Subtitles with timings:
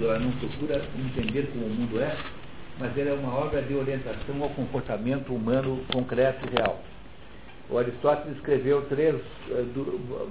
[0.00, 2.16] mundo, ela não procura entender como o mundo é,
[2.78, 6.80] mas ela é uma obra de orientação ao comportamento humano concreto e real.
[7.68, 9.14] O Aristóteles escreveu três,
[9.50, 9.64] eh,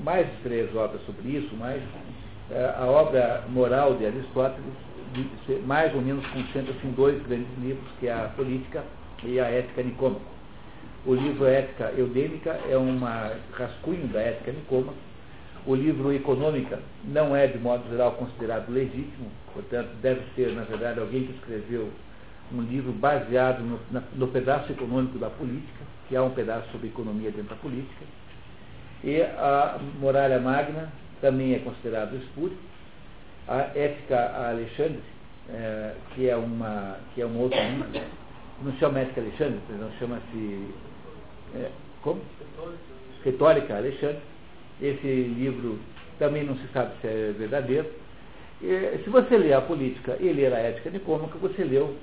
[0.03, 1.81] mais de três obras sobre isso, mas
[2.51, 4.65] eh, a obra moral de Aristóteles,
[5.65, 8.83] mais ou menos concentra-se em dois grandes livros, que é a Política
[9.23, 10.39] e a Ética Nicômaca.
[11.05, 12.99] O livro Ética Eudêmica é um
[13.53, 15.08] rascunho da Ética Nicômaca.
[15.65, 20.99] O livro Econômica não é, de modo geral, considerado legítimo, portanto, deve ser, na verdade,
[20.99, 21.89] alguém que escreveu
[22.51, 23.79] um livro baseado no,
[24.15, 28.05] no pedaço econômico da política que há um pedaço sobre economia dentro da política.
[29.03, 30.91] E a Muralha Magna
[31.21, 32.57] também é considerado espúrio.
[33.47, 35.01] A Ética a Alexandre,
[35.49, 38.01] é, que, é uma, que é um outro livro,
[38.63, 40.67] não chama Ética Alexandre, não chama-se.
[41.55, 41.69] É,
[42.01, 42.21] como?
[43.23, 44.19] Retórica Alexandre.
[44.81, 45.79] Esse livro
[46.17, 47.89] também não se sabe se é verdadeiro.
[48.61, 51.95] E, se você ler a política e ler a ética nicômaca, você leu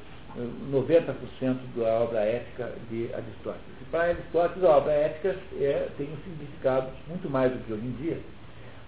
[0.70, 3.80] 90% da obra ética de Aristóteles.
[3.80, 7.86] E para Aristóteles, a obra ética é, tem um significado muito mais do que hoje
[7.86, 8.18] em dia.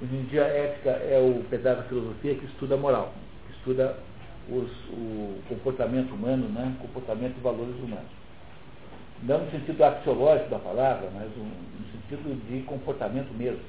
[0.03, 3.15] Hoje em dia, a ética é o pedaço da filosofia que estuda a moral,
[3.47, 3.97] que estuda
[4.49, 6.75] os, o comportamento humano, né?
[6.81, 8.19] comportamento e valores humanos.
[9.23, 11.51] Não no sentido axiológico da palavra, mas no
[11.93, 13.61] sentido de comportamento mesmo.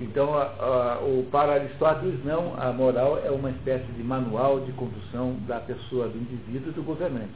[0.00, 4.72] Então, a, a, o, para Aristóteles, não, a moral é uma espécie de manual de
[4.72, 7.34] condução da pessoa, do indivíduo e do governante.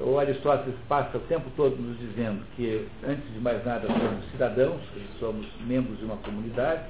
[0.00, 4.80] O Aristóteles passa o tempo todo nos dizendo que, antes de mais nada, somos cidadãos,
[5.18, 6.84] somos membros de uma comunidade,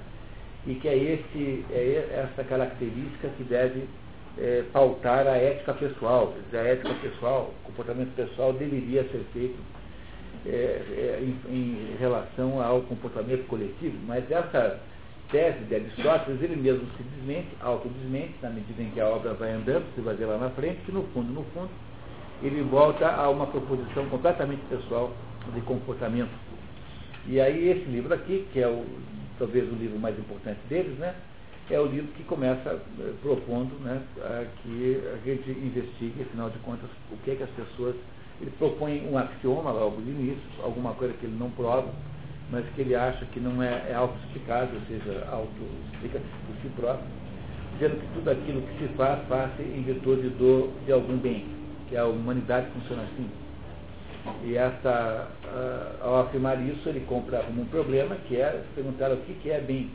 [0.66, 3.88] e que é, esse, é essa característica que deve
[4.38, 6.34] é, pautar a ética pessoal.
[6.52, 9.56] A ética pessoal, o comportamento pessoal deveria ser feito
[10.48, 14.80] é, é, em, em, relação ao comportamento coletivo, mas essa
[15.30, 19.52] tese de Aristóteles, ele mesmo se desmente, autodesmente, na medida em que a obra vai
[19.52, 21.68] andando, você vai ver lá na frente, que no fundo, no fundo,
[22.42, 25.12] ele volta a uma proposição completamente pessoal
[25.54, 26.30] de comportamento.
[27.26, 28.86] E aí esse livro aqui, que é o,
[29.38, 31.14] talvez o livro mais importante deles, né,
[31.70, 34.00] é o livro que começa eh, propondo né,
[34.62, 37.94] que a gente investigue, afinal de contas, o que é que as pessoas
[38.40, 41.88] ele propõe um axioma logo de início, alguma coisa que ele não prova,
[42.50, 47.06] mas que ele acha que não é, é auto-explicado, ou seja, auto-explica por si próprio,
[47.74, 51.46] dizendo que tudo aquilo que se faz, faz em virtude do, de algum bem,
[51.88, 53.28] que a humanidade funciona assim.
[54.44, 55.28] E essa,
[56.00, 59.90] ao afirmar isso, ele compra um problema, que é perguntar o que, que é bem.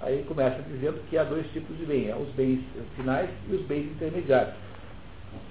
[0.00, 2.60] Aí começa dizendo que há dois tipos de bem, os bens
[2.96, 4.54] finais e os bens intermediários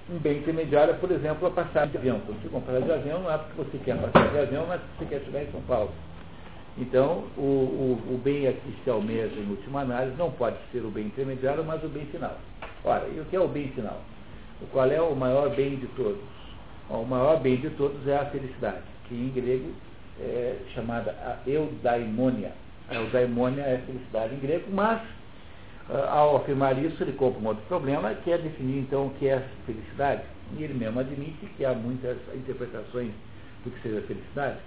[0.10, 2.22] um bem intermediário, por exemplo, a passagem de avião.
[2.26, 5.06] Quando você comprar de avião, não é porque você quer passar de avião, mas porque
[5.06, 5.92] você quer chegar em São Paulo.
[6.78, 10.92] Então, o, o, o bem aqui se almeja, em última análise, não pode ser o
[10.92, 12.38] bem intermediário, mas o bem final.
[12.84, 14.00] Ora, e o que é o bem final?
[14.72, 16.22] Qual é o maior bem de todos?
[16.90, 19.72] O maior bem de todos é a felicidade, que em grego
[20.20, 21.14] é chamada
[21.46, 22.54] eudaimonia.
[22.90, 25.02] A eudaimonia é felicidade em grego, mas
[25.90, 29.42] ao afirmar isso, ele compra um outro problema, que é definir então o que é
[29.66, 30.24] felicidade.
[30.58, 33.12] E ele mesmo admite que há muitas interpretações
[33.64, 34.58] do que seja felicidade,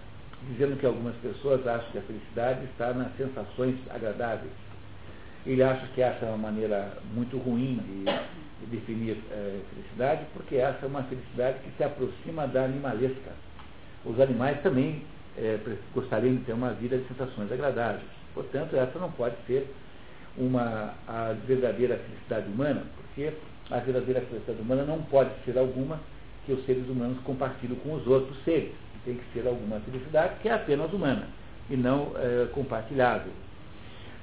[0.48, 4.52] dizendo que algumas pessoas acham que a felicidade está nas sensações agradáveis.
[5.46, 10.56] Ele acha que essa é uma maneira muito ruim de, de definir é, felicidade, porque
[10.56, 13.32] essa é uma felicidade que se aproxima da animalesca.
[14.04, 15.02] Os animais também
[15.36, 15.58] é,
[15.94, 18.04] gostariam de ter uma vida de sensações agradáveis.
[18.34, 19.66] Portanto, essa não pode ser
[20.36, 23.32] uma, a verdadeira felicidade humana, porque
[23.70, 26.00] a verdadeira felicidade humana não pode ser alguma
[26.46, 28.72] que os seres humanos compartilham com os outros seres.
[29.04, 31.26] Tem que ser alguma felicidade que é apenas humana
[31.70, 33.32] e não é, compartilhável.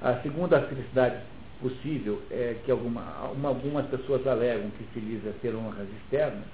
[0.01, 1.17] A segunda felicidade
[1.61, 3.01] possível é que alguma,
[3.31, 6.45] uma, algumas pessoas alegam que feliz é ter honras externas,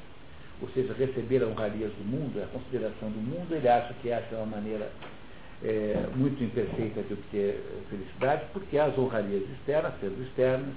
[0.62, 4.38] ou seja, receber honrarias do mundo, a consideração do mundo, ele acha que essa é
[4.38, 4.90] uma maneira
[5.63, 10.74] é, muito imperfeita de obter felicidade, porque as honrarias externas, sendo externas,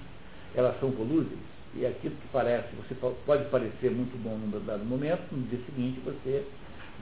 [0.55, 1.39] elas são volúveis.
[1.75, 6.01] E aquilo que parece, você pode parecer muito bom num dado momento, no dia seguinte
[6.05, 6.45] você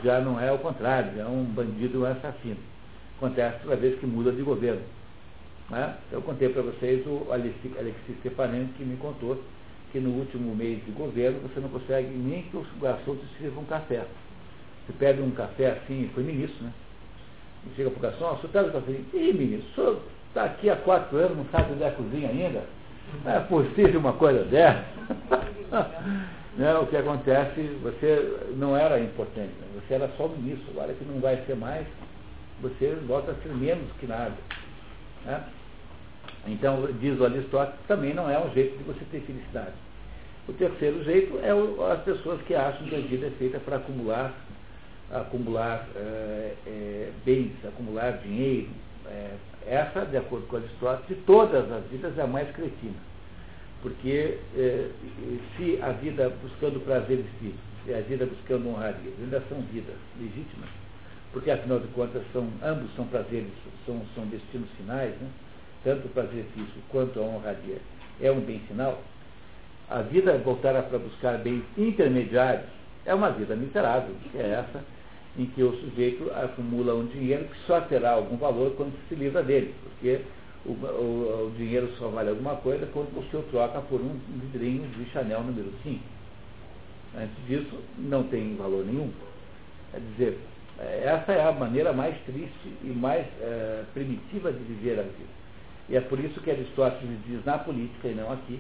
[0.03, 2.57] já não é o contrário, é um bandido, um assassino.
[3.17, 4.83] Acontece toda vez que muda de governo.
[5.71, 5.97] Né?
[6.11, 9.41] Eu contei para vocês o Alexis Stepanenko que me contou
[9.93, 13.63] que no último mês de governo você não consegue nem que os garçons te sirvam
[13.63, 14.05] um café.
[14.87, 16.73] Você pede um café assim, foi ministro, né?
[17.77, 18.93] Chega para o garçom, o senhor traz o café?
[18.93, 22.29] Ih, menino, o senhor está aqui há quatro anos, não sabe onde é a cozinha
[22.29, 22.63] ainda?
[23.25, 24.85] Não é possível uma coisa dessa?
[26.57, 29.67] né, o que acontece, você não era importante, né?
[29.75, 31.87] você era só ministro, agora que não vai ser mais,
[32.61, 34.35] você volta a ser menos que nada.
[35.25, 35.43] Né?
[36.47, 39.73] Então, diz o Aristóteles, também não é um jeito de você ter felicidade.
[40.47, 43.77] O terceiro jeito é o, as pessoas que acham que a vida é feita para
[43.77, 44.33] acumular,
[45.11, 48.69] acumular é, é, bens, acumular dinheiro.
[49.07, 49.31] É,
[49.67, 52.97] essa, de acordo com Aristóteles, de todas as vidas é a mais cretina.
[53.83, 54.39] Porque
[55.57, 60.71] se a vida buscando prazeres físicos e a vida buscando honraria ainda são vidas legítimas,
[61.33, 63.51] porque afinal de contas são, ambos são prazeres,
[63.85, 65.29] são, são destinos finais, né?
[65.83, 67.77] tanto o prazer físico quanto a honraria
[68.23, 69.03] é um bem final,
[69.91, 72.71] a vida voltar para buscar bens intermediários
[73.07, 74.85] é uma vida miserável, que é essa
[75.37, 79.43] em que o sujeito acumula um dinheiro que só terá algum valor quando se livra
[79.43, 80.21] dele, porque
[80.65, 84.89] o, o, o dinheiro só vale alguma coisa quando você o troca por um vidrinho
[84.91, 86.01] de Chanel número 5.
[87.17, 89.11] Antes disso, não tem valor nenhum.
[89.91, 90.39] Quer dizer,
[90.79, 95.35] é, essa é a maneira mais triste e mais é, primitiva de viver a vida.
[95.89, 98.59] E é por isso que Aristóteles diz na política e não aqui,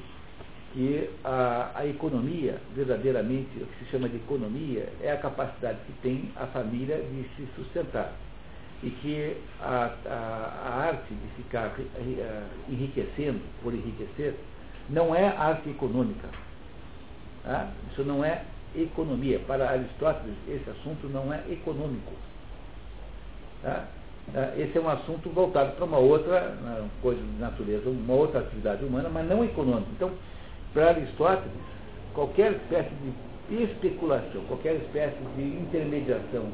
[0.75, 5.93] que a, a, economia, verdadeiramente, o que se chama de economia, é a capacidade que
[6.03, 8.13] tem a família de se sustentar.
[8.83, 14.35] E que a, a, a arte de ficar eh, enriquecendo por enriquecer
[14.91, 16.29] não é arte econômica.
[17.45, 17.71] Tá?
[17.93, 18.43] Isso não é
[18.75, 19.39] economia.
[19.47, 22.13] Para Aristóteles, esse assunto não é econômico.
[23.63, 23.87] Tá?
[24.33, 24.53] Tá?
[24.57, 26.57] Esse é um assunto voltado para uma outra
[27.01, 29.89] coisa de natureza, uma outra atividade humana, mas não econômica.
[29.93, 30.11] Então,
[30.75, 31.53] para Aristóteles,
[32.13, 32.91] qualquer espécie
[33.49, 36.47] de especulação, qualquer espécie de intermediação,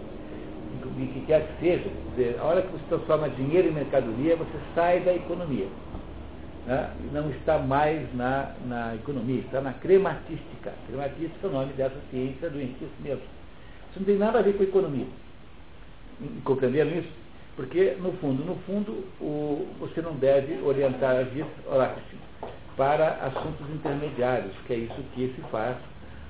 [0.97, 4.59] de que quer que seja, dizer, a hora que você transforma dinheiro em mercadoria, você
[4.75, 5.67] sai da economia.
[6.67, 6.91] Né?
[7.13, 10.73] Não está mais na, na economia, está na crematística.
[10.87, 13.23] Crematística é o nome dessa ciência do enriquecimento.
[13.91, 15.07] Isso não tem nada a ver com economia.
[16.45, 17.09] Compreenderam isso?
[17.57, 21.49] Porque, no fundo, no fundo, o, você não deve orientar a vida,
[22.81, 25.77] para assuntos intermediários, que é isso que se faz,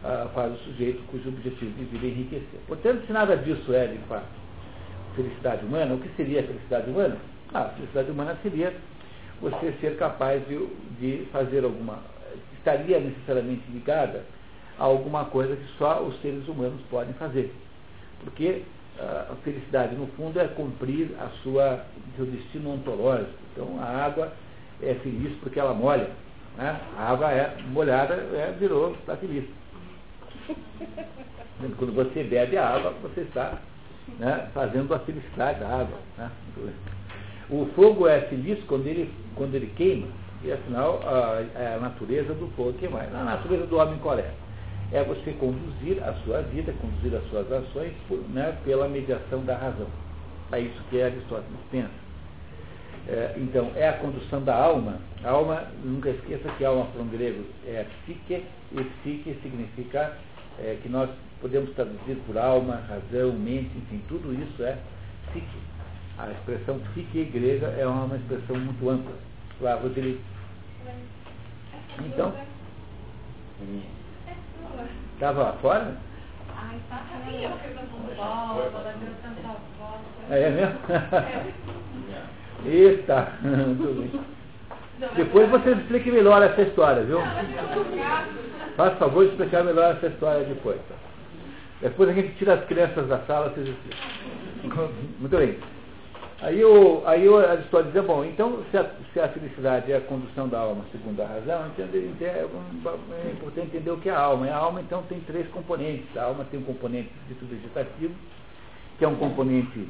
[0.02, 2.60] uh, faz o sujeito cujo objetivo de vida é enriquecer.
[2.66, 4.26] Portanto, se nada disso é, de fato,
[5.14, 7.18] felicidade humana, o que seria a felicidade humana?
[7.54, 8.74] Ah, a felicidade humana seria
[9.40, 10.66] você ser capaz de,
[10.98, 12.00] de fazer alguma.
[12.54, 14.24] estaria necessariamente ligada
[14.76, 17.54] a alguma coisa que só os seres humanos podem fazer.
[18.24, 18.64] Porque
[18.98, 21.84] uh, a felicidade, no fundo, é cumprir a sua,
[22.16, 23.38] seu destino ontológico.
[23.52, 24.32] Então, a água
[24.82, 26.10] é feliz porque ela molha.
[26.60, 26.78] Né?
[26.98, 29.44] A água é molhada, é, virou, está feliz.
[31.78, 33.58] Quando você bebe a água, você está
[34.18, 35.98] né, fazendo a felicidade da água.
[36.18, 36.30] Né?
[37.48, 40.06] O fogo é feliz quando ele, quando ele queima,
[40.42, 43.08] e afinal a, é a natureza do fogo queimar.
[43.14, 44.30] A natureza do homem qual é?
[44.92, 49.56] É você conduzir a sua vida, conduzir as suas ações por, né, pela mediação da
[49.56, 49.86] razão.
[50.52, 52.09] É isso que Aristóteles pensa.
[53.08, 54.98] É, então, é a condução da alma.
[55.24, 60.16] A alma, nunca esqueça que alma para um grego é psique, e psique significa
[60.58, 61.10] é, que nós
[61.40, 64.78] podemos traduzir por alma, razão, mente, enfim, tudo isso é
[65.30, 65.58] psique.
[66.18, 69.14] A expressão psique grega é uma expressão muito ampla.
[69.60, 70.20] Lá, Rodrigo.
[71.98, 72.32] Então.
[75.14, 75.96] Estava lá fora?
[76.56, 80.34] Ai, tá aí, eu fui pra São da minha tanta volta.
[80.34, 81.79] É mesmo?
[82.66, 83.32] Eita,
[85.16, 87.20] Depois você explique melhor essa história, viu?
[88.76, 90.78] Faz favor de explicar melhor essa história depois.
[91.80, 94.90] Depois a gente tira as crianças da sala, vocês explicam.
[95.18, 95.58] Muito bem.
[96.42, 100.00] Aí, o, aí a história diz, bom, então se a, se a, felicidade é a
[100.00, 104.20] condução da alma segundo a razão, entende, é, é importante entender o que é a
[104.20, 104.46] alma.
[104.46, 106.14] E a alma então tem três componentes.
[106.16, 108.14] A alma tem um componente dito vegetativo,
[108.98, 109.86] que é um componente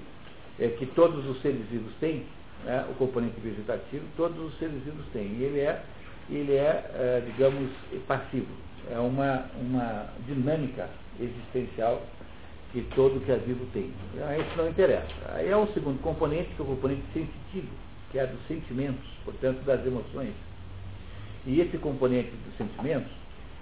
[0.59, 2.25] é, que todos os seres vivos têm,
[2.65, 5.27] né, o componente vegetativo, todos os seres vivos têm.
[5.39, 5.83] E ele é,
[6.29, 7.71] ele é, é digamos,
[8.07, 8.53] passivo.
[8.91, 10.89] É uma, uma dinâmica
[11.21, 12.03] existencial
[12.73, 13.93] que todo que é vivo tem.
[14.15, 15.09] Então, isso não interessa.
[15.35, 17.69] Aí é o segundo componente, que é o componente sensitivo,
[18.11, 20.33] que é dos sentimentos, portanto, das emoções.
[21.47, 23.11] E esse componente dos sentimentos,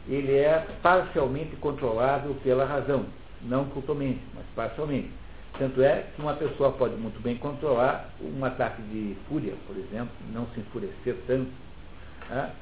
[0.08, 3.06] ele é parcialmente controlável pela razão,
[3.42, 5.10] não totalmente, mas parcialmente.
[5.58, 10.14] Tanto é que uma pessoa pode muito bem controlar um ataque de fúria, por exemplo,
[10.32, 11.50] não se enfurecer tanto.
[12.30, 12.52] Né?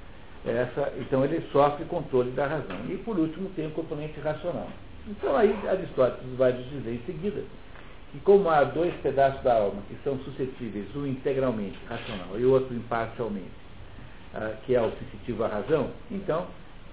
[0.46, 2.78] Essa, então ele sofre controle da razão.
[2.88, 4.68] E por último tem o componente racional.
[5.06, 7.42] Então aí Aristóteles vai nos dizer em seguida
[8.12, 12.52] que como há dois pedaços da alma que são suscetíveis, um integralmente racional e o
[12.52, 13.50] outro imparcialmente,
[14.34, 16.46] ah, que é o sensitivo à razão, então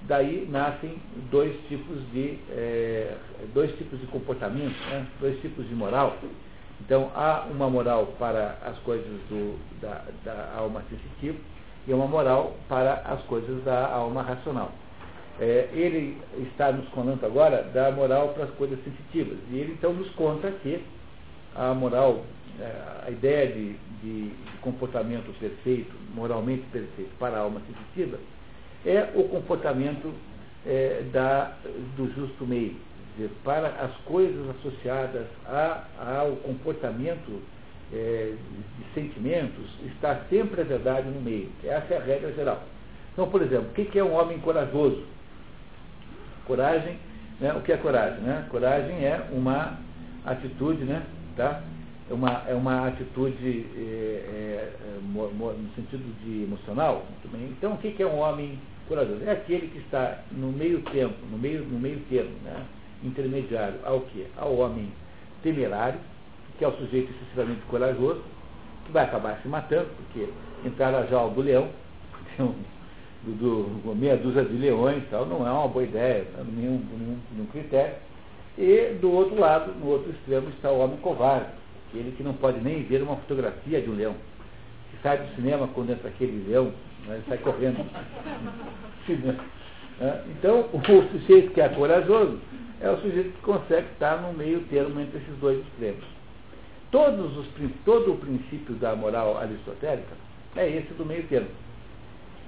[0.07, 0.97] daí nascem
[1.31, 3.15] dois tipos de, é,
[3.53, 5.07] dois tipos de comportamento, né?
[5.19, 6.17] dois tipos de moral.
[6.81, 11.37] Então há uma moral para as coisas do, da, da alma sensitiva
[11.87, 14.71] e uma moral para as coisas da alma racional.
[15.39, 19.37] É, ele está nos contando agora da moral para as coisas sensitivas.
[19.49, 20.83] E ele então nos conta que
[21.55, 22.23] a moral,
[22.59, 28.19] é, a ideia de, de, de, comportamento perfeito, moralmente perfeito para a alma sensitiva,
[28.85, 30.13] é o comportamento
[30.65, 31.53] é, da,
[31.95, 32.75] do justo meio.
[33.15, 37.41] Dizer, para as coisas associadas a, ao comportamento
[37.93, 38.33] é,
[38.77, 41.49] de sentimentos, está sempre a verdade no meio.
[41.63, 42.63] Essa é a regra geral.
[43.13, 45.03] Então, por exemplo, o que é um homem corajoso?
[46.45, 46.97] Coragem,
[47.39, 47.53] né?
[47.53, 48.19] o que é coragem?
[48.21, 48.47] Né?
[48.49, 49.77] Coragem é uma
[50.25, 51.03] atitude, né?
[51.37, 51.61] tá?
[52.09, 57.05] é, uma, é uma atitude é, é, é no sentido de emocional.
[57.57, 58.72] Então, o que é um homem corajoso?
[59.25, 62.65] É aquele que está no meio tempo, no meio, no meio termo, né?
[63.03, 64.25] intermediário ao que?
[64.37, 64.91] Ao homem
[65.41, 65.99] temerário,
[66.57, 68.21] que é o sujeito excessivamente corajoso,
[68.85, 70.29] que vai acabar se matando, porque
[70.65, 71.69] entrar na jaula do leão,
[72.39, 72.53] um,
[73.23, 76.25] do, do, meia dúzia de leões tal, não é uma boa ideia,
[76.55, 77.95] nenhum, nenhum, nenhum critério.
[78.57, 81.47] E do outro lado, no outro extremo, está o homem covarde,
[81.89, 84.15] aquele que não pode nem ver uma fotografia de um leão.
[84.93, 86.71] Que sai do cinema quando entra aquele leão,
[87.07, 87.85] né, ele sai correndo.
[89.99, 90.23] Né?
[90.31, 90.81] Então, o
[91.11, 92.39] sujeito que é corajoso
[92.81, 96.03] é o sujeito que consegue estar no meio termo entre esses dois extremos.
[96.91, 97.47] Todos os,
[97.85, 100.15] todo o princípio da moral aristotélica
[100.55, 101.49] é esse do meio termo.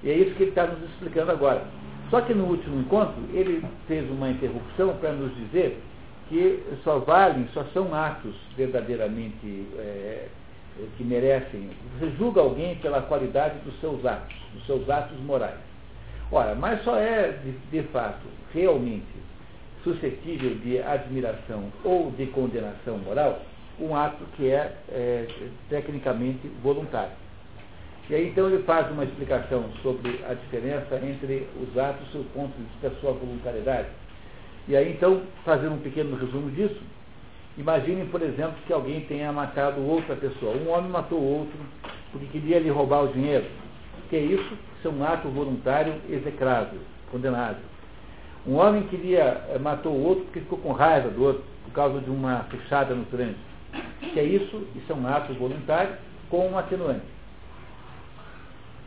[0.03, 1.65] E é isso que ele está nos explicando agora.
[2.09, 5.81] Só que no último encontro, ele fez uma interrupção para nos dizer
[6.29, 10.27] que só valem, só são atos verdadeiramente é,
[10.97, 11.69] que merecem.
[11.99, 15.59] Você julga alguém pela qualidade dos seus atos, dos seus atos morais.
[16.31, 19.05] Ora, mas só é, de, de fato, realmente
[19.83, 23.39] suscetível de admiração ou de condenação moral
[23.79, 25.27] um ato que é, é
[25.69, 27.11] tecnicamente voluntário.
[28.09, 32.23] E aí então ele faz uma explicação sobre a diferença entre os atos e o
[32.25, 33.87] ponto de vista da sua voluntariedade.
[34.67, 36.81] E aí então, fazendo um pequeno resumo disso,
[37.57, 40.55] imaginem, por exemplo, que alguém tenha matado outra pessoa.
[40.55, 41.57] Um homem matou outro
[42.11, 43.45] porque queria lhe roubar o dinheiro.
[44.09, 44.57] Que é isso?
[44.77, 46.79] Isso é um ato voluntário execrável,
[47.11, 47.63] condenável.
[48.45, 51.99] Um homem queria, eh, matou o outro porque ficou com raiva do outro, por causa
[51.99, 53.55] de uma fechada no trânsito
[54.15, 55.95] que é isso, isso é um ato voluntário
[56.29, 57.05] com um atenuante.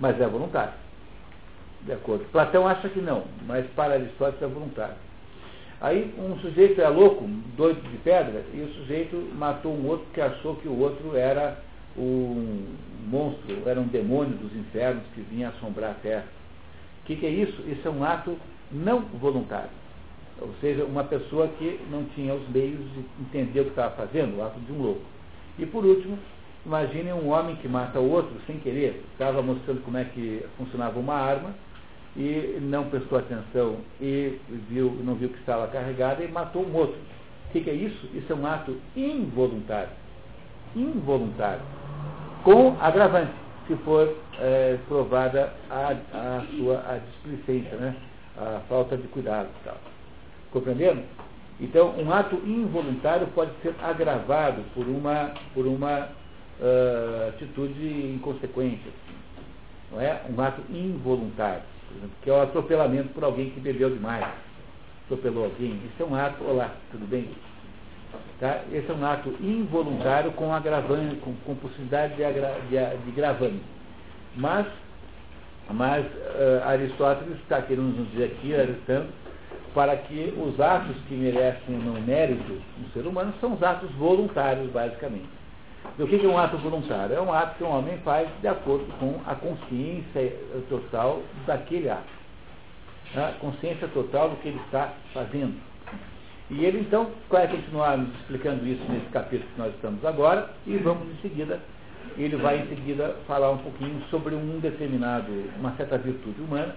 [0.00, 0.72] Mas é voluntário.
[1.82, 2.24] De acordo.
[2.32, 4.96] Platão acha que não, mas para Aristóteles é voluntário.
[5.80, 7.24] Aí um sujeito é louco,
[7.56, 11.56] doido de pedra, e o sujeito matou um outro que achou que o outro era
[11.96, 12.64] um
[13.08, 16.26] monstro, era um demônio dos infernos que vinha assombrar a terra.
[17.02, 17.62] O que, que é isso?
[17.68, 18.36] Isso é um ato
[18.72, 19.70] não voluntário.
[20.40, 24.36] Ou seja, uma pessoa que não tinha os meios de entender o que estava fazendo,
[24.36, 25.02] o ato de um louco.
[25.58, 26.18] E por último,
[26.66, 30.98] imagine um homem que mata o outro sem querer, estava mostrando como é que funcionava
[30.98, 31.54] uma arma
[32.18, 36.98] e não prestou atenção e viu, não viu que estava carregada e matou um outro.
[37.48, 38.08] O que, que é isso?
[38.12, 39.90] Isso é um ato involuntário.
[40.74, 41.62] Involuntário.
[42.42, 43.32] Com agravante,
[43.68, 47.94] se for é, provada a, a sua a displicência, né?
[48.36, 49.76] a falta de cuidado e tal.
[50.50, 51.02] Compreenderam?
[51.60, 56.08] Então, um ato involuntário pode ser agravado por uma, por uma
[56.60, 58.82] uh, atitude inconsequente.
[58.88, 59.18] Assim,
[59.92, 60.22] não é?
[60.30, 64.26] Um ato involuntário, por exemplo, que é o atropelamento por alguém que bebeu demais.
[65.06, 65.80] Atropelou alguém.
[65.86, 67.28] Isso é um ato, olá, tudo bem?
[68.38, 68.62] Tá?
[68.72, 73.62] Esse é um ato involuntário com agravante, com, com possibilidade de, agra, de, de gravante.
[74.36, 74.66] Mas,
[75.70, 79.10] mas uh, Aristóteles está querendo nos dizer aqui, Aristóteles,
[79.74, 84.70] para que os atos que merecem não mérito no ser humano são os atos voluntários,
[84.70, 85.37] basicamente.
[85.98, 87.14] O que é um ato voluntário?
[87.14, 90.34] É um ato que um homem faz de acordo com a consciência
[90.68, 92.18] total daquele ato.
[93.16, 95.54] A consciência total do que ele está fazendo.
[96.50, 100.76] E ele então vai continuar nos explicando isso nesse capítulo que nós estamos agora, e
[100.78, 101.60] vamos em seguida,
[102.16, 106.74] ele vai em seguida falar um pouquinho sobre um determinado, uma certa virtude humana,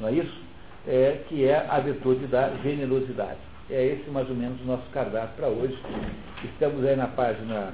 [0.00, 0.44] não é isso?
[0.86, 3.38] é, que é a virtude da generosidade.
[3.70, 5.76] É esse mais ou menos o nosso cardápio para hoje.
[6.44, 7.72] Estamos aí na página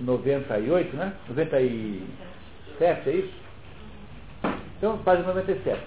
[0.00, 1.12] 98, né?
[1.28, 3.34] 97, é isso?
[4.76, 5.80] Então, página 97.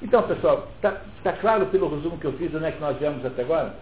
[0.00, 3.24] Então, pessoal, está tá claro pelo resumo que eu fiz onde é que nós viemos
[3.24, 3.74] até agora?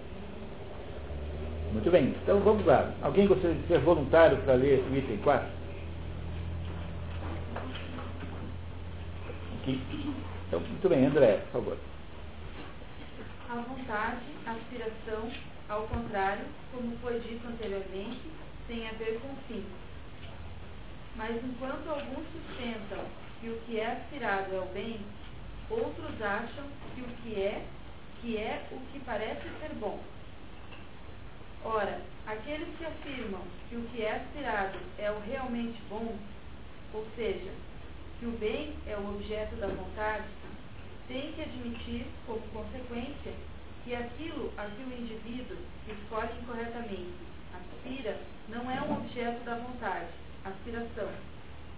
[1.73, 2.91] Muito bem, então vamos lá.
[3.03, 5.47] Alguém gostaria de ser voluntário para ler o item 4?
[9.61, 9.81] Aqui.
[10.49, 11.77] Então, muito bem, André, por favor
[13.49, 15.31] a vontade, aspiração,
[15.69, 18.21] ao contrário, como foi dito anteriormente,
[18.67, 19.65] tem a ver com fim.
[21.17, 23.05] Mas enquanto alguns sustentam
[23.41, 24.99] que que o que é aspirado é o bem,
[25.71, 27.65] outros acham que o que é,
[28.21, 30.03] que é o que parece ser bom.
[31.65, 36.17] Ora, aqueles que afirmam que o que é aspirado é o realmente bom,
[36.93, 37.53] ou seja,
[38.19, 40.25] que o bem é o objeto da vontade,
[41.07, 43.33] têm que admitir, como consequência,
[43.85, 47.15] que aquilo a que o indivíduo escolhe incorretamente
[47.55, 48.19] aspira
[48.49, 50.09] não é um objeto da vontade,
[50.45, 51.09] aspiração,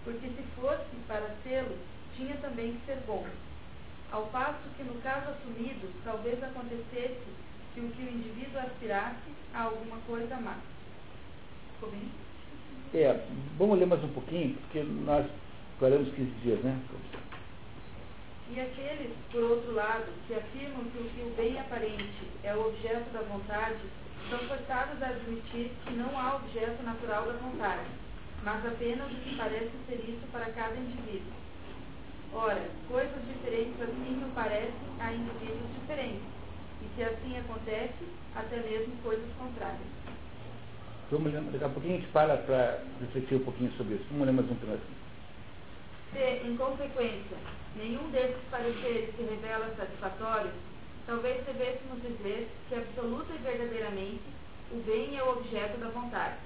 [0.04, 1.76] porque se fosse para sê-lo,
[2.16, 3.26] tinha também que ser bom.
[4.10, 7.20] Ao passo que no caso assumido, talvez acontecesse
[7.74, 10.56] que o que o indivíduo aspirasse a alguma coisa má.
[11.74, 12.10] Ficou bem?
[12.94, 13.20] É,
[13.58, 15.26] vamos ler mais um pouquinho, porque nós
[15.78, 16.80] paramos 15 dias, né?
[18.50, 22.66] E aqueles, por outro lado, que afirmam que o que o bem aparente é o
[22.68, 23.76] objeto da vontade,
[24.28, 27.88] são forçados a admitir que não há objeto natural da vontade,
[28.44, 31.32] mas apenas o que parece ser isso para cada indivíduo.
[32.32, 36.22] Ora, coisas diferentes assim não parecem a indivíduos diferentes,
[36.82, 38.04] e se assim acontece,
[38.34, 39.80] até mesmo coisas contrárias.
[41.10, 44.04] Vamos ler, daqui a pouquinho a gente para para refletir um pouquinho sobre isso.
[44.10, 44.98] Vamos ler mais um pedacinho.
[46.12, 47.36] Se, em consequência,
[47.76, 50.50] nenhum desses pareceres se revela satisfatório,
[51.08, 54.20] talvez devêssemos dizer que absoluta e verdadeiramente
[54.70, 56.36] o bem é o objeto da vontade.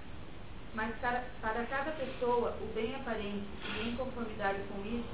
[0.72, 3.44] Mas para, para cada pessoa, o bem aparente
[3.76, 5.08] e em conformidade com isso,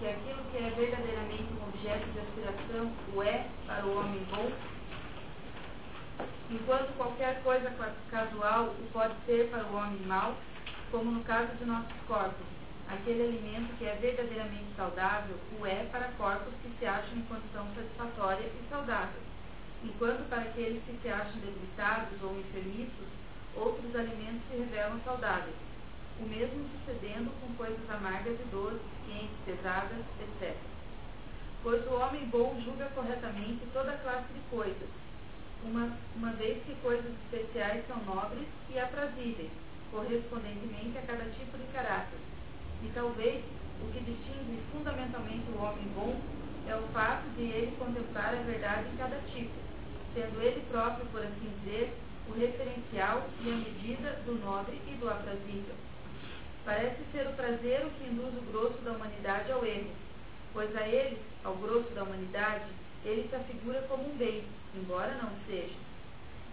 [0.00, 4.50] que aquilo que é verdadeiramente um objeto de aspiração o é para o homem bom,
[6.50, 7.70] enquanto qualquer coisa
[8.10, 10.34] casual o pode ser para o homem mau,
[10.90, 12.57] como no caso de nossos corpos,
[12.88, 17.66] aquele alimento que é verdadeiramente saudável o é para corpos que se acham em condição
[17.74, 19.20] satisfatória e saudável,
[19.84, 23.06] enquanto para aqueles que se acham debilitados ou enfermiços,
[23.54, 25.54] outros alimentos se revelam saudáveis,
[26.18, 30.56] o mesmo sucedendo com coisas amargas e doces, quentes, pesadas, etc.
[31.62, 34.88] Pois o homem bom julga corretamente toda classe de coisas,
[35.62, 39.50] uma, uma vez que coisas especiais são nobres e aprazíveis,
[39.90, 42.27] correspondentemente a cada tipo de caráter
[42.82, 43.44] e talvez
[43.82, 46.16] o que distingue fundamentalmente o homem bom
[46.66, 49.52] é o fato de ele contemplar a verdade em cada tipo,
[50.14, 51.96] sendo ele próprio, por assim dizer,
[52.28, 55.74] o referencial e a medida do nobre e do aprazível.
[56.64, 59.90] Parece ser o prazer o que induz o grosso da humanidade ao erro,
[60.52, 62.66] pois a ele, ao grosso da humanidade,
[63.04, 65.87] ele se afigura como um bem, embora não seja.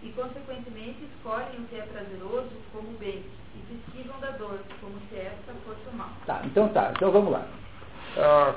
[0.02, 3.22] E, consequentemente, escolhem o que é prazeroso como bem,
[3.54, 6.10] e se esquivam da dor, como se esta fosse o mal.
[6.26, 6.92] Tá, então tá.
[6.94, 7.46] Então vamos lá.
[8.16, 8.54] Uh,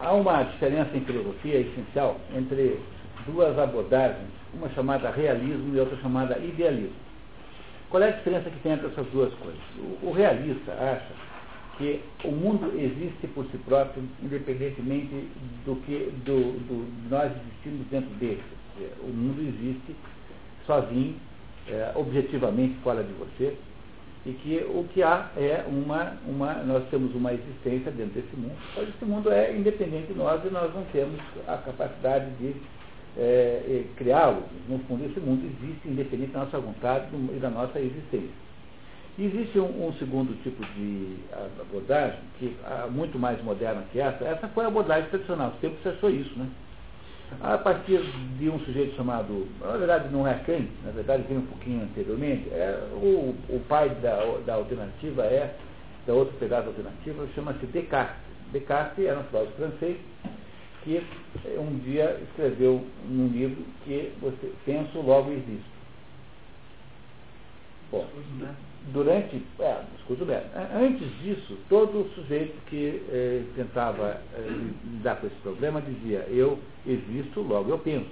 [0.00, 2.80] há uma diferença em filosofia essencial entre
[3.26, 7.06] duas abordagens, uma chamada realismo e outra chamada idealismo.
[7.88, 9.60] Qual é a diferença que tem entre essas duas coisas?
[9.78, 11.14] O, o realista acha
[11.78, 15.28] que o mundo existe por si próprio, independentemente
[15.64, 18.42] do que do, do nós existimos dentro dele.
[19.02, 19.94] O mundo existe
[20.66, 21.16] sozinho,
[21.68, 23.56] é, objetivamente fora de você,
[24.24, 28.56] e que o que há é uma, uma, nós temos uma existência dentro desse mundo,
[28.76, 32.54] mas esse mundo é independente de nós e nós não temos a capacidade de
[33.16, 34.42] é, criá-lo.
[34.68, 38.46] No fundo, esse mundo existe independente da nossa vontade e da nossa existência.
[39.18, 41.16] Existe um, um, segundo tipo de
[41.60, 44.22] abordagem, que é muito mais moderna que essa.
[44.24, 46.46] Essa foi a abordagem tradicional, sempre se achou isso, né?
[47.40, 48.00] A partir
[48.38, 52.48] de um sujeito chamado, na verdade não é quem, na verdade vem um pouquinho anteriormente,
[52.50, 55.54] é, o, o pai da, da alternativa é,
[56.06, 58.24] da outra pegada alternativa, chama-se Descartes.
[58.52, 59.96] Descartes era um filósofo francês
[60.84, 61.02] que
[61.58, 65.76] um dia escreveu num livro que você penso, logo existo.
[67.90, 68.06] Bom,
[68.92, 70.40] durante, é, escuto bem,
[70.74, 74.48] antes disso, todo sujeito que eh, tentava eh,
[74.84, 78.10] lidar com esse problema dizia, eu existo, logo eu penso.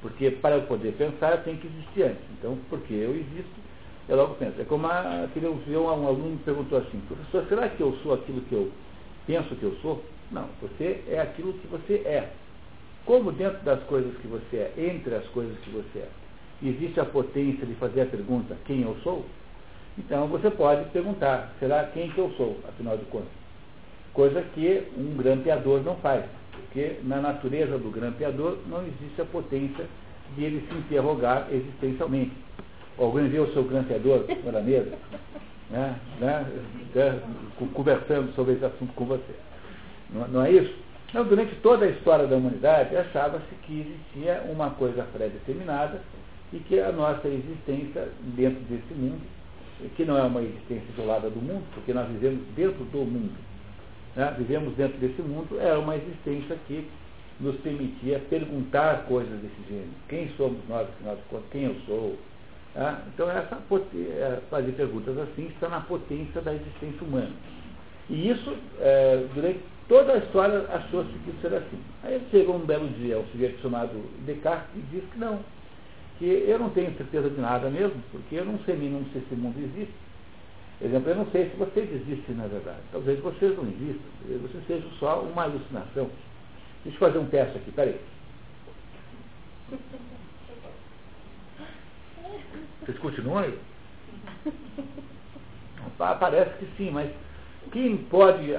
[0.00, 2.24] Porque para eu poder pensar, eu tenho que existir antes.
[2.38, 3.60] Então, porque eu existo,
[4.08, 4.60] eu logo penso.
[4.60, 8.52] É como aquele, um aluno me perguntou assim, professor, será que eu sou aquilo que
[8.54, 8.72] eu
[9.26, 10.04] penso que eu sou?
[10.32, 12.32] Não, você é aquilo que você é.
[13.04, 16.08] Como dentro das coisas que você é, entre as coisas que você é,
[16.62, 19.24] existe a potência de fazer a pergunta quem eu sou?
[19.98, 23.28] Então você pode perguntar, será quem que eu sou, afinal de contas?
[24.14, 29.86] Coisa que um grampeador não faz, porque na natureza do grampeador não existe a potência
[30.34, 32.32] de ele se interrogar existencialmente.
[32.98, 34.92] Alguém vê o seu grampeador na mesa,
[35.70, 36.46] né, né,
[37.74, 39.34] conversando sobre esse assunto com você.
[40.10, 40.74] Não, não é isso?
[41.08, 46.00] Então, durante toda a história da humanidade, achava-se que existia uma coisa pré-determinada
[46.52, 49.20] e que a nossa existência dentro desse mundo
[49.96, 53.36] que não é uma existência isolada do mundo, porque nós vivemos dentro do mundo.
[54.14, 56.86] né, vivemos dentro desse mundo, era uma existência que
[57.40, 59.90] nos permitia perguntar coisas desse gênero.
[60.08, 61.46] Quem somos nós, afinal de contas?
[61.50, 62.18] Quem eu sou?
[62.74, 63.02] Né?
[63.12, 63.58] Então, essa,
[63.94, 67.32] é, fazer perguntas assim está na potência da existência humana.
[68.08, 71.78] E isso, é, durante toda a história, achou-se que isso era assim.
[72.02, 73.92] Aí chegou um belo dia um sujeito chamado
[74.24, 75.40] Descartes e disse que não,
[76.22, 79.34] que eu não tenho certeza de nada mesmo, porque eu não sei nem se esse
[79.34, 79.92] mundo existe.
[80.80, 82.78] Exemplo, eu não sei se vocês existem na verdade.
[82.92, 86.08] Talvez vocês não existam, talvez vocês sejam só uma alucinação.
[86.84, 88.00] Deixa eu fazer um teste aqui, peraí.
[92.82, 93.58] Vocês continuam aí?
[95.98, 97.10] Parece que sim, mas
[97.72, 98.56] quem pode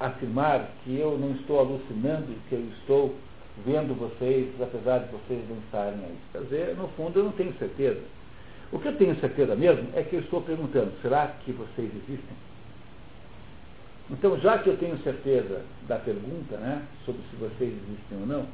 [0.00, 3.14] afirmar que eu não estou alucinando, que eu estou
[3.64, 6.16] vendo vocês, apesar de vocês não estarem aí?
[6.32, 8.00] Quer dizer, no fundo, eu não tenho certeza.
[8.72, 12.36] O que eu tenho certeza mesmo é que eu estou perguntando, será que vocês existem?
[14.10, 18.46] Então, já que eu tenho certeza da pergunta, né, sobre se vocês existem ou não,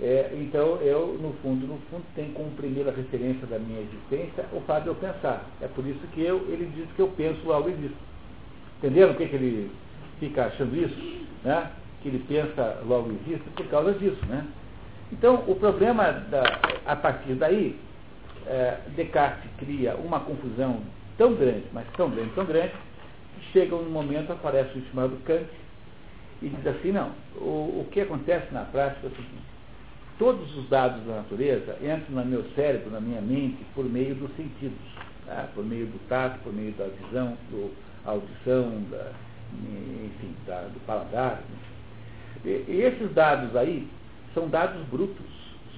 [0.00, 4.60] é, então eu, no fundo, no fundo, tenho como primeira referência da minha existência o
[4.62, 5.44] fato de eu pensar.
[5.60, 7.96] É por isso que eu, ele diz que eu penso, logo existo.
[8.78, 9.70] Entenderam o que, que ele
[10.18, 11.26] fica achando isso?
[11.44, 11.70] Né?
[12.02, 14.24] Que ele pensa, logo existe, por causa disso.
[14.26, 14.44] Né?
[15.12, 16.42] Então, o problema, da,
[16.86, 17.78] a partir daí,
[18.46, 20.80] é, Descartes cria uma confusão
[21.16, 22.72] tão grande, mas tão grande, tão grande,
[23.34, 25.46] que chega um momento, aparece o chamado Kant,
[26.40, 29.52] e diz assim, não, o, o que acontece na prática é o seguinte,
[30.18, 34.30] todos os dados da natureza entram no meu cérebro, na minha mente, por meio dos
[34.36, 34.78] sentidos,
[35.26, 35.48] tá?
[35.54, 39.12] por meio do tato, por meio da visão, da audição, da,
[39.52, 41.42] enfim, da, do paladar.
[42.44, 43.88] E, e esses dados aí
[44.34, 45.26] são dados brutos,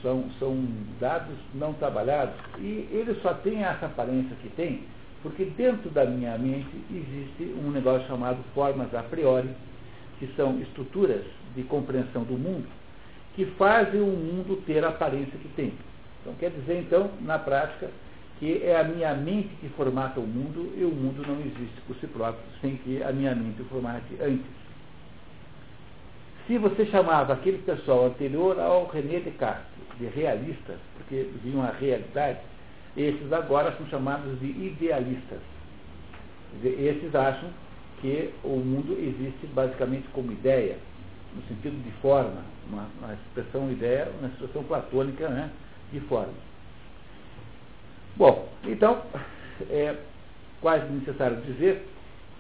[0.03, 0.57] são, são
[1.00, 4.83] dados não trabalhados, e eles só têm essa aparência que tem,
[5.22, 9.48] porque dentro da minha mente existe um negócio chamado formas a priori,
[10.18, 11.24] que são estruturas
[11.57, 12.66] de compreensão do mundo,
[13.35, 15.72] que fazem o mundo ter a aparência que tem.
[16.20, 17.90] Então quer dizer, então, na prática,
[18.38, 21.96] que é a minha mente que formata o mundo e o mundo não existe por
[21.96, 24.63] si próprio, sem que a minha mente o formate antes.
[26.46, 29.64] Se você chamava aquele pessoal anterior ao René Descartes
[29.98, 32.40] de realistas, porque viam a realidade,
[32.96, 35.40] esses agora são chamados de idealistas.
[36.62, 37.48] Esses acham
[38.00, 40.76] que o mundo existe basicamente como ideia,
[41.35, 45.50] no sentido de forma, uma, uma expressão ideia, uma expressão platônica né,
[45.92, 46.35] de forma.
[48.16, 49.02] Bom, então,
[49.70, 49.96] é
[50.61, 51.88] quase necessário dizer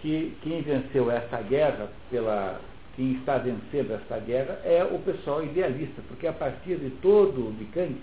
[0.00, 2.60] que quem venceu essa guerra, pela,
[2.96, 7.64] quem está vencendo essa guerra, é o pessoal idealista, porque a partir de todo de
[7.66, 7.96] Kant,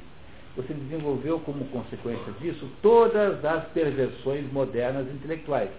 [0.56, 5.70] você desenvolveu como consequência disso todas as perversões modernas intelectuais,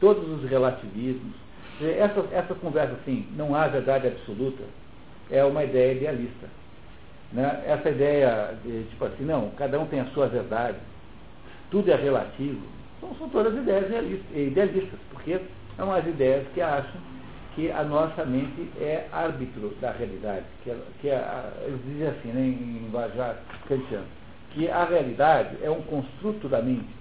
[0.00, 1.34] todos os relativismos.
[1.80, 4.64] Essa, essa conversa assim, não há verdade absoluta,
[5.30, 6.48] é uma ideia idealista.
[7.32, 7.62] Né?
[7.66, 10.78] Essa ideia de, tipo assim, não, cada um tem a sua verdade,
[11.70, 13.86] tudo é relativo, então, são todas ideias
[14.34, 15.40] idealistas, porque
[15.76, 17.00] são as ideias que acham
[17.58, 22.84] que a nossa mente é árbitro da realidade, que, que eles dizem assim, né, em
[22.84, 23.34] linguajar
[23.68, 24.06] kantiano,
[24.52, 26.94] que a realidade é um construto da mente.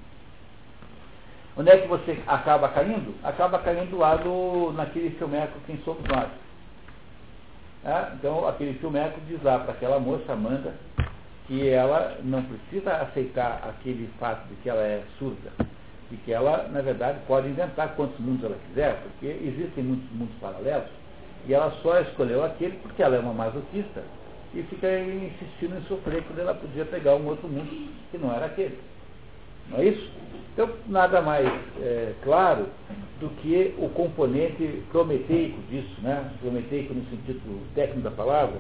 [1.56, 3.14] Onde é que você acaba caindo?
[3.24, 6.30] Acaba caindo lá do, naquele filmeco Quem Somos Nós.
[7.86, 8.14] É?
[8.16, 10.74] Então, aquele filmeco diz lá para aquela moça, Amanda,
[11.46, 15.52] que ela não precisa aceitar aquele fato de que ela é surda,
[16.12, 20.36] e que ela, na verdade, pode inventar quantos mundos ela quiser, porque existem muitos mundos
[20.40, 20.90] paralelos,
[21.48, 24.04] e ela só escolheu aquele porque ela é uma masoquista
[24.54, 27.70] e fica insistindo em sofrer quando ela podia pegar um outro mundo
[28.12, 28.78] que não era aquele.
[29.70, 30.10] Não é isso?
[30.54, 31.48] Então, nada mais
[31.80, 32.66] é, claro
[33.20, 36.32] do que o componente prometeico disso, né?
[36.42, 38.58] prometeico no sentido técnico da palavra,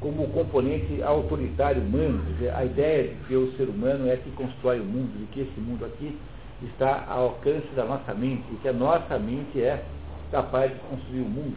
[0.00, 2.22] como o componente autoritário humano,
[2.54, 5.60] a ideia de que o ser humano é que constrói o mundo, de que esse
[5.60, 6.16] mundo aqui
[6.66, 9.82] está ao alcance da nossa mente, e que a nossa mente é
[10.30, 11.56] capaz de construir o mundo.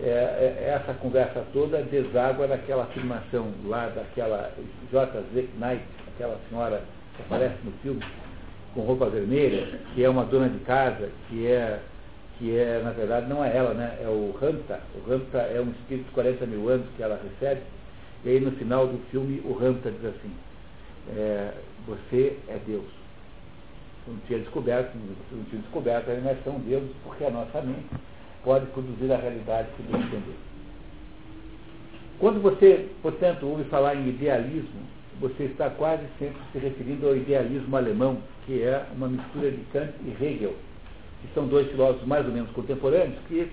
[0.00, 4.52] É, é, essa conversa toda deságua naquela afirmação lá daquela
[4.92, 5.48] J.Z.
[5.58, 5.82] Knight,
[6.14, 6.82] aquela senhora
[7.16, 8.00] que aparece no filme,
[8.74, 11.80] com roupa vermelha, que é uma dona de casa, que é,
[12.38, 13.98] que é na verdade, não é ela, né?
[14.00, 14.80] É o Ramta.
[14.94, 17.62] O Ramta é um espírito de 40 mil anos que ela recebe.
[18.24, 20.32] E aí no final do filme o Ramta diz assim,
[21.16, 21.50] é,
[21.88, 22.97] você é Deus.
[24.08, 27.84] Não tinha descoberto, não tinha descoberto, nós somos Deus, porque a nossa mente
[28.42, 30.36] pode produzir a realidade que Deus entender.
[32.18, 34.80] Quando você, portanto, ouve falar em idealismo,
[35.20, 39.92] você está quase sempre se referindo ao idealismo alemão, que é uma mistura de Kant
[40.04, 40.54] e Hegel,
[41.20, 43.50] que são dois filósofos mais ou menos contemporâneos, que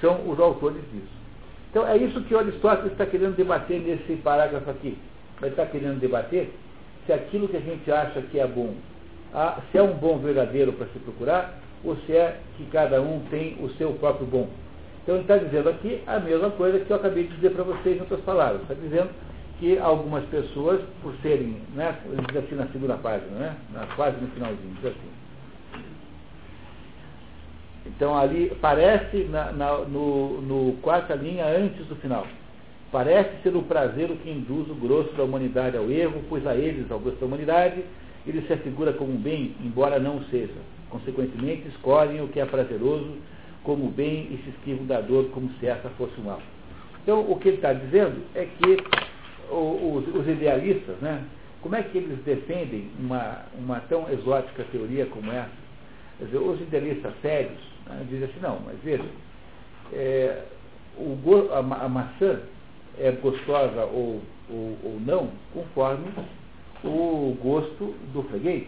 [0.00, 1.24] são os autores disso.
[1.70, 4.98] Então é isso que Aristóteles está querendo debater nesse parágrafo aqui.
[5.40, 6.52] Ele está querendo debater
[7.06, 8.74] se aquilo que a gente acha que é bom,
[9.70, 13.56] se é um bom verdadeiro para se procurar, ou se é que cada um tem
[13.60, 14.48] o seu próprio bom.
[15.02, 17.96] Então ele está dizendo aqui a mesma coisa que eu acabei de dizer para vocês
[17.96, 18.62] em outras palavras.
[18.62, 19.10] Está dizendo
[19.58, 21.96] que algumas pessoas, por serem, né,
[22.28, 23.56] diz assim na segunda página, né,
[23.96, 25.14] quase no finalzinho, diz assim.
[27.86, 32.26] Então ali parece na, na, no, no quarta linha antes do final.
[32.90, 36.54] Parece ser o prazer o que induz o grosso da humanidade ao erro, pois a
[36.54, 37.84] eles, ao grosso da humanidade,
[38.26, 40.54] ele se afigura como bem, embora não seja.
[40.90, 43.16] Consequentemente, escolhem o que é prazeroso
[43.62, 46.40] como bem e se esquivam da dor como se essa fosse um mal.
[47.02, 48.76] Então, o que ele está dizendo é que
[49.50, 51.22] os, os, idealistas, né,
[51.60, 55.64] como é que eles defendem uma, uma tão exótica teoria como essa?
[56.18, 59.04] Quer dizer, os idealistas sérios né, dizem assim, não, mas veja,
[59.92, 60.44] é,
[60.96, 61.18] o,
[61.52, 62.40] a, a, maçã
[62.98, 66.06] é gostosa ou, ou, ou não, conforme
[66.84, 68.66] o gosto do freguês.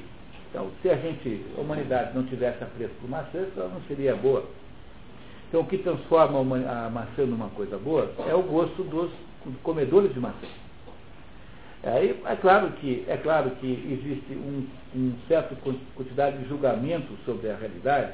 [0.50, 4.44] Então, se a gente, a humanidade não tivesse apreço por maçã, ela não seria boa.
[5.48, 9.10] Então, o que transforma a maçã numa coisa boa é o gosto dos
[9.62, 10.46] comedores de maçã.
[11.84, 15.54] Aí, é claro que, é claro que existe um, um certa
[15.94, 18.12] quantidade de julgamento sobre a realidade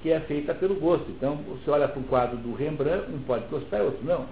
[0.00, 1.10] que é feita pelo gosto.
[1.10, 4.26] Então, você olha para um quadro do Rembrandt, um pode gostar, outro não.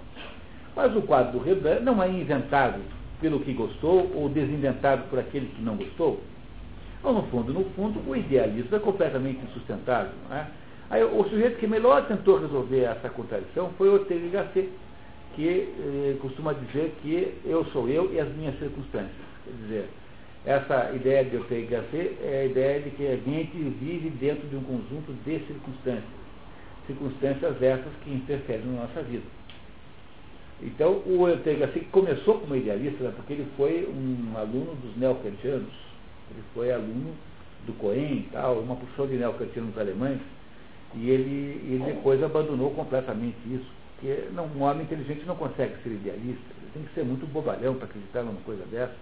[0.75, 2.79] Mas o quadro do Rembrandt não é inventado
[3.23, 6.19] pelo que gostou ou desinventado por aquele que não gostou.
[7.01, 10.11] Ou, no fundo, no fundo, o idealismo é completamente insustentável.
[10.29, 10.45] É?
[10.89, 14.69] Aí, o sujeito que melhor tentou resolver essa contradição foi Ortega y Gasset,
[15.35, 19.11] que eh, costuma dizer que eu sou eu e as minhas circunstâncias.
[19.45, 19.89] Quer dizer,
[20.45, 24.57] essa ideia de Ortega Gasset é a ideia de que a gente vive dentro de
[24.57, 26.03] um conjunto de circunstâncias.
[26.87, 29.23] Circunstâncias essas que interferem na nossa vida.
[30.65, 35.73] Então, o Ortega Gasset começou como idealista, né, porque ele foi um aluno dos neocantianos.
[36.31, 37.13] Ele foi aluno
[37.65, 40.19] do Cohen e tal, uma porção de neocantianos alemães,
[40.95, 43.69] e ele, ele depois abandonou completamente isso.
[43.95, 47.75] Porque não, um homem inteligente não consegue ser idealista, ele tem que ser muito bobalhão
[47.75, 48.95] para acreditar numa coisa dessa.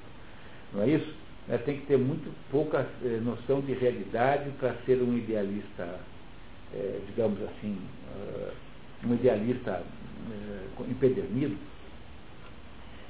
[0.74, 1.14] Não é isso?
[1.48, 6.00] É, tem que ter muito pouca eh, noção de realidade para ser um idealista,
[6.74, 7.78] eh, digamos assim,
[8.16, 8.52] uh,
[9.08, 9.84] um idealista
[10.28, 11.58] uh, empedernido.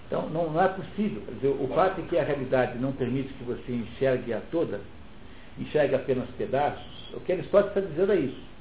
[0.08, 1.21] Então, não, não é possível.
[1.36, 4.82] Dizer, o fato é que a realidade não permite que você enxergue a toda,
[5.58, 8.52] enxergue apenas pedaços, o que Aristóteles está dizendo é isso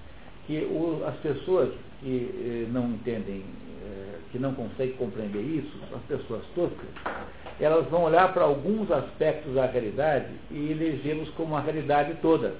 [0.50, 3.44] que o, as pessoas que eh, não entendem,
[3.84, 6.88] eh, que não conseguem compreender isso, as pessoas toscas,
[7.60, 12.54] elas vão olhar para alguns aspectos da realidade e elegê-los como a realidade toda.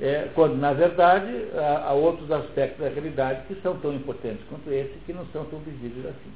[0.00, 4.68] É, quando, na verdade, há, há, outros aspectos da realidade que são tão importantes quanto
[4.72, 6.32] esse que não são tão visíveis assim.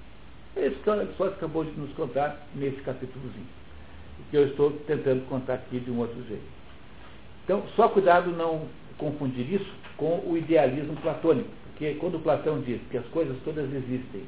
[0.56, 3.46] É isso que o Sócrates acabou de nos contar nesse capítulozinho.
[4.30, 6.42] Que eu estou tentando contar aqui de um outro jeito.
[7.44, 8.62] Então, só cuidado não
[8.96, 11.48] confundir isso com o idealismo platônico.
[11.78, 14.22] Porque quando Platão diz que as coisas todas existem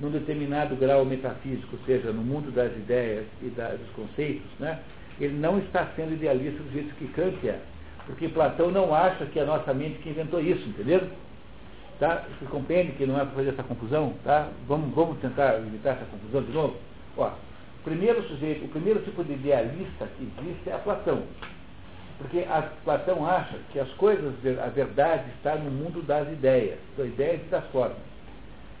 [0.00, 4.80] num determinado grau metafísico, ou seja, no mundo das ideias e da, dos conceitos, né,
[5.20, 7.60] ele não está sendo idealista do jeito que Kant é.
[8.06, 11.08] Porque Platão não acha que é a nossa mente que inventou isso, entendeu?
[11.98, 12.24] Tá?
[12.38, 14.14] Você compreende que não é para fazer essa confusão?
[14.24, 14.48] Tá?
[14.66, 16.76] Vamos, vamos tentar evitar essa confusão de novo?
[17.16, 21.22] Ó, o primeiro sujeito, o primeiro tipo de idealista que existe é a Platão.
[22.18, 27.06] Porque a, Platão acha que as coisas, a verdade está no mundo das ideias, das
[27.06, 27.96] ideias e das formas.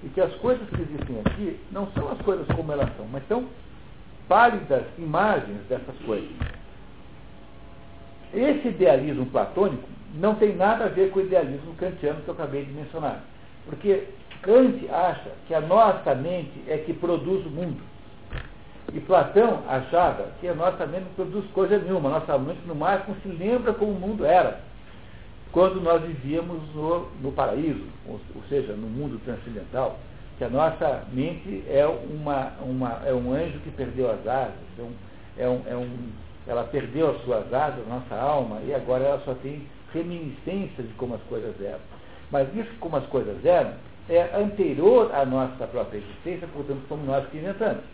[0.02, 3.26] E que as coisas que existem aqui não são as coisas como elas são, mas
[3.28, 3.48] são
[4.28, 6.30] pálidas imagens dessas coisas.
[8.34, 12.64] Esse idealismo platônico não tem nada a ver com o idealismo kantiano que eu acabei
[12.64, 13.22] de mencionar.
[13.66, 14.04] Porque
[14.42, 17.80] Kant acha que a nossa mente é que produz o mundo.
[18.92, 22.74] E Platão achava que a nossa mente não produz coisa nenhuma, a nossa mente no
[22.74, 24.60] máximo se lembra como o mundo era,
[25.52, 29.98] quando nós vivíamos no, no paraíso, ou, ou, seja, no mundo transcendental,
[30.36, 34.82] que a nossa mente é, uma, uma, é um anjo que perdeu as asas, é
[34.82, 34.92] um,
[35.38, 35.88] é um, é um,
[36.46, 41.14] ela perdeu as suas asas, nossa alma, e agora ela só tem reminiscência de como
[41.14, 41.80] as coisas eram.
[42.30, 43.72] Mas isso como as coisas eram
[44.08, 47.84] é anterior à nossa própria existência, portanto, somos nós que inventamos.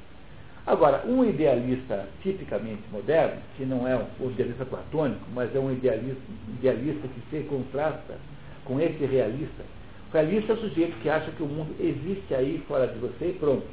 [0.67, 6.21] Agora, um idealista tipicamente moderno, que não é um idealista platônico, mas é um idealista,
[6.59, 8.17] idealista que se contrasta
[8.65, 9.65] com esse realista,
[10.11, 13.29] o realista é o sujeito que acha que o mundo existe aí fora de você
[13.29, 13.67] e pronto.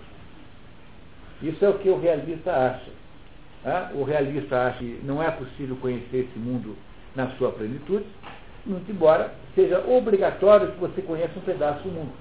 [1.42, 2.92] Isso é o que o realista acha.
[3.96, 6.76] O realista acha que não é possível conhecer esse mundo
[7.16, 8.06] na sua plenitude,
[8.66, 12.12] muito embora seja obrigatório que você conheça um pedaço do mundo.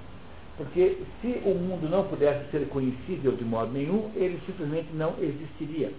[0.57, 5.92] Porque se o mundo não pudesse ser conhecível de modo nenhum, ele simplesmente não existiria.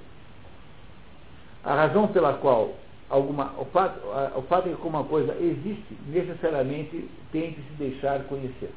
[1.64, 2.74] A razão pela qual
[3.10, 4.00] alguma, o, fato,
[4.36, 8.72] o fato de que uma coisa existe necessariamente tem de se deixar conhecer.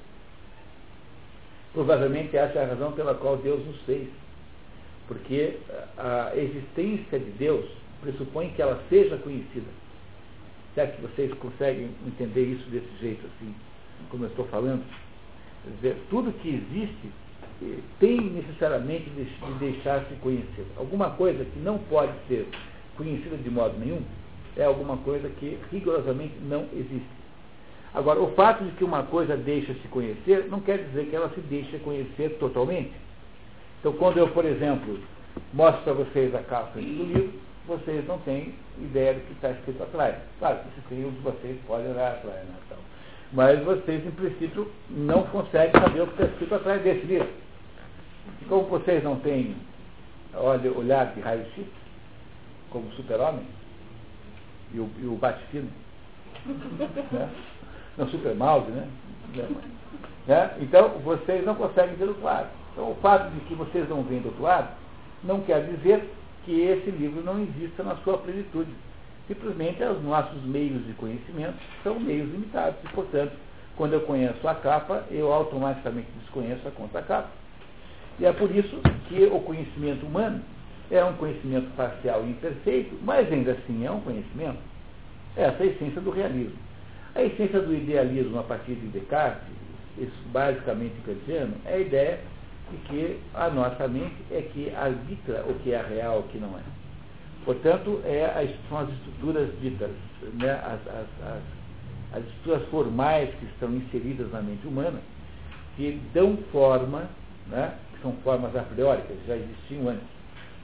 [1.72, 4.09] Provavelmente essa é a razão pela qual Deus nos fez.
[5.08, 5.56] Porque
[5.96, 7.64] a existência de Deus
[8.02, 9.66] pressupõe que ela seja conhecida.
[10.74, 13.54] Será que vocês conseguem entender isso desse jeito assim,
[14.10, 14.84] como eu estou falando?
[15.64, 17.10] Quer dizer, tudo que existe
[17.62, 19.24] eh, tem necessariamente de
[19.58, 20.66] deixar-se conhecer.
[20.76, 22.46] Alguma coisa que não pode ser
[22.96, 24.02] conhecida de modo nenhum
[24.56, 27.18] é alguma coisa que rigorosamente não existe.
[27.94, 31.30] Agora, o fato de que uma coisa deixa se conhecer não quer dizer que ela
[31.30, 32.92] se deixe conhecer totalmente.
[33.80, 34.98] Então, quando eu, por exemplo,
[35.52, 37.32] mostro para vocês a capa do livro,
[37.66, 40.16] vocês não têm ideia do que está escrito atrás.
[40.38, 42.78] Claro que se um de vocês pode olhar atrás, né, então.
[43.32, 47.28] mas vocês, em princípio, não conseguem saber o que está escrito atrás desse livro.
[48.42, 49.54] E como vocês não têm
[50.34, 51.66] olha, olhar de raio-x,
[52.70, 53.46] como super-homem,
[54.72, 55.70] e o, e o bate-fino,
[57.12, 57.30] né?
[57.96, 58.88] não super-mouse, né?
[60.26, 60.56] né?
[60.60, 62.48] Então, vocês não conseguem ver o claro.
[62.78, 64.68] Então, o fato de que vocês não veem do outro lado
[65.24, 66.08] não quer dizer
[66.44, 68.70] que esse livro não exista na sua plenitude.
[69.26, 73.32] Simplesmente os nossos meios de conhecimento são meios limitados e, portanto,
[73.76, 77.28] quando eu conheço a capa, eu automaticamente desconheço a contra-capa.
[78.20, 80.40] E é por isso que o conhecimento humano
[80.88, 84.58] é um conhecimento parcial e imperfeito, mas ainda assim é um conhecimento.
[85.36, 86.56] Essa é a essência do realismo.
[87.16, 89.48] A essência do idealismo a partir de Descartes,
[89.98, 92.20] isso basicamente kantiano, é a ideia
[92.70, 96.38] de que a nossa mente é que arbitra o que é real e o que
[96.38, 96.62] não é.
[97.44, 99.90] Portanto, é, são as estruturas ditas,
[100.35, 105.00] né, as, as, as, as estruturas formais que estão inseridas na mente humana,
[105.76, 107.09] que dão forma,
[107.46, 110.07] né, que são formas a priori, que já existiam antes,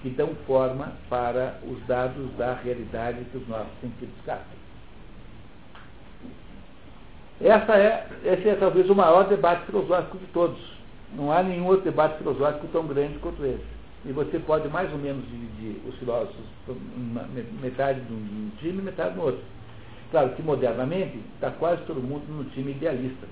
[0.02, 4.64] que dão forma para os dados da realidade que os nossos sentidos captam.
[7.40, 10.73] Essa é, esse é talvez o maior debate filosófico de todos.
[11.14, 13.74] Não há nenhum outro debate filosófico tão grande quanto esse.
[14.04, 16.44] E você pode mais ou menos dividir os filósofos
[17.62, 19.40] metade de um time e metade no outro.
[20.10, 23.26] Claro que modernamente está quase todo mundo no time idealista.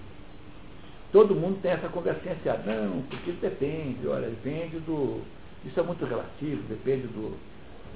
[1.12, 5.20] Todo mundo tem essa conversinha assim, ah, não, porque depende, olha, depende do.
[5.64, 7.36] Isso é muito relativo, depende do.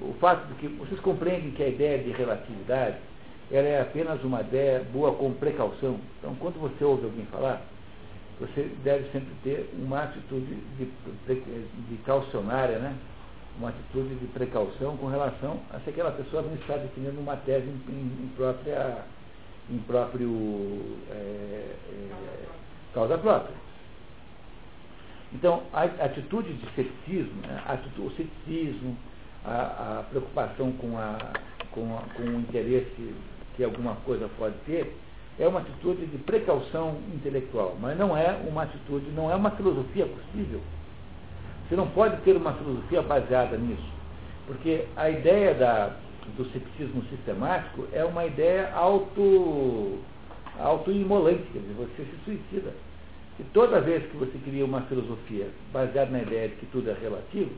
[0.03, 2.97] O fato de que vocês compreendem que a ideia de relatividade
[3.51, 5.99] ela é apenas uma ideia boa com precaução.
[6.19, 7.63] Então, quando você ouve alguém falar,
[8.39, 12.95] você deve sempre ter uma atitude de, de caucionária, né?
[13.59, 17.67] uma atitude de precaução com relação a se aquela pessoa não está definindo uma tese
[17.67, 19.05] em, em própria
[19.71, 22.47] em próprio é, é,
[22.95, 23.55] causa própria.
[25.33, 27.61] Então, a atitude de ceticismo, né?
[27.99, 28.97] o ceticismo,
[29.45, 31.19] a, a preocupação com, a,
[31.73, 33.15] com, a, com o interesse
[33.57, 34.97] que alguma coisa pode ter,
[35.39, 40.07] é uma atitude de precaução intelectual, mas não é uma atitude, não é uma filosofia
[40.07, 40.61] possível.
[41.69, 43.91] Você não pode ter uma filosofia baseada nisso,
[44.47, 45.97] porque a ideia da,
[46.37, 49.99] do ceticismo sistemático é uma ideia auto,
[50.59, 52.73] auto-imolante, quer dizer, você se suicida.
[53.39, 56.95] E toda vez que você cria uma filosofia baseada na ideia de que tudo é
[56.95, 57.51] relativo,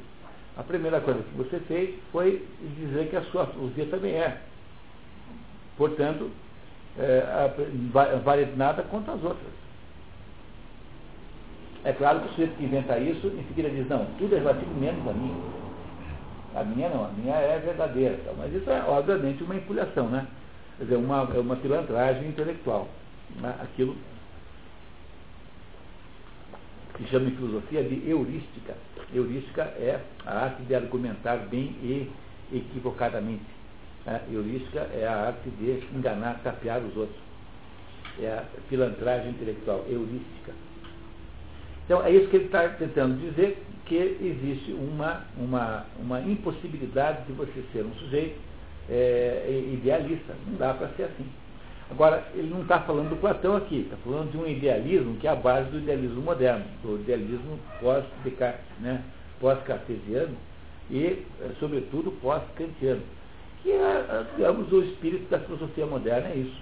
[0.56, 2.44] a primeira coisa que você fez foi
[2.76, 4.40] dizer que a sua filosofia também é.
[5.76, 6.28] Portanto,
[6.98, 9.52] é, vale nada contra as outras.
[11.84, 14.74] É claro que o sujeito que inventa isso, em seguida diz, não, tudo é relativo
[14.74, 15.37] menos a minha.
[16.54, 18.18] A minha não, a minha é verdadeira.
[18.37, 20.26] Mas isso é, obviamente, uma empulhação, né?
[20.76, 22.88] Quer dizer, uma, é uma pilantragem intelectual.
[23.37, 23.54] Né?
[23.62, 23.96] Aquilo
[26.96, 28.74] que chama em filosofia de heurística.
[29.14, 32.11] Heurística é a arte de argumentar bem e
[32.52, 33.57] equivocadamente.
[34.08, 37.18] A heurística é a arte de enganar, tapear os outros.
[38.18, 40.52] É a pilantragem intelectual, heurística.
[41.84, 47.32] Então, é isso que ele está tentando dizer, que existe uma, uma, uma impossibilidade de
[47.32, 48.38] você ser um sujeito
[48.88, 50.34] é, idealista.
[50.46, 51.26] Não dá para ser assim.
[51.90, 55.30] Agora, ele não está falando do Platão aqui, está falando de um idealismo que é
[55.30, 59.02] a base do idealismo moderno, do idealismo pós-Descartes, né?
[59.38, 60.34] pós-cartesiano
[60.90, 63.02] e, eh, sobretudo, pós-kantiano
[63.62, 66.61] que é, digamos, o espírito da filosofia moderna é isso.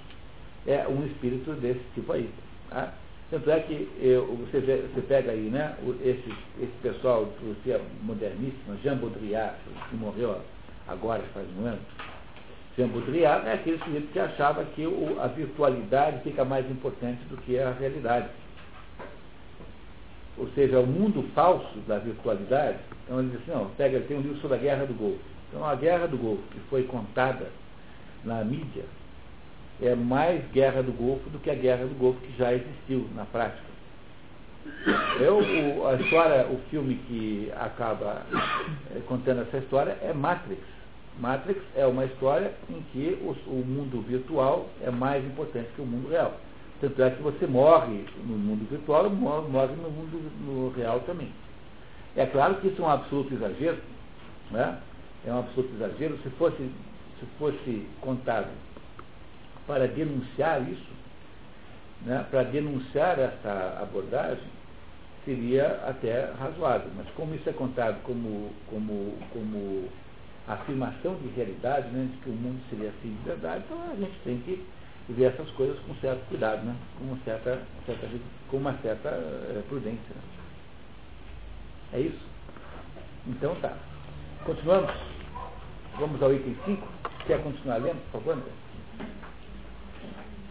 [0.66, 2.28] É um espírito desse tipo aí.
[2.70, 2.92] Tá?
[3.30, 7.80] Tanto é que eu, você, vê, você pega aí, né, esse, esse pessoal de filosofia
[8.02, 9.56] moderníssima, Jean Baudrillard,
[9.90, 10.40] que morreu
[10.86, 11.80] agora, faz um ano,
[12.76, 17.36] Jean Baudrillard é aquele sujeito que achava que o, a virtualidade fica mais importante do
[17.38, 18.28] que a realidade.
[20.38, 22.78] Ou seja, o mundo falso da virtualidade.
[23.04, 25.35] Então ele diz assim, não, pega, tem um livro sobre a Guerra do Golfo.
[25.56, 27.46] Então a Guerra do Golfo, que foi contada
[28.22, 28.84] na mídia,
[29.80, 33.24] é mais Guerra do Golfo do que a Guerra do Golfo que já existiu na
[33.24, 33.64] prática.
[35.18, 38.22] Eu, o, a história, o filme que acaba
[38.94, 40.60] é, contando essa história é Matrix.
[41.18, 45.86] Matrix é uma história em que o, o, mundo virtual é mais importante que o
[45.86, 46.38] mundo real.
[46.82, 51.32] Tanto é que você morre no mundo virtual morre, morre no mundo no real também.
[52.14, 53.78] É claro que isso é um absoluto exagero,
[54.50, 54.78] né?
[55.26, 56.18] É um absoluto exagero.
[56.22, 56.70] Se fosse,
[57.18, 58.48] se fosse contado
[59.66, 60.92] para denunciar isso,
[62.02, 62.24] né?
[62.30, 64.44] para denunciar essa abordagem,
[65.24, 66.88] seria até razoável.
[66.96, 69.88] Mas como isso é contado como, como, como
[70.46, 74.16] afirmação de realidade, né, de que o mundo seria assim de verdade, então a gente
[74.22, 74.64] tem que
[75.08, 78.08] ver essas coisas com certo cuidado, né, com, uma certa, certa
[78.48, 80.14] com uma certa é, prudência.
[81.92, 82.26] É isso?
[83.26, 83.76] Então tá.
[84.44, 85.15] Continuamos?
[85.98, 86.86] Vamos ao item 5.
[87.26, 88.52] Quer continuar lendo, por favor, André?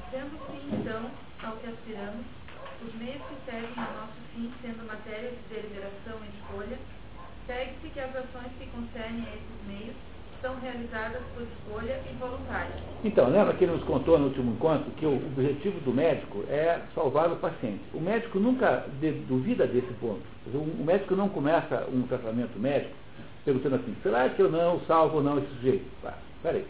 [0.09, 1.05] Sendo sim, então,
[1.43, 2.25] ao que aspiramos,
[2.83, 6.77] os meios que servem ao nosso fim sendo matéria de deliberação e escolha,
[7.45, 9.95] segue-se que as ações que concernem a esses meios
[10.41, 12.75] são realizadas por escolha involuntária.
[13.03, 16.81] Então, lembra que ele nos contou no último encontro que o objetivo do médico é
[16.95, 17.83] salvar o paciente.
[17.93, 18.85] O médico nunca
[19.27, 20.23] duvida desse ponto.
[20.53, 23.04] O médico não começa um tratamento médico
[23.45, 25.85] perguntando assim, será que eu não salvo ou não esse sujeito?
[26.03, 26.65] Ah, peraí.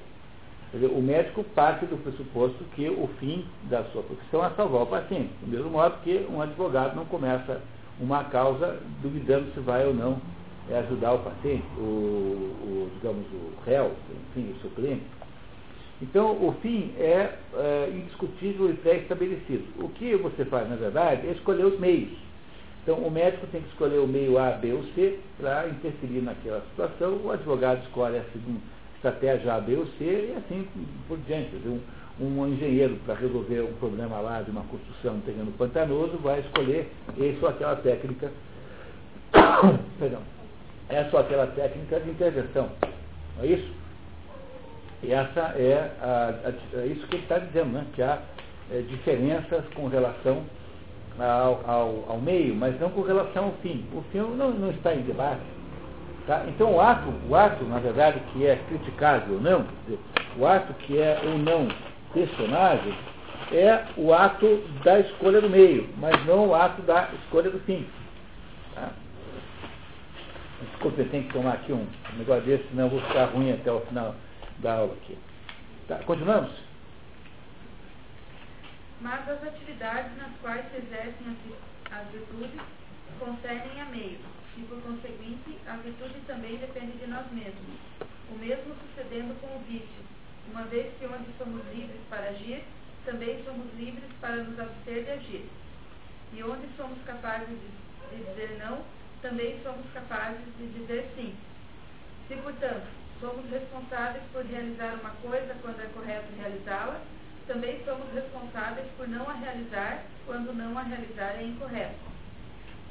[0.73, 4.87] Dizer, o médico parte do pressuposto que o fim da sua profissão é salvar o
[4.87, 5.29] paciente.
[5.41, 7.61] Do mesmo modo que um advogado não começa
[7.99, 10.19] uma causa duvidando se vai ou não
[10.69, 13.91] é, ajudar o paciente, o, o digamos, o réu,
[14.31, 15.03] enfim, o seu cliente.
[16.01, 19.63] Então, o fim é, é indiscutível e pré-estabelecido.
[19.79, 22.24] O que você faz, na verdade, é escolher os meios.
[22.85, 26.61] Então, o médico tem que escolher o meio A, B ou C para interferir naquela
[26.69, 27.19] situação.
[27.23, 28.59] O advogado escolhe a segunda
[28.93, 30.67] estratégia A, B ou C e assim
[31.07, 31.55] por diante.
[31.65, 31.81] Um,
[32.21, 36.91] um engenheiro para resolver um problema lá de uma construção no terreno pantanoso vai escolher
[37.19, 38.31] essa ou aquela técnica,
[39.97, 40.21] perdão,
[40.87, 42.69] essa ou aquela técnica de intervenção.
[43.35, 43.73] Não é isso?
[45.01, 47.85] E essa é, a, a, é isso que ele está dizendo, né?
[47.95, 48.19] que há
[48.71, 50.43] é, diferenças com relação
[51.19, 53.85] ao, ao, ao, meio, mas não com relação ao fim.
[53.93, 55.41] O fim não, não está em debate.
[56.27, 56.43] Tá?
[56.47, 59.65] Então o ato, o ato, na verdade, que é criticável ou não,
[60.37, 61.67] o ato que é ou não
[62.13, 62.93] questionável,
[63.51, 67.85] é o ato da escolha do meio, mas não o ato da escolha do fim.
[68.73, 68.89] Tá?
[70.71, 71.85] Desculpe, eu tenho que tomar aqui um
[72.17, 74.15] negócio desse, senão eu vou ficar ruim até o final
[74.59, 75.17] da aula aqui.
[75.87, 76.64] Tá, continuamos?
[79.01, 81.37] Mas as atividades nas quais se exercem
[81.91, 82.61] as virtudes
[83.19, 84.19] concernem a meio
[84.57, 87.77] e, por conseguinte, a virtude também depende de nós mesmos.
[88.29, 90.03] O mesmo sucedendo com o vício,
[90.49, 92.63] uma vez que onde somos livres para agir,
[93.03, 95.49] também somos livres para nos abster de agir.
[96.33, 98.83] E onde somos capazes de, dizer não,
[99.21, 101.35] também somos capazes de dizer sim.
[102.27, 102.87] Se, portanto,
[103.19, 107.01] somos responsáveis por realizar uma coisa quando é correto realizá-la,
[107.47, 111.95] também somos responsáveis por não a realizar quando não a realizar é incorreto.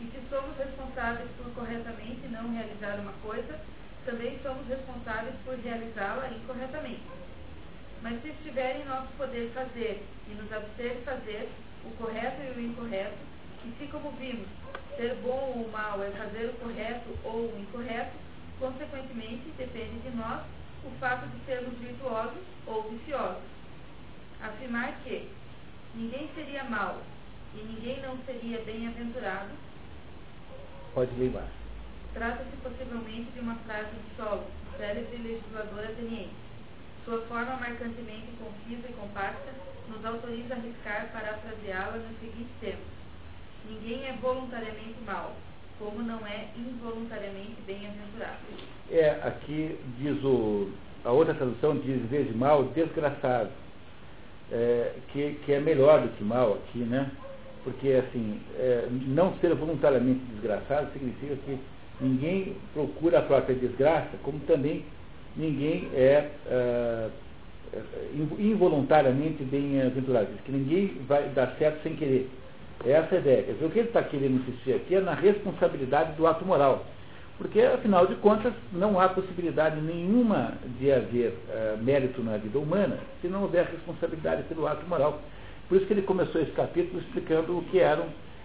[0.01, 3.59] E se somos responsáveis por corretamente não realizar uma coisa,
[4.05, 7.03] também somos responsáveis por realizá-la incorretamente.
[8.03, 11.49] Mas se estiver em nosso poder fazer e nos abster fazer
[11.85, 13.17] o correto e o incorreto,
[13.65, 14.47] e se, como vimos,
[14.97, 18.13] ser bom ou mal é fazer o correto ou o incorreto,
[18.61, 20.43] consequentemente depende de nós
[20.85, 23.54] o fato de sermos virtuosos ou viciosos.
[24.45, 25.29] Afirmar que
[25.95, 27.03] ninguém seria mal
[27.55, 29.51] e ninguém não seria bem-aventurado
[30.95, 31.51] Pode ler mais.
[32.15, 34.45] Trata-se possivelmente de uma frase de Solo,
[34.79, 36.31] célebre legislador ateniense.
[37.05, 39.51] Sua forma marcantemente concisa e compacta
[39.89, 42.87] nos autoriza a arriscar parafraseá-la nos seguintes termos.
[43.69, 45.35] Ninguém é voluntariamente mal,
[45.81, 48.39] como não é involuntariamente bem-aventurado.
[48.91, 50.71] É, aqui diz o.
[51.05, 53.51] A outra tradução diz, em vez de mal, desgraçado.
[54.57, 57.11] É, que, que é melhor do que mal aqui, né?
[57.65, 61.59] Porque, assim, é, não ser voluntariamente desgraçado significa que
[62.01, 64.85] ninguém procura a própria desgraça, como também
[65.37, 67.09] ninguém é, é,
[67.73, 67.81] é
[68.39, 70.29] involuntariamente bem-aventurado.
[70.45, 72.31] Que ninguém vai dar certo sem querer.
[72.87, 73.57] Essa é a ideia.
[73.61, 76.85] O que ele está querendo insistir aqui é na responsabilidade do ato moral.
[77.37, 82.99] Porque, afinal de contas, não há possibilidade nenhuma de haver uh, mérito na vida humana
[83.21, 85.21] se não houver responsabilidade pelo ato moral.
[85.69, 88.05] Por isso que ele começou esse capítulo explicando o que eram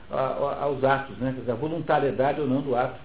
[0.10, 1.36] uh, os atos, né?
[1.48, 3.00] a voluntariedade ou não do ato.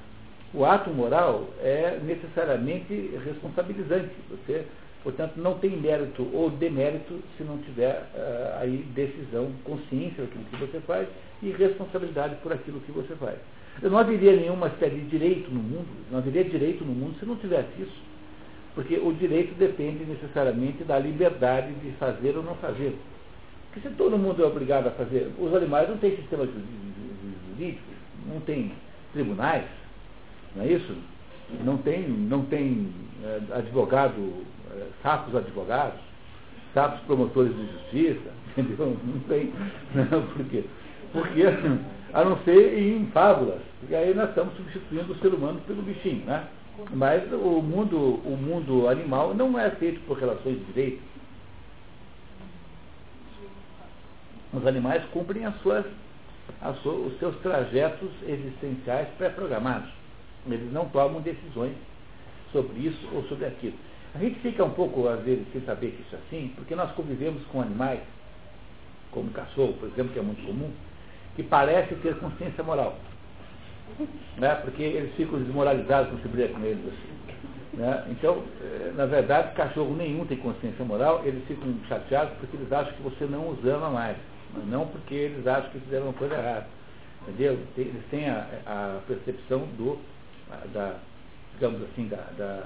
[0.55, 4.15] O ato moral é necessariamente responsabilizante.
[4.31, 4.65] Você,
[5.03, 10.57] portanto, não tem mérito ou demérito se não tiver uh, aí decisão, consciência daquilo que
[10.57, 11.09] você faz
[11.43, 13.37] e responsabilidade por aquilo que você faz.
[13.83, 17.37] Não haveria nenhuma espécie de direito no mundo, não haveria direito no mundo se não
[17.37, 18.03] tivesse isso.
[18.75, 22.97] Porque o direito depende necessariamente da liberdade de fazer ou não fazer.
[23.71, 27.83] Porque se todo mundo é obrigado a fazer, os animais não têm sistema jurídico,
[28.33, 28.73] não tem
[29.13, 29.65] tribunais,
[30.55, 30.95] não é isso?
[31.65, 32.89] Não tem, não tem
[33.23, 36.01] é, advogado, é, sapos advogados,
[36.73, 38.97] sapos promotores de justiça, entendeu?
[39.05, 39.53] Não tem.
[39.95, 40.65] Não, por quê?
[41.13, 41.43] Porque
[42.15, 46.25] a não ser em fábulas, porque aí nós estamos substituindo o ser humano pelo bichinho,
[46.25, 46.47] né?
[46.93, 51.03] Mas o mundo, o mundo animal não é feito por relações de direito.
[54.53, 55.85] Os animais cumprem as suas,
[56.63, 59.91] as suas, os seus trajetos existenciais pré-programados.
[60.47, 61.75] Eles não tomam decisões
[62.53, 63.75] sobre isso ou sobre aquilo.
[64.15, 66.93] A gente fica um pouco, às vezes, sem saber que isso é assim, porque nós
[66.93, 68.01] convivemos com animais,
[69.11, 70.71] como cachorro, por exemplo, que é muito comum,
[71.35, 72.97] que parece ter consciência moral.
[74.39, 74.55] Né?
[74.57, 76.85] Porque eles ficam desmoralizados quando se briga com eles.
[76.87, 77.79] Assim.
[77.81, 78.05] Né?
[78.11, 82.93] Então, eh, na verdade, cachorro nenhum tem consciência moral, eles ficam chateados porque eles acham
[82.93, 84.17] que você não os ama mais,
[84.53, 86.67] mas não porque eles acham que fizeram uma coisa errada.
[87.23, 87.59] Entendeu?
[87.77, 89.99] Eles têm a, a percepção do,
[90.73, 90.97] da,
[91.55, 92.65] digamos assim, da, da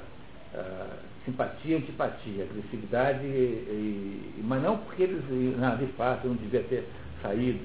[1.25, 5.23] simpatia antipatia, agressividade, e, e, mas não porque eles,
[5.59, 6.85] não, de fato, não devia ter
[7.23, 7.61] saído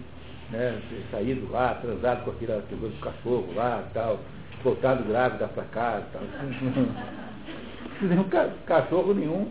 [0.51, 0.81] né,
[1.11, 4.19] saído lá, transado com aquele coisa do cachorro lá tal,
[4.63, 6.21] voltado grávida para casa tal.
[8.01, 8.25] Nenhum
[8.65, 9.49] cachorro nenhum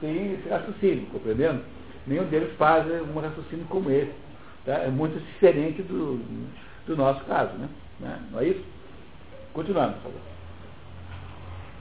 [0.00, 1.62] tem esse raciocínio, compreendendo?
[2.06, 4.14] Nenhum deles faz um raciocínio como esse.
[4.64, 4.74] Tá?
[4.78, 6.16] É muito diferente do,
[6.86, 7.68] do nosso caso, né?
[8.30, 8.64] Não é isso?
[9.52, 10.20] Continuando, por favor.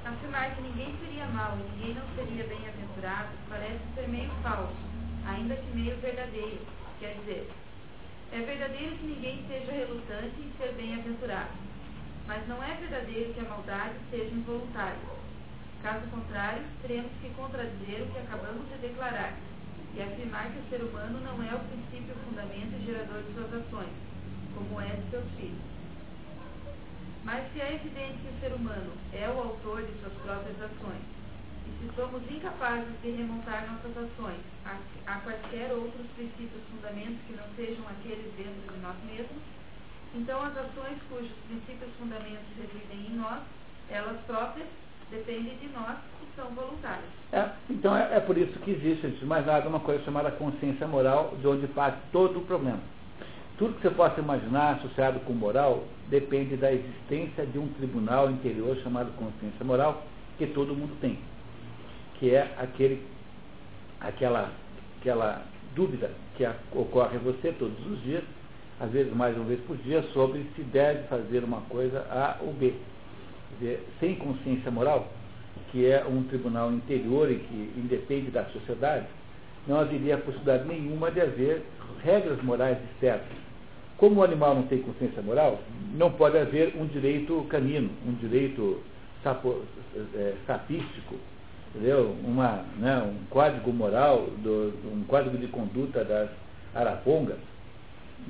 [0.06, 4.74] Afirmar que ninguém seria mal e ninguém não seria bem-aventurado parece ser meio falso,
[5.26, 6.60] ainda que meio verdadeiro.
[7.00, 7.50] Quer dizer,
[8.32, 11.50] é verdadeiro que ninguém seja relutante em ser bem-aventurado,
[12.28, 15.00] mas não é verdadeiro que a maldade seja involuntária.
[15.82, 19.34] Caso contrário, teremos que contradizer o que acabamos de declarar
[19.96, 23.54] e afirmar que o ser humano não é o princípio, fundamento e gerador de suas
[23.54, 23.94] ações,
[24.54, 25.70] como é de seus filhos.
[27.24, 31.19] Mas se é evidente que o ser humano é o autor de suas próprias ações,
[31.80, 34.76] se somos incapazes de remontar nossas ações a,
[35.08, 39.42] a quaisquer outros princípios fundamentos que não sejam aqueles dentro de nós mesmos,
[40.14, 43.40] então as ações cujos princípios fundamentos residem em nós,
[43.90, 44.68] elas próprias,
[45.10, 47.10] dependem de nós e são voluntárias.
[47.32, 50.32] É, então é, é, por isso que existe, antes de mais nada, uma coisa chamada
[50.32, 52.80] consciência moral, de onde parte todo o problema.
[53.58, 58.76] Tudo que você possa imaginar associado com moral depende da existência de um tribunal interior
[58.78, 60.04] chamado consciência moral,
[60.38, 61.20] que todo mundo tem
[62.20, 63.02] que é aquele,
[64.02, 64.52] aquela,
[65.00, 65.42] aquela
[65.76, 68.24] dúvida que ocorre em você todos os dias,
[68.80, 72.54] às vezes mais uma vez por dia, sobre se deve fazer uma coisa A ou
[72.54, 72.74] B.
[73.60, 75.08] Dizer, sem consciência moral,
[75.72, 79.08] que é um tribunal interior e que independe da sociedade,
[79.68, 81.64] não haveria possibilidade nenhuma de haver
[82.04, 83.28] regras morais externas.
[83.98, 85.60] Como o animal não tem consciência moral,
[85.94, 88.82] não pode haver um direito canino, um direito
[89.22, 89.62] sapo,
[90.16, 91.16] é, sapístico,
[91.70, 92.16] entendeu?
[92.24, 96.30] Uma, né, um código moral, do, um código de conduta das
[96.74, 97.38] arapongas,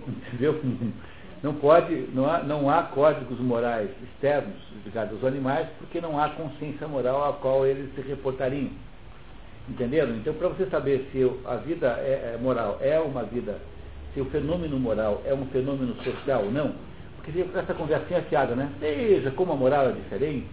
[0.07, 0.59] entendeu?
[1.41, 6.27] Não pode, não há, não há códigos morais externos ligados aos animais, porque não há
[6.31, 8.71] consciência moral a qual eles se reportariam.
[9.69, 10.17] Entenderam?
[10.17, 13.57] Então, para você saber se a vida é, é moral é uma vida,
[14.13, 16.73] se o fenômeno moral é um fenômeno social ou não,
[17.15, 18.69] porque fica essa conversinha fiada, né?
[18.77, 20.47] Veja como a moral é diferente,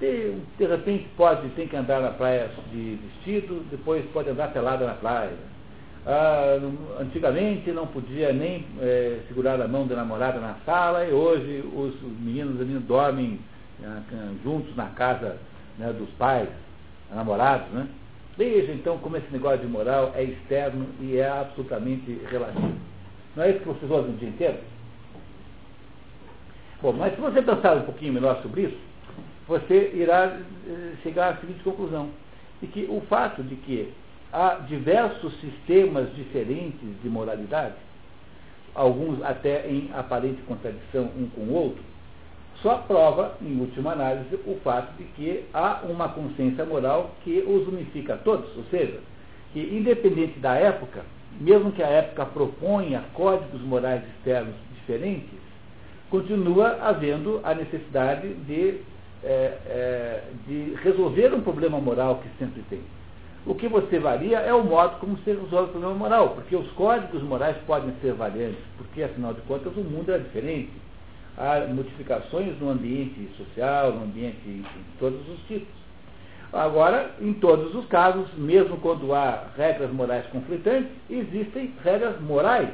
[0.00, 4.86] de, de repente pode, tem que andar na praia de vestido, depois pode andar pelada
[4.86, 5.32] na praia.
[6.06, 6.58] Ah,
[6.98, 11.94] antigamente não podia nem é, segurar a mão da namorada na sala e hoje os,
[12.18, 13.38] meninos e meninas dormem
[13.84, 14.00] ah,
[14.42, 15.36] juntos na casa
[15.78, 16.48] né, dos pais,
[17.14, 17.86] namorados, né?
[18.38, 22.72] Veja então como esse negócio de moral é externo e é absolutamente relativo.
[23.36, 24.58] Não é isso que vocês ouvem o dia inteiro?
[26.80, 28.89] Bom, mas se você pensar um pouquinho melhor sobre isso,
[29.50, 30.38] você irá
[30.68, 32.10] eh, chegar à seguinte conclusão,
[32.62, 33.92] de que o fato de que
[34.32, 37.74] há diversos sistemas diferentes de moralidade,
[38.76, 41.82] alguns até em aparente contradição um com o outro,
[42.62, 47.66] só prova, em última análise, o fato de que há uma consciência moral que os
[47.66, 49.00] unifica a todos, ou seja,
[49.52, 51.02] que independente da época,
[51.40, 55.40] mesmo que a época proponha códigos morais externos diferentes,
[56.08, 58.80] continua havendo a necessidade de,
[59.22, 62.80] é, é, de resolver um problema moral que sempre tem.
[63.46, 66.70] O que você varia é o modo como se resolve o problema moral, porque os
[66.72, 70.72] códigos morais podem ser variantes, porque afinal de contas o mundo é diferente.
[71.38, 74.64] Há modificações no ambiente social, no ambiente em
[74.98, 75.80] todos os tipos.
[76.52, 82.68] Agora, em todos os casos, mesmo quando há regras morais conflitantes, existem regras morais.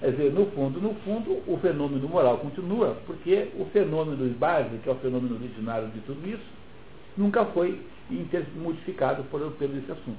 [0.00, 4.88] Quer dizer, no fundo, no fundo, o fenômeno moral continua, porque o fenômeno base, que
[4.88, 6.42] é o fenômeno originário de tudo isso,
[7.16, 7.78] nunca foi
[8.56, 10.18] modificado por, pelo esse assunto.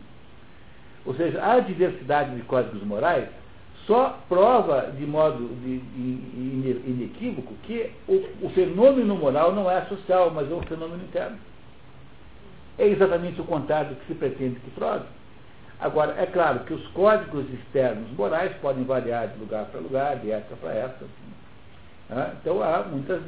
[1.03, 3.27] Ou seja, a diversidade de códigos morais
[3.87, 10.31] só prova de modo de, de, inequívoco que o, o fenômeno moral não é social,
[10.31, 11.37] mas é um fenômeno interno.
[12.77, 15.05] É exatamente o contrário do que se pretende que prove.
[15.81, 20.29] Agora, é claro que os códigos externos morais podem variar de lugar para lugar, de
[20.29, 21.05] época para época.
[22.07, 22.33] Né?
[22.39, 23.19] Então há muitas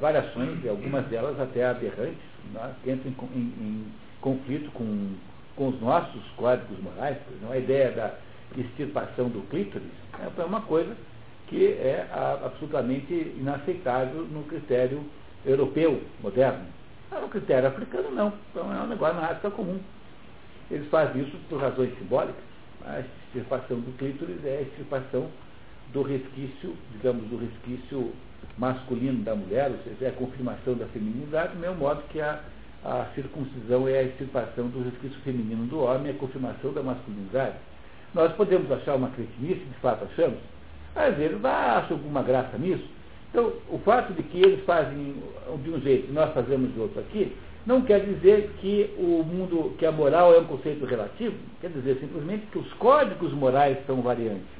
[0.00, 2.16] variações, e algumas delas até aberrantes,
[2.54, 2.74] né?
[2.82, 3.86] que entram em, em,
[4.22, 5.14] conflito com,
[5.56, 7.18] com os nossos códigos morais.
[7.50, 8.14] A ideia da
[8.56, 9.92] extirpação do clítoris
[10.38, 10.96] é uma coisa
[11.48, 12.08] que é
[12.42, 15.04] absolutamente inaceitável no critério
[15.44, 16.64] europeu moderno.
[17.12, 18.32] No critério africano, não.
[18.50, 19.78] Então é um negócio na África comum.
[20.70, 22.42] Eles fazem isso por razões simbólicas.
[22.84, 25.28] A extirpação do clítoris é a extirpação
[25.92, 28.12] do resquício, digamos, do resquício
[28.58, 32.40] masculino da mulher, ou seja, é a confirmação da feminilidade, do mesmo modo que a,
[32.84, 37.56] a circuncisão é a extirpação do resquício feminino do homem, é a confirmação da masculinidade.
[38.12, 40.38] Nós podemos achar uma cretinice, de fato achamos,
[40.94, 42.84] às vezes acha alguma graça nisso.
[43.30, 45.16] Então, o fato de que eles fazem
[45.62, 47.36] de um jeito e nós fazemos de outro aqui,
[47.66, 51.98] não quer dizer que o mundo, que a moral é um conceito relativo, quer dizer
[52.00, 54.54] simplesmente que os códigos morais são variantes.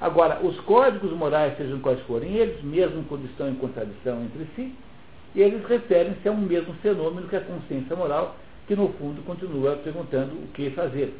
[0.00, 4.74] Agora, os códigos morais, sejam quais forem eles, mesmo quando estão em contradição entre si,
[5.36, 8.34] eles referem-se a um mesmo fenômeno que é a consciência moral,
[8.66, 11.14] que no fundo continua perguntando o que fazer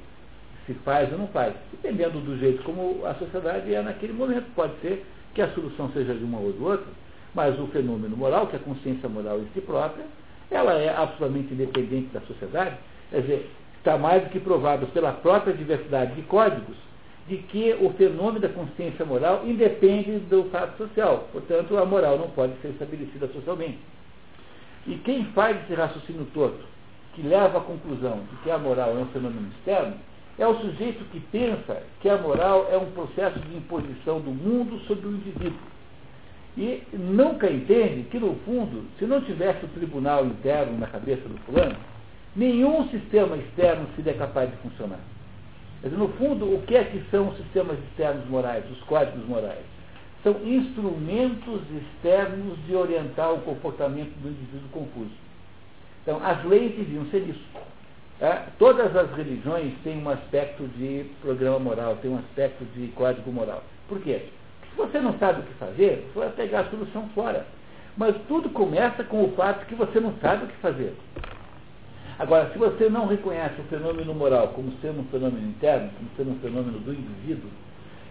[0.67, 1.55] se faz ou não faz.
[1.73, 4.47] Dependendo do jeito como a sociedade é naquele momento.
[4.55, 6.87] Pode ser que a solução seja de uma ou de outra,
[7.35, 10.05] mas o fenômeno moral, que é a consciência moral em si própria,
[10.51, 12.77] ela é absolutamente independente da sociedade.
[13.11, 16.77] Quer dizer, está mais do que provado pela própria diversidade de códigos
[17.29, 21.29] de que o fenômeno da consciência moral independe do fato social.
[21.33, 23.79] Portanto, a moral não pode ser estabelecida socialmente.
[24.87, 26.59] E quem faz esse raciocínio todo,
[27.15, 29.95] que leva à conclusão de que a moral é um fenômeno externo,
[30.39, 34.81] é o sujeito que pensa que a moral é um processo de imposição do mundo
[34.87, 35.59] sobre o indivíduo.
[36.57, 41.39] E nunca entende que, no fundo, se não tivesse o tribunal interno na cabeça do
[41.39, 41.77] fulano,
[42.35, 45.01] nenhum sistema externo seria capaz de funcionar.
[45.83, 49.65] Mas, no fundo, o que é que são os sistemas externos morais, os códigos morais?
[50.23, 55.15] São instrumentos externos de orientar o comportamento do indivíduo confuso.
[56.03, 57.45] Então, as leis deviam ser isso.
[58.21, 63.33] É, todas as religiões têm um aspecto de programa moral, têm um aspecto de código
[63.33, 63.65] moral.
[63.89, 64.25] Por quê?
[64.81, 67.47] Você não sabe o que fazer, você vai pegar a solução fora.
[67.99, 70.95] Mas tudo começa com o fato que você não sabe o que fazer.
[72.19, 76.31] Agora, se você não reconhece o fenômeno moral como sendo um fenômeno interno, como sendo
[76.31, 77.51] um fenômeno do indivíduo,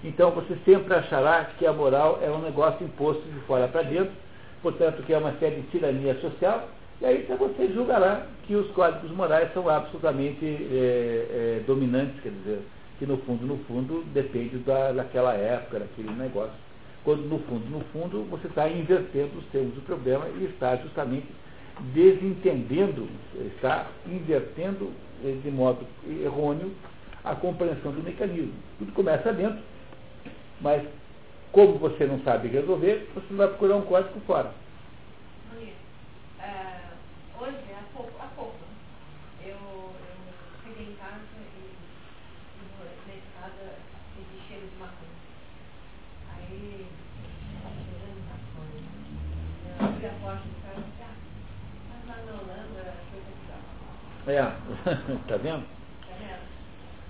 [0.03, 4.13] então você sempre achará que a moral é um negócio imposto de fora para dentro,
[4.61, 6.69] portanto, que é uma série de tirania social,
[7.01, 12.29] e aí então, você julgará que os códigos morais são absolutamente é, é, dominantes, quer
[12.29, 12.61] dizer,
[12.99, 16.53] que no fundo, no fundo, depende da, daquela época, daquele negócio.
[17.05, 21.27] Quando no fundo, no fundo, você está invertendo os termos do problema e está justamente
[21.93, 23.07] desentendendo,
[23.55, 24.91] está invertendo
[25.23, 25.87] eh, de modo
[26.21, 26.71] errôneo
[27.23, 28.53] a compreensão do mecanismo.
[28.77, 29.59] Tudo começa dentro,
[30.59, 30.83] mas
[31.53, 34.51] como você não sabe resolver, você vai procurar um código fora.
[54.29, 54.43] É,
[55.27, 55.63] tá vendo?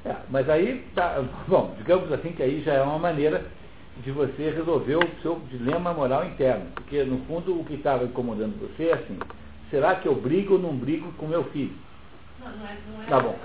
[0.06, 3.44] É, mas aí, tá, bom, digamos assim que aí já é uma maneira
[3.98, 6.68] de você resolver o seu dilema moral interno.
[6.76, 9.20] Porque, no fundo, o que estava incomodando você é assim,
[9.70, 11.74] será que eu brigo ou não brigo com meu filho?
[12.40, 13.06] Não, não é, não é.
[13.08, 13.38] Tá bom.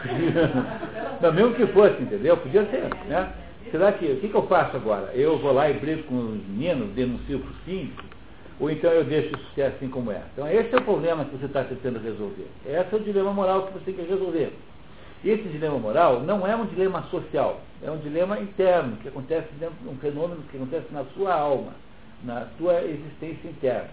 [1.21, 2.37] não, mesmo que fosse, entendeu?
[2.37, 3.33] Podia ser, né?
[3.73, 5.11] Será que, o que, que eu faço agora?
[5.15, 8.14] Eu vou lá e brigo com os meninos, denuncio para o síndico?
[8.61, 10.23] Ou então eu deixo isso ser assim como é.
[10.33, 12.47] Então esse é o problema que você está tentando resolver.
[12.67, 14.53] Esse é o dilema moral que você quer resolver.
[15.25, 19.77] Esse dilema moral não é um dilema social, é um dilema interno, que acontece dentro
[19.83, 21.73] de um fenômeno que acontece na sua alma,
[22.23, 23.89] na sua existência interna.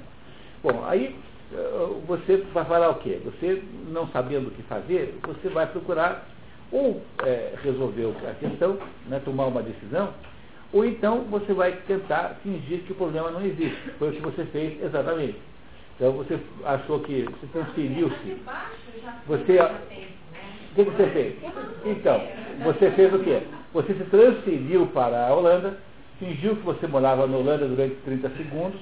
[0.62, 1.16] Bom, aí
[1.54, 3.22] eh, você vai falar o quê?
[3.24, 6.28] Você, não sabendo o que fazer, você vai procurar
[6.72, 10.14] ou é, resolver a questão, né, tomar uma decisão,
[10.74, 13.78] ou então você vai tentar fingir que o problema não existe.
[14.00, 15.38] Foi o que você fez exatamente.
[15.96, 18.38] Então você achou que você transferiu-se.
[19.28, 21.36] Você, o que você fez?
[21.86, 22.22] Então,
[22.64, 23.44] você fez o quê?
[23.74, 25.78] Você se transferiu para a Holanda,
[26.20, 28.80] fingiu que você morava na Holanda durante 30 segundos,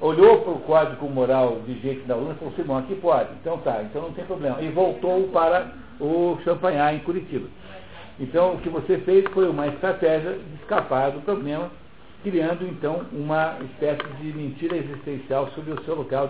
[0.00, 3.30] olhou para o código moral vigente da Holanda e falou, Simão, aqui pode.
[3.40, 4.60] Então tá, então não tem problema.
[4.60, 7.48] E voltou para o Champagnat em Curitiba.
[8.20, 11.70] Então, o que você fez foi uma estratégia de escapar do problema,
[12.22, 16.28] criando, então, uma espécie de mentira existencial sobre o seu local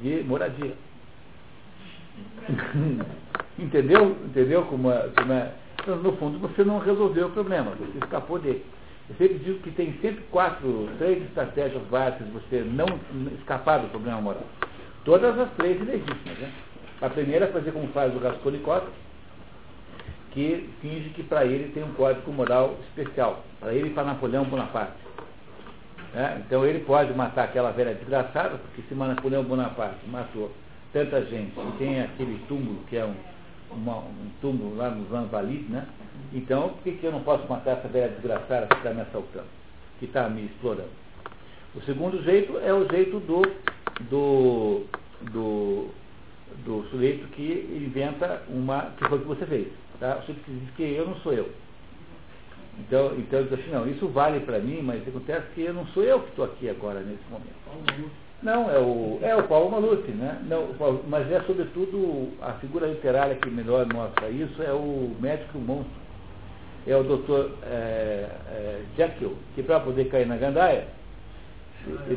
[0.00, 0.74] de, moradia.
[3.58, 4.16] Entendeu?
[4.26, 5.52] Entendeu como é, como é?
[5.80, 8.64] Então, no fundo, você não resolveu o problema, você escapou dele.
[9.08, 12.86] Eu sempre digo que tem sempre quatro, três estratégias básicas de você não
[13.38, 14.44] escapar do problema moral.
[15.04, 16.38] Todas as três legítimas.
[16.38, 16.52] Né?
[17.00, 18.84] A primeira é fazer como faz o Raskolnikov,
[20.32, 24.44] que finge que para ele tem um código moral especial, para ele e para Napoleão
[24.44, 24.96] Bonaparte.
[26.14, 26.38] É?
[26.44, 30.50] Então ele pode matar aquela velha desgraçada, porque se Napoleão Bonaparte matou
[30.92, 33.14] tanta gente e tem aquele túmulo que é um,
[33.70, 35.86] uma, um túmulo lá no Van Valit, né?
[36.32, 39.46] Então por que, que eu não posso matar essa velha desgraçada que está me assaltando,
[39.98, 40.90] que está me explorando?
[41.74, 43.40] O segundo jeito é o jeito do,
[44.10, 44.84] do,
[45.30, 45.88] do,
[46.66, 49.68] do sujeito que inventa uma, que foi o que você fez
[50.00, 50.14] Tá?
[50.16, 51.50] Você diz que eu não sou eu.
[52.78, 55.86] Então, então eu digo assim, não, isso vale para mim, mas acontece que eu não
[55.88, 58.10] sou eu que estou aqui agora nesse momento.
[58.42, 60.42] Não, é o, é o Paulo Maluf, né?
[60.48, 65.58] Não, Paulo, mas é sobretudo a figura literária que melhor mostra isso, é o médico
[65.58, 66.02] monstro.
[66.84, 70.88] É o doutor é, é, Jekyll, que para poder cair na gandaia,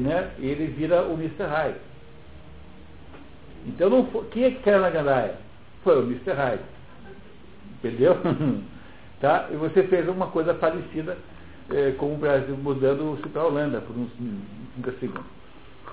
[0.01, 1.43] né, ele vira o Mr.
[1.43, 1.79] Hyde.
[3.67, 5.35] Então não foi, quem é que caiu na gandaia?
[5.83, 6.31] Foi o Mr.
[6.31, 6.74] Hyde.
[7.85, 8.17] Entendeu?
[9.21, 9.47] tá?
[9.51, 11.15] E você fez uma coisa parecida
[11.69, 14.11] é, com o Brasil mudando-se para a Holanda por uns
[14.81, 15.35] 30 segundos.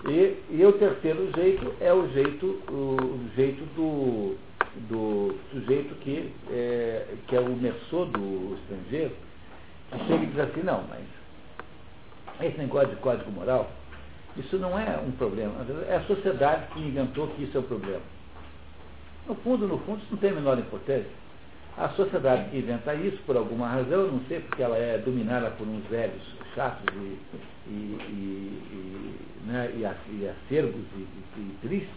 [0.09, 4.37] E, e o terceiro jeito é o jeito, o, jeito do,
[4.89, 9.13] do sujeito que é, que é o mersô do estrangeiro,
[9.91, 11.05] que chega e diz assim, não, mas
[12.41, 13.71] esse negócio de código moral,
[14.37, 15.53] isso não é um problema.
[15.89, 18.01] É a sociedade que inventou que isso é um problema.
[19.29, 21.22] No fundo, no fundo, isso não tem a menor importância.
[21.79, 25.67] A sociedade que inventa isso, por alguma razão, não sei porque ela é dominada por
[25.67, 26.23] uns velhos
[26.55, 27.19] chatos e,
[27.67, 31.89] e, e, e, né, e, acerbos e, tristes,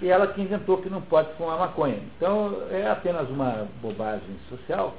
[0.00, 1.98] e ela que inventou que não pode fumar maconha.
[2.16, 4.96] Então é apenas uma bobagem social,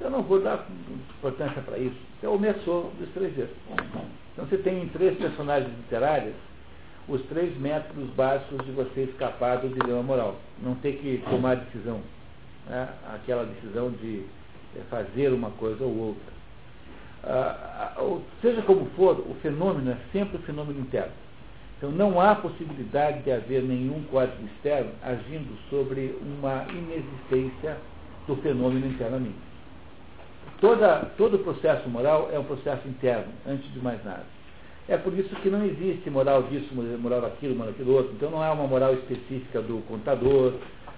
[0.00, 0.64] eu não vou dar
[1.18, 1.98] importância para isso.
[2.22, 3.50] É o meçô do estrangeiro.
[4.32, 6.34] Então você tem em três personagens literárias
[7.08, 10.36] os três métodos básicos de você escapar do dilema moral.
[10.62, 12.00] Não ter que tomar decisão
[12.68, 14.24] né, aquela decisão de
[14.76, 16.32] é, fazer uma coisa ou outra.
[17.24, 21.12] Ah, ah seja como for, o fenômeno é sempre o fenômeno interno.
[21.78, 27.76] Então não há possibilidade de haver nenhum código externo agindo sobre uma inexistência
[28.26, 29.34] do fenômeno internamente.
[30.60, 34.24] Toda, todo processo moral é um processo interno, antes de mais nada.
[34.88, 38.12] É por isso que não existe moral disso, moral daquilo, moral daquilo outro.
[38.14, 40.54] Então não é uma moral específica do contador,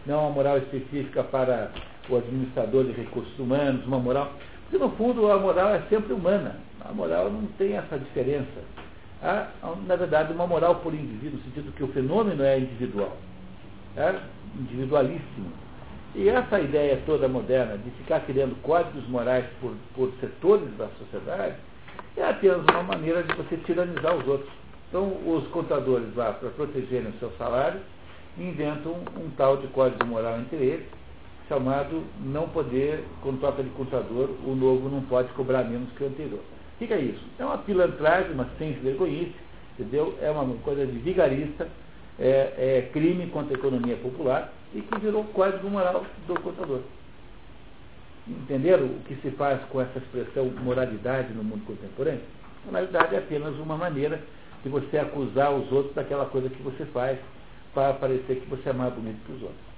[0.07, 1.71] não uma moral específica para
[2.09, 4.33] o administrador de recursos humanos, uma moral.
[4.65, 6.57] Porque, no fundo, a moral é sempre humana.
[6.85, 8.63] A moral não tem essa diferença.
[9.23, 9.49] Há,
[9.87, 13.17] na verdade, uma moral por indivíduo, no sentido que o fenômeno é individual,
[13.97, 14.15] é
[14.59, 15.51] individualíssimo.
[16.15, 21.57] E essa ideia toda moderna de ficar criando códigos morais por, por setores da sociedade
[22.17, 24.51] é apenas uma maneira de você tiranizar os outros.
[24.89, 27.81] Então, os contadores lá, para protegerem o seu salário,
[28.39, 30.87] inventam um, tal de código moral entre eles,
[31.49, 36.07] chamado não poder, quando toca de contador, o novo não pode cobrar menos que o
[36.07, 36.41] anterior.
[36.79, 37.25] Que é isso?
[37.39, 39.35] É uma pilantragem, uma sem vergonhice,
[39.79, 40.19] entendeu?
[40.21, 41.69] É uma coisa de vigarista,
[42.19, 46.81] é, é, crime contra a economia popular e que virou código moral do contador.
[48.27, 52.23] Entenderam o que se faz com essa expressão moralidade no mundo contemporâneo?
[52.65, 54.21] Moralidade é apenas uma maneira
[54.63, 57.19] de você acusar os outros daquela coisa que você faz
[57.75, 59.75] para parecer que você é mais bonito que os outros.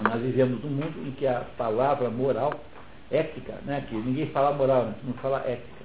[0.00, 2.52] Nós vivemos num mundo em que a palavra moral,
[3.10, 5.84] ética, né, que ninguém fala moral, não fala ética.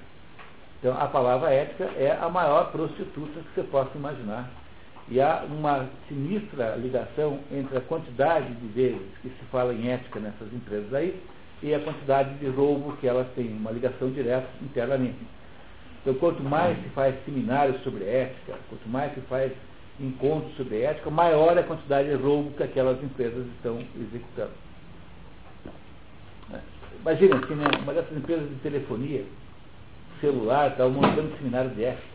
[0.78, 4.50] Então, a palavra ética é a maior prostituta que você possa imaginar.
[5.08, 10.18] E há uma sinistra ligação entre a quantidade de vezes que se fala em ética
[10.18, 11.20] nessas empresas aí
[11.62, 15.18] e a quantidade de roubo que elas têm, uma ligação direta internamente.
[16.00, 19.52] Então, quanto mais se faz seminários sobre ética, quanto mais se faz
[20.02, 24.52] encontros sobre ética, maior é a quantidade de roubo que aquelas empresas estão executando.
[27.00, 29.24] Imagina, assim, né, uma dessas empresas de telefonia,
[30.20, 32.12] celular, está montando seminário de ética.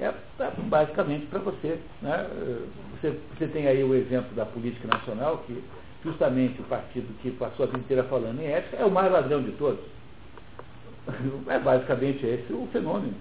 [0.00, 2.26] É, é basicamente para você, né?
[2.92, 3.18] você.
[3.36, 5.62] Você tem aí o exemplo da política nacional, que
[6.04, 9.42] justamente o partido que passou a vida inteira falando em ética é o mais ladrão
[9.42, 9.84] de todos.
[11.48, 13.14] É basicamente esse o fenômeno.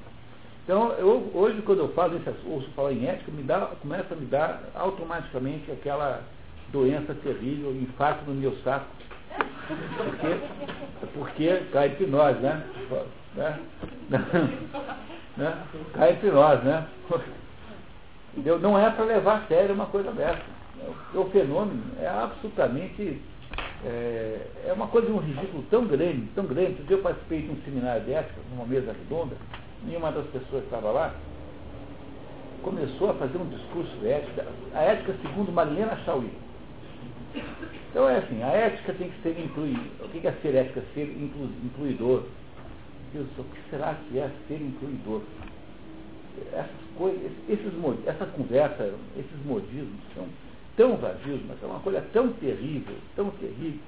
[0.68, 4.18] Então, eu, hoje, quando eu falo isso, ouço falar em ética, me dá, começa a
[4.18, 6.20] me dar automaticamente aquela
[6.74, 8.86] doença terrível, infarto no meu saco.
[9.96, 12.66] Porque, porque cai entre nós, né?
[13.36, 13.60] né?
[15.38, 15.58] né?
[15.94, 16.86] Cai entre nós, né?
[18.34, 18.60] Entendeu?
[18.60, 20.44] Não é para levar a sério uma coisa dessa.
[21.14, 23.22] O fenômeno é absolutamente
[23.86, 26.84] é, é uma coisa de um ridículo tão grande, tão grande.
[26.90, 29.38] Eu participei de um seminário de ética, numa mesa redonda,
[29.86, 31.14] e uma das pessoas que estava lá
[32.64, 36.32] começou a fazer um discurso de ética, a ética segundo Marilena Chauí.
[37.90, 39.82] Então é assim, a ética tem que ser incluída.
[40.04, 40.84] O que é ser ética?
[40.94, 42.24] Ser inclu, incluidor.
[43.14, 45.22] Deus, o que será que é ser incluidor?
[46.52, 47.74] Essas coisas, esses,
[48.06, 50.26] essa conversa, esses modismos são
[50.76, 53.80] tão vazios, mas é uma coisa tão terrível, tão terrível,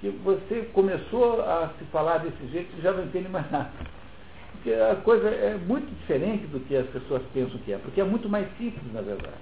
[0.00, 3.70] que você começou a se falar desse jeito e já não entende mais nada.
[4.66, 8.04] Porque a coisa é muito diferente do que as pessoas pensam que é, porque é
[8.04, 9.38] muito mais simples, na verdade.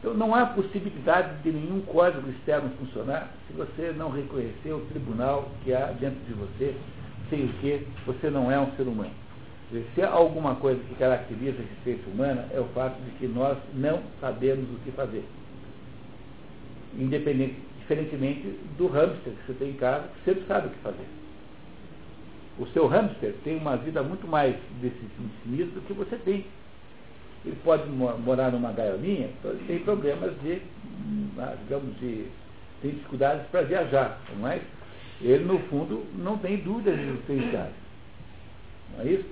[0.00, 5.50] Então não há possibilidade de nenhum código externo funcionar se você não reconhecer o tribunal
[5.62, 6.74] que há dentro de você,
[7.28, 9.12] sem o que você não é um ser humano.
[9.94, 13.58] Se há alguma coisa que caracteriza a existência humana é o fato de que nós
[13.74, 15.24] não sabemos o que fazer
[16.98, 21.21] independente, diferentemente do hamster que você tem em casa, que sempre sabe o que fazer.
[22.58, 26.44] O seu hamster tem uma vida muito mais sinistra do que você tem.
[27.44, 30.62] Ele pode morar numa gaiolinha, então ele tem problemas de,
[31.38, 32.26] ah, digamos, de,
[32.80, 34.62] tem dificuldades para viajar, mas
[35.20, 37.72] ele, no fundo, não tem dúvidas existenciais.
[38.94, 39.28] Não é isso?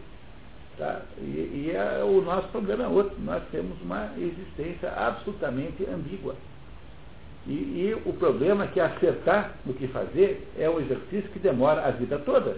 [0.79, 1.03] Tá?
[1.19, 3.17] E, e é, o nosso problema é outro.
[3.21, 6.35] Nós temos uma existência absolutamente ambígua.
[7.47, 11.87] E, e, o problema é que acertar no que fazer é um exercício que demora
[11.87, 12.57] a vida toda.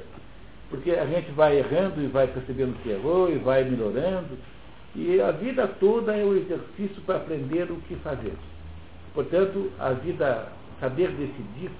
[0.73, 4.39] Porque a gente vai errando e vai percebendo que errou e vai melhorando.
[4.97, 8.33] E a vida toda é o um exercício para aprender o que fazer.
[9.13, 10.49] Portanto, a vida,
[10.81, 11.71] saber decidir,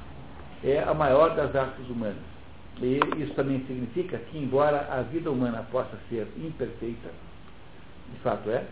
[0.63, 2.19] é a maior das artes humanas.
[2.83, 7.09] E isso também significa que, embora a vida humana possa ser imperfeita,
[8.13, 8.67] de fato é,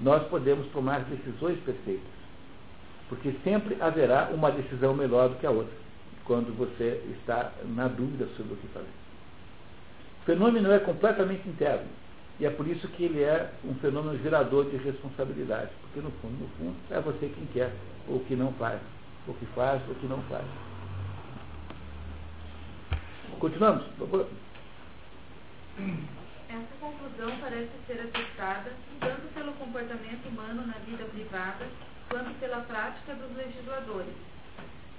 [0.00, 2.14] nós podemos tomar decisões perfeitas.
[3.08, 5.74] Porque sempre haverá uma decisão melhor do que a outra,
[6.24, 9.03] quando você está na dúvida sobre o que fazer.
[10.24, 11.86] O fenômeno é completamente interno.
[12.40, 15.70] E é por isso que ele é um fenômeno gerador de responsabilidade.
[15.82, 17.70] Porque no fundo, no fundo, é você quem quer,
[18.08, 18.80] ou que não faz,
[19.28, 20.46] ou que faz, ou que não faz.
[23.38, 23.84] Continuamos.
[26.48, 31.66] Essa conclusão parece ser atestada tanto pelo comportamento humano na vida privada
[32.08, 34.14] quanto pela prática dos legisladores,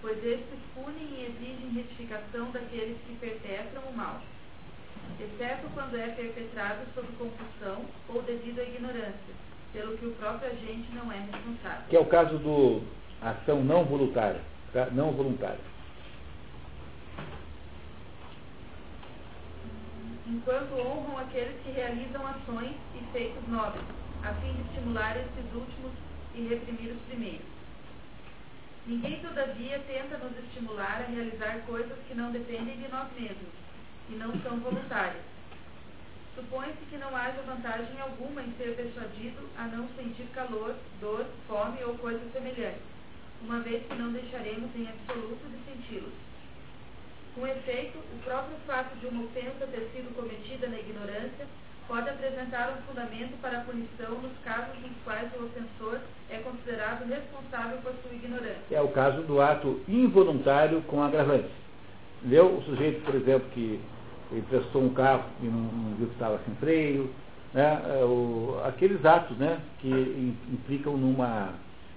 [0.04, 4.22] pois estes punem e exigem retificação daqueles que perpetram o mal,
[5.24, 9.34] exceto quando é perpetrado sob compulsão ou devido à ignorância,
[9.72, 11.86] pelo que o próprio agente não é responsável.
[11.90, 12.82] Que é o caso do
[13.22, 14.42] ação não voluntária,
[14.74, 14.88] tá?
[14.92, 15.60] não voluntária.
[20.28, 23.84] Enquanto honram aqueles que realizam ações e feitos nobres,
[24.24, 25.92] a fim de estimular esses últimos
[26.34, 27.46] e reprimir os primeiros.
[28.88, 33.65] Ninguém, todavia, tenta nos estimular a realizar coisas que não dependem de nós mesmos
[34.10, 35.24] e não são voluntárias.
[36.36, 41.82] Supõe-se que não haja vantagem alguma em ser persuadido a não sentir calor, dor, fome
[41.84, 42.82] ou coisas semelhantes,
[43.42, 46.14] uma vez que não deixaremos em absoluto de senti-los.
[47.36, 51.48] Com efeito, o próprio fato de uma ofensa ter sido cometida na ignorância
[51.88, 56.00] pode apresentar um fundamento para a punição nos casos nos quais o ofensor
[56.30, 58.64] é considerado responsável por sua ignorância.
[58.72, 61.50] É o caso do ato involuntário com agravante.
[62.20, 62.58] Entendeu?
[62.58, 63.80] O sujeito, por exemplo, que
[64.32, 67.10] emprestou um carro e não, não viu que estava sem freio,
[67.56, 67.82] né?
[67.88, 71.54] É, o, aqueles atos né, que implicam numa,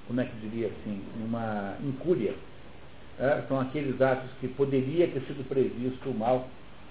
[0.07, 2.33] como é que diria assim, numa incúria.
[3.19, 3.45] Né?
[3.49, 6.49] São aqueles atos que poderia ter sido previsto o mal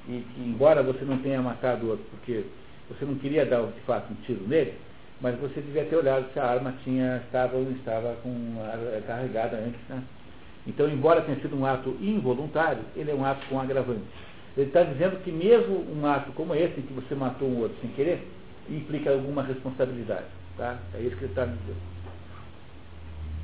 [0.08, 2.44] e que, embora você não tenha matado o outro porque
[2.90, 4.74] você não queria dar de fato um tiro nele,
[5.22, 8.56] mas você devia ter olhado se a arma tinha, estava ou não estava com
[9.08, 9.80] carregada antes.
[9.88, 10.04] Né?
[10.68, 14.04] Então, embora tenha sido um ato involuntário, ele é um ato com agravante.
[14.58, 17.78] Ele está dizendo que mesmo um ato como esse, em que você matou um outro
[17.80, 18.28] sem querer,
[18.68, 20.26] implica alguma responsabilidade.
[20.58, 20.80] Tá?
[20.96, 21.78] É isso que ele está dizendo.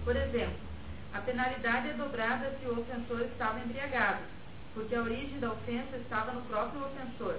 [0.03, 0.55] Por exemplo,
[1.13, 4.23] a penalidade é dobrada se o ofensor estava embriagado,
[4.73, 7.35] porque a origem da ofensa estava no próprio ofensor,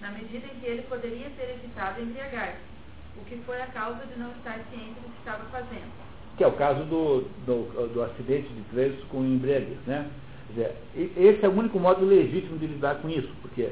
[0.00, 2.56] na medida em que ele poderia ter evitado embriagar-se,
[3.20, 5.92] o que foi a causa de não estar ciente do que estava fazendo.
[6.38, 10.08] Que é o caso do, do, do acidente de trânsito com embriaguez, né?
[10.48, 13.68] Dizer, esse é o único modo legítimo de lidar com isso, porque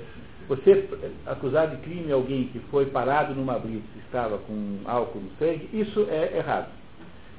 [0.47, 0.89] você
[1.25, 5.69] acusar de crime alguém que foi parado numa blitz e estava com álcool no sangue,
[5.73, 6.69] isso é errado.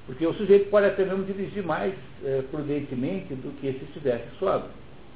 [0.07, 4.71] Porque o sujeito pode até mesmo dirigir mais é, prudentemente do que se estivesse sóbrio.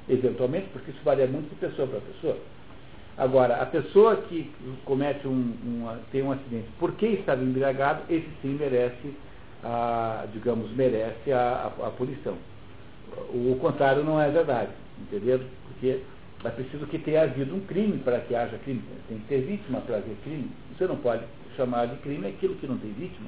[0.10, 2.38] Eventualmente, porque isso varia muito de pessoa para pessoa.
[3.18, 4.52] Agora, a pessoa que
[4.84, 9.14] comete um, um, tem um acidente porque estava embriagado, esse sim merece,
[9.64, 12.36] a, digamos, merece a, a, a punição.
[13.34, 15.42] O contrário não é verdade, entendeu?
[15.68, 16.02] Porque
[16.44, 18.82] é preciso que tenha havido um crime para que haja crime.
[19.08, 20.50] Tem que ter vítima para haver crime.
[20.78, 21.24] Você não pode
[21.56, 23.28] chamar de crime aquilo que não tem vítima.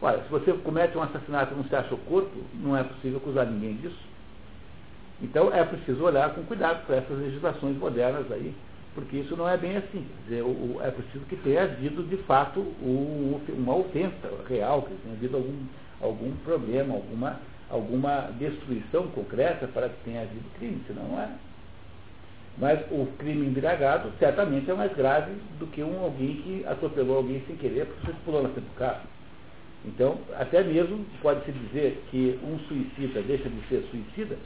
[0.00, 3.18] Olha, se você comete um assassinato e não se acha o corpo, não é possível
[3.18, 4.08] acusar ninguém disso.
[5.20, 8.54] Então é preciso olhar com cuidado para essas legislações modernas aí,
[8.94, 10.06] porque isso não é bem assim.
[10.24, 15.14] Dizer, o, é preciso que tenha havido, de fato, o, uma ofensa real, que tenha
[15.16, 15.56] havido algum,
[16.00, 17.40] algum problema, alguma,
[17.70, 21.28] alguma destruição concreta para que tenha havido crime, senão não é.
[22.58, 27.42] Mas o crime embriagado certamente é mais grave do que um alguém que atropelou alguém
[27.46, 29.02] sem querer porque você pulou na frente do carro.
[29.84, 34.36] Então, até mesmo pode-se dizer que um suicida deixa de ser suicida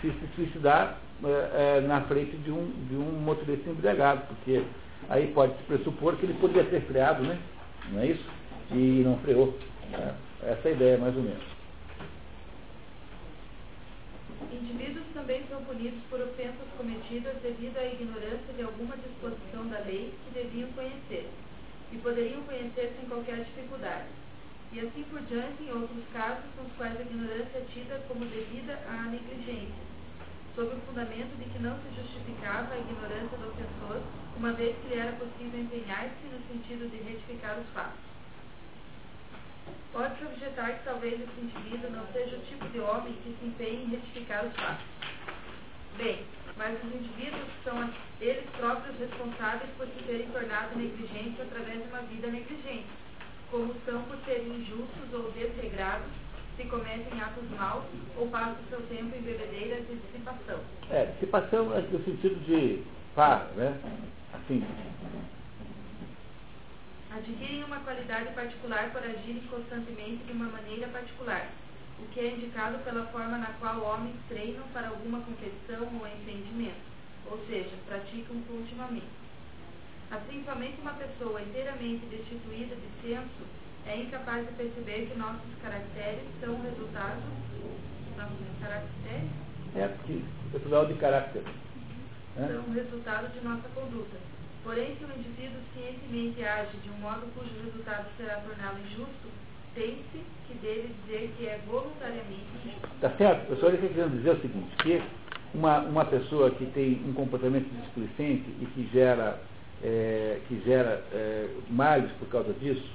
[0.00, 4.60] se se suicidar é, é, na frente de um, de um motorista embriagado, porque
[5.08, 7.38] aí pode-se pressupor que ele poderia ter freado, né?
[7.92, 8.24] Não é isso?
[8.72, 9.56] E não freou.
[9.92, 11.51] É, essa é a ideia, mais ou menos.
[14.50, 20.14] Indivíduos também são punidos por ofensas cometidas devido à ignorância de alguma disposição da lei
[20.24, 21.28] que deviam conhecer,
[21.92, 24.08] e poderiam conhecer sem qualquer dificuldade
[24.72, 28.72] e assim por diante em outros casos nos quais a ignorância é tida como devida
[28.88, 29.84] à negligência,
[30.56, 34.00] sob o fundamento de que não se justificava a ignorância do ofensor,
[34.38, 38.11] uma vez que lhe era possível empenhar-se no sentido de retificar os fatos.
[39.92, 43.84] Pode-se objetar que talvez esse indivíduo não seja o tipo de homem que se empenhe
[43.84, 44.84] em retificar os fatos.
[45.98, 46.24] Bem,
[46.56, 47.90] mas os indivíduos são
[48.20, 52.86] eles próprios responsáveis por se terem tornado negligentes através de uma vida negligente
[53.52, 56.08] como são por serem injustos ou desregrados,
[56.56, 57.84] se cometem atos maus
[58.16, 60.58] ou passam seu tempo em bebedeiras de dissipação.
[60.90, 62.82] É, dissipação é no sentido de
[63.14, 63.78] par, né?
[64.32, 64.64] Assim.
[67.14, 71.46] Adquirem uma qualidade particular por agirem constantemente de uma maneira particular,
[71.98, 76.80] o que é indicado pela forma na qual homens treinam para alguma competição ou empreendimento,
[77.30, 79.22] ou seja, praticam continuamente.
[80.10, 83.44] Assim, somente uma pessoa inteiramente destituída de senso
[83.86, 87.20] é incapaz de perceber que nossos caracteres são resultado.
[88.16, 89.28] Nossos caracteres?
[89.76, 90.22] É, porque
[90.54, 91.42] é plural de caráter.
[92.36, 92.48] Né?
[92.48, 94.16] São resultado de nossa conduta.
[94.64, 99.28] Porém, se o indivíduo cientemente age de um modo cujo resultado será torná-lo injusto,
[99.74, 102.88] tem-se que deve dizer que é voluntariamente injusto.
[103.00, 103.50] Tá certo?
[103.50, 105.02] Eu só queria dizer o seguinte, que
[105.54, 109.38] uma, uma pessoa que tem um comportamento displicente e que gera
[109.82, 112.88] é, que gera é, males por causa disso.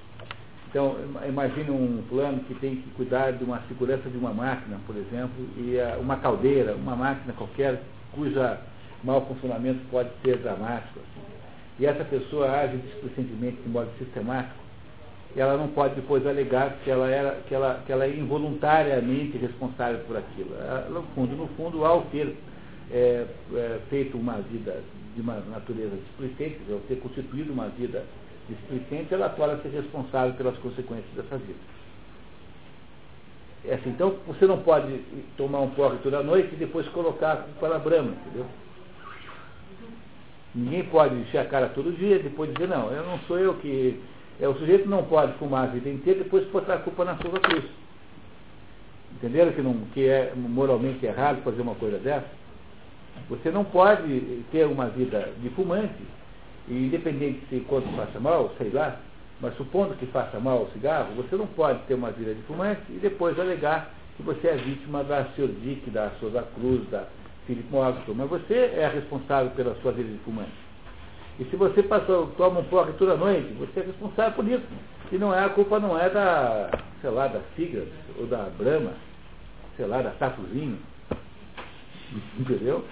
[0.70, 0.96] Então,
[1.28, 5.48] imagine um plano que tem que cuidar de uma segurança de uma máquina, por exemplo,
[5.58, 8.60] e uma caldeira, uma máquina qualquer, cuja
[9.04, 11.00] mau funcionamento pode ser dramático.
[11.00, 11.37] Assim.
[11.80, 14.68] E essa pessoa age displicentemente de modo sistemático,
[15.36, 20.00] ela não pode depois alegar que ela, era, que ela, que ela é involuntariamente responsável
[20.08, 20.56] por aquilo.
[20.56, 22.36] Ela, no fundo, no fundo, ao ter
[22.92, 24.82] é, é, feito uma vida
[25.16, 28.04] de uma natureza displicente, ao ter constituído uma vida
[28.50, 31.60] displicente, ela pode ser responsável pelas consequências dessa vida.
[33.66, 35.00] É assim, então, você não pode
[35.36, 38.46] tomar um porre toda noite e depois colocar a culpa na brama, entendeu?
[40.58, 43.54] Ninguém pode encher a cara todo dia e depois dizer, não, eu não sou eu
[43.56, 44.02] que.
[44.40, 47.16] É, o sujeito não pode fumar a vida inteira e depois botar a culpa na
[47.18, 47.64] sua cruz.
[49.16, 52.28] Entenderam que, não, que é moralmente errado fazer uma coisa dessa?
[53.30, 54.20] Você não pode
[54.52, 56.04] ter uma vida de fumante,
[56.68, 59.00] e independente se quanto faça mal, sei lá,
[59.40, 62.82] mas supondo que faça mal o cigarro, você não pode ter uma vida de fumante
[62.90, 65.50] e depois alegar que você é vítima da Sr.
[65.62, 67.06] Dick, da Souza Cruz, da
[67.48, 70.52] Philip Morrison, mas você é responsável pela sua vida de fumante.
[71.40, 74.66] E se você passou, toma um porre toda noite, você é responsável por isso.
[75.12, 76.70] E não é, a culpa não é da,
[77.02, 77.88] sei lá, da Figas,
[78.20, 78.94] ou da Brahma,
[79.78, 80.78] sei lá, da Tatuzinho.
[82.38, 82.84] Entendeu?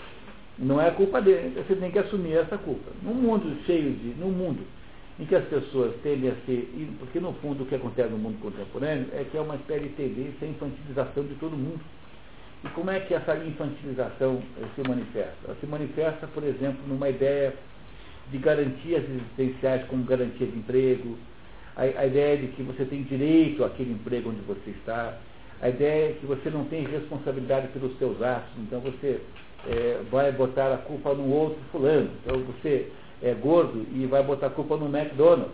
[0.58, 1.54] Não é a culpa dele.
[1.56, 2.92] Você tem que assumir essa culpa.
[3.04, 4.16] Num mundo cheio de.
[4.20, 4.66] num mundo
[5.20, 6.70] em que as pessoas tendem a ser.
[7.00, 9.90] Porque no fundo o que acontece no mundo contemporâneo é que é uma espécie de
[9.90, 11.80] tendência à infantilização de todo mundo.
[12.66, 15.38] E como é que essa infantilização eh, se manifesta?
[15.46, 17.54] Ela se manifesta, por exemplo, numa ideia
[18.32, 21.16] de garantias existenciais como garantia de emprego,
[21.76, 25.16] a, a, ideia de que você tem direito àquele emprego onde você está,
[25.62, 29.22] a ideia de que você não tem responsabilidade pelos seus atos, então você
[29.68, 32.10] é, vai botar a culpa no outro fulano.
[32.24, 32.92] Então você
[33.22, 35.54] é gordo e vai botar a culpa no McDonald's.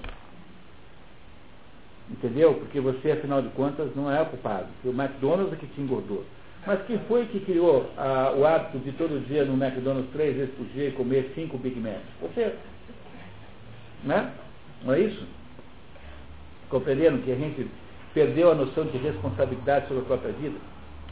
[2.09, 2.53] Entendeu?
[2.53, 4.67] Porque você, afinal de contas, não é o culpado.
[4.85, 6.23] O McDonald's é que te engordou.
[6.65, 10.53] Mas quem foi que criou ah, o hábito de todo dia no McDonald's três vezes
[10.55, 12.01] por dia comer cinco Big Macs?
[12.21, 12.53] Você.
[14.03, 14.31] Né?
[14.83, 15.25] Não é isso?
[16.69, 17.67] Compreendendo que a gente
[18.13, 20.57] perdeu a noção de responsabilidade sobre a própria vida?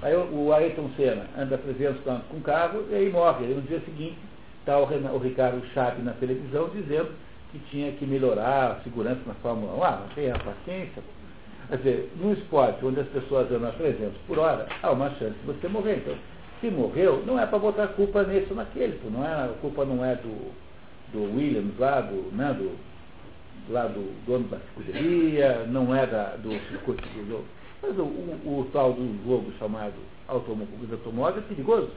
[0.01, 3.45] Aí o Ayrton Senna anda 300 km com carro e aí morre.
[3.45, 4.17] Aí no dia seguinte
[4.59, 7.09] está o, o Ricardo Chape na televisão dizendo
[7.51, 9.83] que tinha que melhorar a segurança na Fórmula 1.
[9.83, 11.01] Ah, não tenha paciência.
[11.69, 15.35] Quer dizer, num esporte onde as pessoas andam a 300 por hora, há uma chance
[15.39, 15.97] de você morrer.
[15.97, 16.15] Então,
[16.59, 18.99] se morreu, não é para botar culpa nesse ou naquele.
[19.09, 20.51] Não é, a culpa não é do,
[21.13, 22.71] do Williams lá, do, né, do,
[23.71, 27.45] lá do dono da escuderia, não é da, do circuito do jogo.
[27.83, 29.93] Mas o, o, o, tal do jogo chamado
[30.27, 31.91] automóvel, automóvel é perigoso.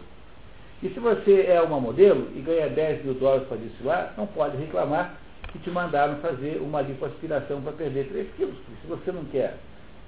[0.82, 4.56] E se você é uma modelo e ganha 10 mil dólares para desfilar, não pode
[4.58, 5.16] reclamar
[5.52, 8.56] que te mandaram fazer uma lipoaspiração para perder 3 quilos.
[8.80, 9.58] Se você não quer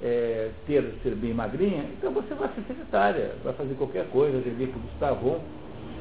[0.02, 4.68] é, ter, ser bem magrinha, então você vai ser secretária, vai fazer qualquer coisa, viver
[4.68, 5.40] com o Gustavon.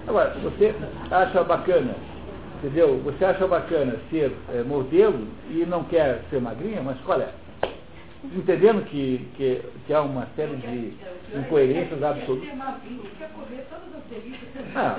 [0.08, 0.74] Agora, se você
[1.12, 1.94] acha bacana,
[2.58, 3.00] entendeu?
[3.04, 7.30] Você acha bacana ser é, modelo e não quer ser magrinha, mas qual é?
[8.24, 10.94] Entendendo que, que, que há uma série de
[11.38, 12.48] incoerências absolutas.
[14.76, 14.98] Ah,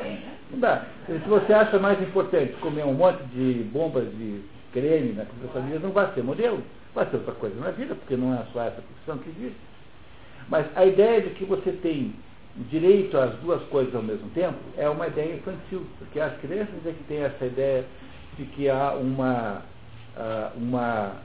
[0.55, 0.87] não dá.
[1.07, 4.43] Se você acha mais importante comer um monte de bombas de
[4.73, 6.63] creme na família, não vai ser modelo.
[6.95, 9.61] Vai ser outra coisa na vida, porque não é só essa profissão que existe.
[10.49, 12.15] Mas a ideia de que você tem
[12.71, 16.93] direito às duas coisas ao mesmo tempo é uma ideia infantil, porque as crianças é
[16.93, 17.85] que têm essa ideia
[18.39, 19.63] de que há uma,
[20.17, 21.17] ah, uma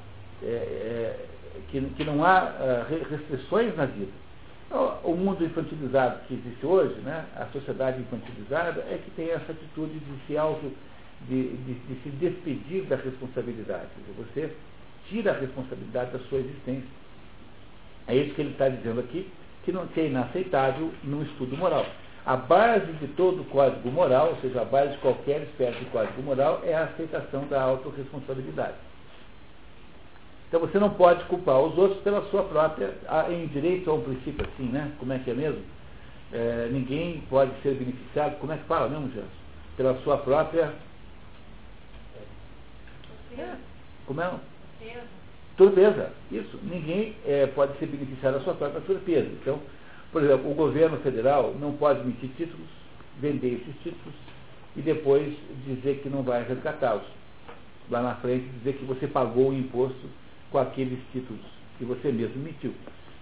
[0.41, 1.25] é, é,
[1.69, 4.11] que, que não há ah, restrições na vida.
[5.03, 9.97] O mundo infantilizado que existe hoje, né, a sociedade infantilizada, é que tem essa atitude
[9.97, 10.71] de se auto,
[11.27, 13.87] de, de, de se despedir da responsabilidade.
[14.15, 14.53] Você
[15.07, 16.87] tira a responsabilidade da sua existência.
[18.07, 19.27] É isso que ele está dizendo aqui,
[19.63, 21.85] que, não, que é inaceitável no estudo moral.
[22.25, 26.21] A base de todo código moral, ou seja, a base de qualquer espécie de código
[26.21, 28.75] moral, é a aceitação da autorresponsabilidade.
[30.49, 32.95] Então você não pode culpar os outros pela sua própria,
[33.29, 34.91] em direito a um princípio assim, né?
[34.97, 35.61] Como é que é mesmo?
[36.33, 39.29] É, ninguém pode ser beneficiado, como é que fala mesmo, Gerson?
[39.77, 40.73] Pela sua própria.
[44.07, 44.31] Como é?
[45.55, 46.11] Torpeza.
[46.31, 46.59] Isso.
[46.63, 49.29] Ninguém é, pode ser beneficiado da sua própria torpeza.
[49.41, 49.59] Então,
[50.11, 52.67] por exemplo, o governo federal não pode emitir títulos,
[53.19, 54.15] vender esses títulos
[54.75, 55.31] e depois
[55.67, 57.05] dizer que não vai resgatá-los.
[57.91, 60.07] Lá na frente dizer que você pagou o imposto
[60.51, 61.41] com aqueles títulos
[61.77, 62.73] que você mesmo emitiu.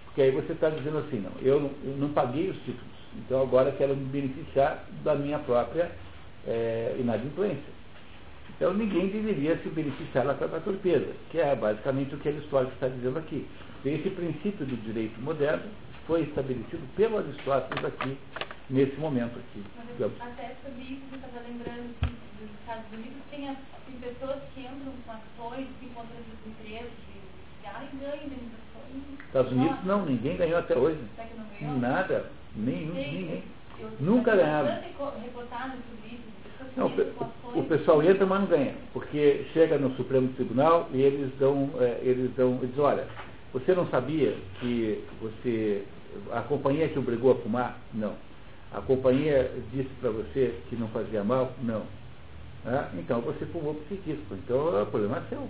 [0.04, 3.42] Porque aí você está dizendo assim, não eu, não, eu não paguei os títulos, então
[3.42, 5.90] agora quero me beneficiar da minha própria
[6.46, 7.78] é, inadimplência.
[8.56, 12.88] Então ninguém deveria se beneficiar da própria torpeza, que é basicamente o que Aristóteles está
[12.88, 13.46] dizendo aqui.
[13.84, 15.62] Esse princípio do direito moderno
[16.06, 18.18] foi estabelecido pelo Aristóteles aqui,
[18.70, 19.62] nesse momento aqui.
[19.98, 22.06] Mas, até sobre isso, você estava lembrando que
[22.42, 26.27] nos Estados Unidos tem, tem pessoas que entram com ações das empresas,
[29.26, 30.98] Estados Unidos não, ninguém ganhou até hoje.
[31.80, 32.26] Nada,
[32.56, 33.42] nenhum, ninguém.
[34.00, 34.82] Nunca ganharam.
[36.76, 36.86] Não,
[37.54, 41.98] o pessoal entra, mas não ganha, porque chega no Supremo Tribunal e eles dão, é,
[42.02, 43.06] eles dão, eles dizem, olha,
[43.52, 45.84] você não sabia que você,
[46.32, 47.78] a companhia te obrigou a fumar?
[47.94, 48.14] Não.
[48.72, 51.52] A companhia disse para você que não fazia mal?
[51.62, 51.82] Não.
[52.66, 54.18] Ah, então você fumou porque quis.
[54.32, 55.48] Então o problema é seu.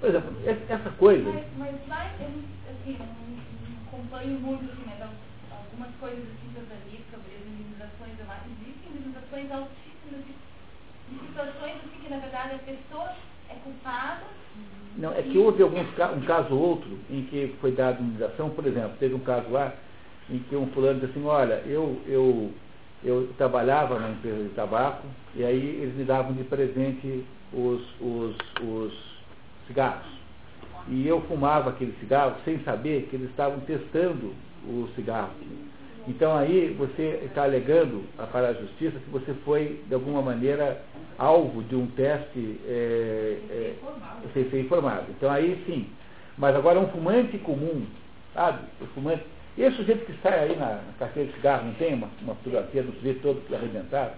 [0.00, 1.30] Por exemplo, essa coisa.
[1.30, 2.28] Mas, mas lá, eu,
[2.70, 5.00] assim, não acompanho muito, assim, mas
[5.50, 6.46] algumas coisas assim
[6.90, 8.12] li sobre as indenizações,
[8.60, 10.34] existem indenizações altíssimas de,
[11.08, 13.12] de situações assim que, na verdade, a pessoa
[13.50, 14.22] é culpada.
[14.96, 18.66] Não, é que houve alguns, um caso ou outro em que foi dada indenização, por
[18.66, 19.74] exemplo, teve um caso lá
[20.30, 22.52] em que um fulano disse assim, olha, eu, eu,
[23.04, 28.36] eu trabalhava na empresa de tabaco e aí eles me davam de presente os, os,
[28.62, 29.15] os
[29.66, 30.16] cigarros.
[30.88, 34.32] E eu fumava aquele cigarro sem saber que eles estavam testando
[34.64, 35.30] o cigarro.
[36.08, 40.80] Então aí você está alegando para a justiça que você foi, de alguma maneira,
[41.18, 43.74] alvo de um teste é, é,
[44.32, 45.06] sem ser informado.
[45.10, 45.88] Então aí sim.
[46.38, 47.84] Mas agora um fumante comum,
[48.32, 48.60] sabe?
[48.80, 49.24] O fumante.
[49.58, 52.82] Esse sujeito que sai aí na, na carteira de cigarro, não tem uma, uma fotografia
[52.82, 54.12] do sujeito todo arrebentado?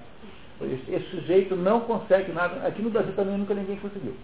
[0.60, 2.66] Esse, esse sujeito não consegue nada.
[2.66, 4.14] Aqui no Brasil também nunca ninguém conseguiu.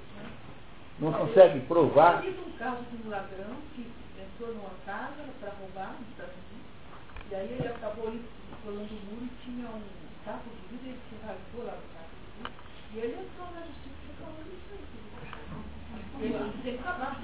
[0.99, 2.25] Não consegue provar.
[2.25, 3.91] Eu um carro de um ladrão que
[4.21, 6.71] entrou numa casa para roubar nos Estados Unidos,
[7.31, 8.25] e aí ele acabou indo
[8.63, 9.83] pulando o muro e tinha um
[10.25, 12.53] saco de vidro, ele se rasgou lá no saco de vidro,
[12.95, 14.85] e ele entrou na justiça e reclamou disso aí.
[16.21, 17.15] Ele teve que acabar.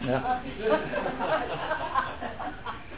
[0.00, 0.14] É.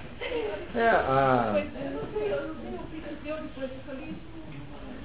[0.75, 1.53] É, a...
[1.57, 4.17] Eu não sei, eu não sei o que deu depois disso ali.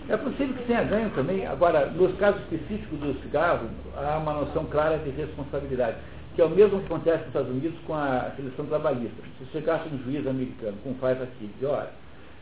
[0.08, 1.48] É possível que tenha ganho também.
[1.48, 3.68] Agora, nos casos específicos do cigarro,
[3.98, 5.98] há uma noção clara de responsabilidade,
[6.36, 9.16] que é o mesmo que acontece nos Estados Unidos com a seleção trabalhista.
[9.40, 11.90] Se chegasse um juiz americano, como faz aqui, diz, olha,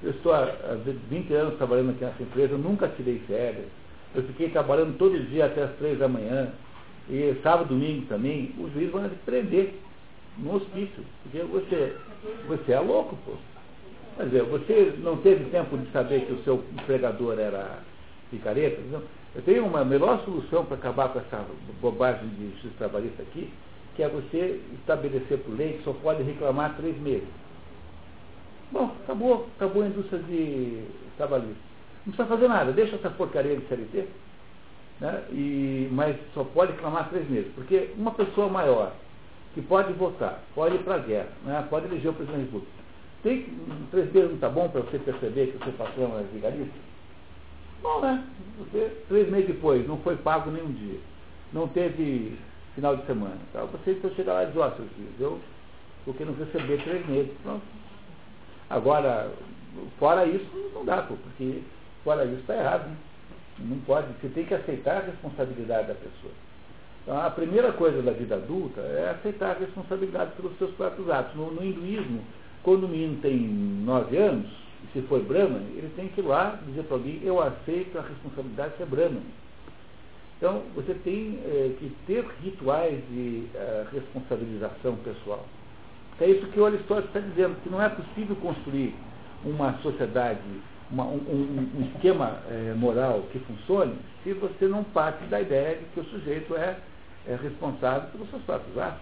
[0.02, 0.50] eu estou há
[1.10, 3.68] 20 anos trabalhando aqui nessa empresa, eu nunca tirei férias,
[4.14, 6.50] eu fiquei trabalhando todo dia até as três da manhã,
[7.10, 9.80] e sábado domingo também, o juiz vai te prender
[10.38, 11.96] no hospício, porque você,
[12.48, 13.34] você é louco, pô.
[14.16, 17.80] Quer dizer, você não teve tempo de saber que o seu empregador era
[18.30, 18.82] picareta?
[18.92, 19.02] Não.
[19.36, 21.44] Eu tenho uma melhor solução para acabar com essa
[21.82, 23.52] bobagem de justiça trabalhista aqui,
[23.96, 27.28] que é você estabelecer por lei que só pode reclamar três meses.
[28.72, 30.84] Bom, acabou, acabou a indústria de
[31.18, 31.62] trabalhista.
[32.06, 34.08] Não precisa fazer nada, deixa essa porcaria de CLT,
[35.00, 35.24] né?
[35.32, 37.52] e, mas só pode reclamar três meses.
[37.56, 38.94] Porque uma pessoa maior,
[39.56, 41.66] que pode votar, pode ir para a guerra, né?
[41.70, 42.83] pode eleger o presidente da República,
[43.24, 43.46] tem,
[43.90, 46.74] três meses não está bom para você perceber que o seu patrão é vigarista?
[47.82, 48.24] Bom, né?
[48.60, 51.00] Você, três meses depois, não foi pago nenhum dia.
[51.52, 52.38] Não teve
[52.76, 53.38] final de semana.
[53.52, 53.64] Tá?
[53.64, 55.40] Você então chega lá e diz, ó, seus filhos, eu
[56.06, 57.32] porque não receber três meses.
[57.44, 57.64] Pronto.
[58.70, 59.32] Agora,
[59.98, 61.62] fora isso, não dá, porque
[62.04, 62.90] fora isso está errado.
[62.90, 62.96] Né?
[63.60, 66.34] Não pode, você tem que aceitar a responsabilidade da pessoa.
[67.04, 71.36] Então, a primeira coisa da vida adulta é aceitar a responsabilidade pelos seus próprios atos.
[71.36, 72.22] No, no hinduísmo,
[72.64, 74.50] quando o menino tem nove anos,
[74.84, 78.02] e se for Brahman, ele tem que ir lá dizer para alguém, eu aceito a
[78.02, 79.24] responsabilidade de ser Brahman.
[80.38, 85.46] Então, você tem é, que ter rituais de uh, responsabilização pessoal.
[86.20, 88.94] É isso que o Aristóteles está dizendo, que não é possível construir
[89.44, 90.42] uma sociedade,
[90.92, 95.86] uma, um, um, esquema é, moral que funcione se você não parte da ideia de
[95.86, 96.78] que o sujeito é,
[97.28, 99.02] é responsável pelos seus próprios atos.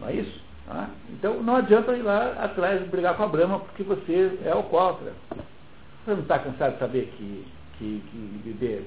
[0.00, 0.47] Não é isso?
[0.68, 0.90] Tá?
[1.08, 5.14] Então não adianta ir lá atrás brigar com a Brahma porque você é alcoólatra.
[5.30, 7.46] Você não está cansado de saber que,
[7.78, 8.86] que, que beber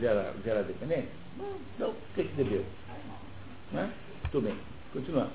[0.00, 1.10] gera, gera dependência?
[1.36, 2.64] Não, então o que, que bebeu?
[3.72, 3.90] Né?
[4.30, 4.56] Tudo bem,
[4.94, 5.32] continuando.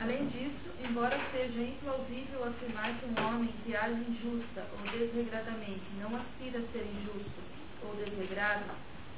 [0.00, 6.16] Além disso, embora seja implausível afirmar que um homem que age injusta ou desregradamente não
[6.16, 7.40] aspira a ser injusto
[7.84, 8.64] ou desregrado,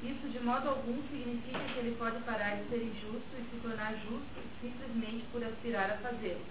[0.03, 3.93] isso de modo algum significa que ele pode parar de ser injusto e se tornar
[3.95, 6.41] justo simplesmente por aspirar a fazê-lo.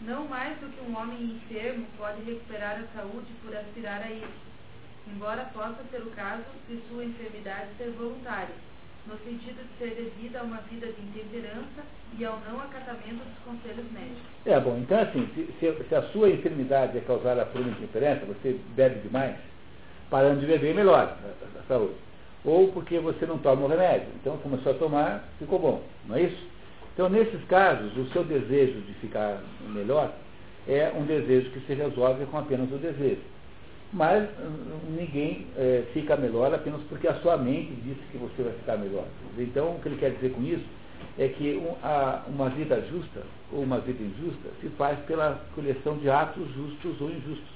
[0.00, 4.44] Não mais do que um homem enfermo pode recuperar a saúde por aspirar a isso,
[5.08, 8.54] embora possa ser o caso de sua enfermidade ser voluntária,
[9.06, 11.82] no sentido de ser devida a uma vida de intemperança
[12.18, 14.22] e ao não acatamento dos conselhos médicos.
[14.46, 18.58] É, bom, então assim, se, se a sua enfermidade é causada por uma intemperança, você
[18.74, 19.36] bebe demais,
[20.10, 21.16] parando de beber melhor
[21.58, 21.94] a, saúde.
[22.44, 24.08] Ou porque você não toma o remédio.
[24.20, 26.46] Então começou a tomar, ficou bom, não é isso?
[26.92, 30.12] Então nesses casos, o seu desejo de ficar melhor
[30.68, 33.22] é um desejo que se resolve com apenas o desejo.
[33.92, 34.28] Mas
[34.96, 39.04] ninguém é, fica melhor apenas porque a sua mente disse que você vai ficar melhor.
[39.38, 40.64] Então o que ele quer dizer com isso
[41.18, 43.22] é que um, a, uma vida justa
[43.52, 47.53] ou uma vida injusta se faz pela coleção de atos justos ou injustos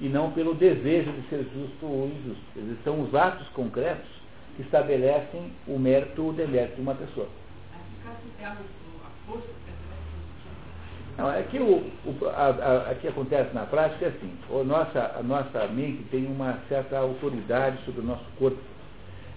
[0.00, 2.42] e não pelo desejo de ser justo ou injusto.
[2.56, 4.08] Eles são os atos concretos
[4.56, 7.28] que estabelecem o mérito ou o demérito de uma pessoa.
[11.18, 14.64] Não, é que o, o a, a, a, que acontece na prática é assim, a
[14.64, 18.58] nossa, a nossa mente tem uma certa autoridade sobre o nosso corpo.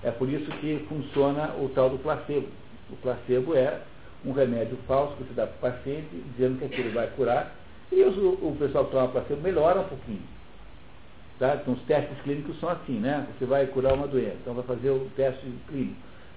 [0.02, 2.48] É por isso que funciona o tal do placebo.
[2.90, 3.82] O placebo é
[4.26, 7.54] um remédio falso que você dá para o paciente, dizendo que aquilo vai curar,
[7.92, 10.22] e os, o, o pessoal que toma placebo melhora um pouquinho.
[11.40, 11.56] Tá?
[11.56, 13.26] Então, os testes clínicos são assim, né?
[13.38, 15.96] Você vai curar uma doença, então vai fazer o teste clínico.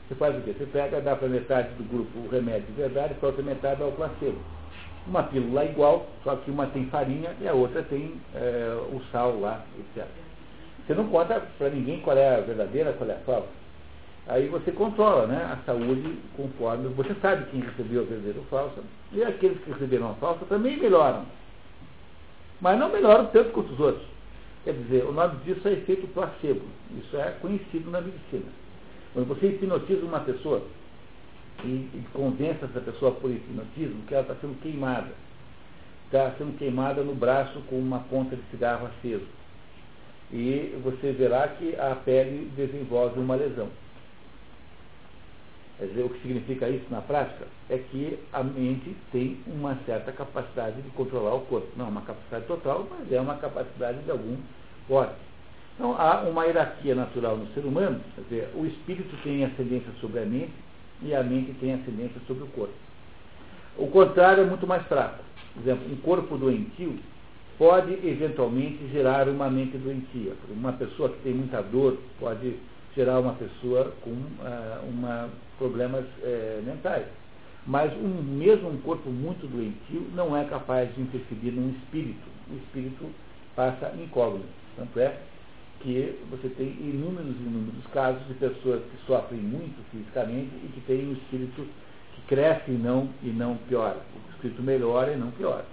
[0.08, 0.54] Você faz o quê?
[0.56, 3.86] Você pega, dá para metade do grupo o remédio de verdade, para outra metade dá
[3.86, 4.38] o placebo.
[5.06, 9.38] uma pílula igual, só que uma tem farinha e a outra tem é, o sal
[9.40, 10.06] lá, etc.
[10.86, 13.48] Você não conta para ninguém qual é a verdadeira, qual é a falsa.
[14.28, 16.88] Aí você controla né, a saúde conforme.
[16.94, 18.80] Você sabe quem recebeu a verdadeira ou falsa.
[19.12, 21.24] E aqueles que receberam a falsa também melhoram.
[22.60, 24.15] Mas não melhoram tanto quanto os outros.
[24.66, 26.62] Quer dizer, o nome disso é efeito placebo.
[26.98, 28.50] Isso é conhecido na medicina.
[29.12, 30.60] Quando você hipnotiza uma pessoa
[31.62, 35.12] e, e convence essa pessoa por hipnotismo que ela está sendo queimada.
[36.06, 39.28] Está sendo queimada no braço com uma ponta de cigarro aceso.
[40.32, 43.68] E você verá que a pele desenvolve uma lesão.
[45.78, 50.10] Quer dizer, o que significa isso na prática é que a mente tem uma certa
[50.10, 51.68] capacidade de controlar o corpo.
[51.76, 54.36] Não uma capacidade total, mas é uma capacidade de algum
[54.88, 55.26] porte.
[55.74, 60.20] Então há uma hierarquia natural no ser humano, quer dizer, o espírito tem ascendência sobre
[60.20, 60.52] a mente
[61.02, 62.72] e a mente tem ascendência sobre o corpo.
[63.76, 65.22] O contrário é muito mais fraco.
[65.52, 66.98] Por exemplo, um corpo doentio
[67.58, 70.32] pode eventualmente gerar uma mente doentia.
[70.48, 72.56] Uma pessoa que tem muita dor pode
[72.94, 75.28] gerar uma pessoa com uh, uma,
[75.58, 77.06] problemas uh, mentais.
[77.66, 82.28] Mas um, mesmo um corpo muito doentio não é capaz de interferir num espírito.
[82.50, 83.06] O espírito
[83.56, 84.46] passa incógnito.
[84.76, 85.18] Tanto é
[85.80, 90.80] que você tem inúmeros e inúmeros casos de pessoas que sofrem muito fisicamente e que
[90.82, 91.66] têm um espírito
[92.14, 94.00] que cresce e não, e não piora.
[94.14, 95.64] O espírito melhora e não piora.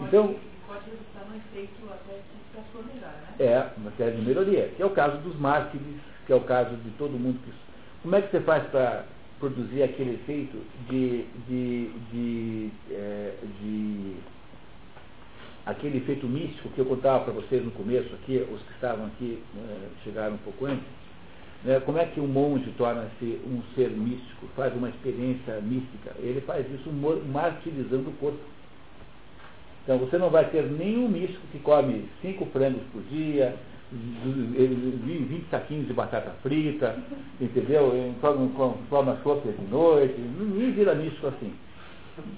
[0.00, 0.34] Então,
[0.66, 3.34] pode resultar num efeito até de melhor, né?
[3.38, 6.74] É, uma série de melhoria, que é o caso dos mártires, que é o caso
[6.76, 7.63] de todo mundo que.
[8.04, 9.06] Como é que você faz para
[9.40, 10.58] produzir aquele efeito
[10.90, 13.32] de, de, de, é,
[13.62, 14.16] de
[15.64, 19.42] aquele efeito místico que eu contava para vocês no começo aqui, os que estavam aqui
[19.54, 20.84] né, chegaram um pouco antes,
[21.64, 26.14] né, como é que um monge torna-se um ser místico, faz uma experiência mística?
[26.18, 28.38] Ele faz isso martirizando o corpo.
[29.82, 33.56] Então você não vai ter nenhum místico que come cinco frangos por dia,
[33.94, 36.96] 20 saquinhos de batata frita,
[37.40, 38.14] entendeu?
[38.20, 41.52] Forma, forma chope de noite, ninguém vira místico assim.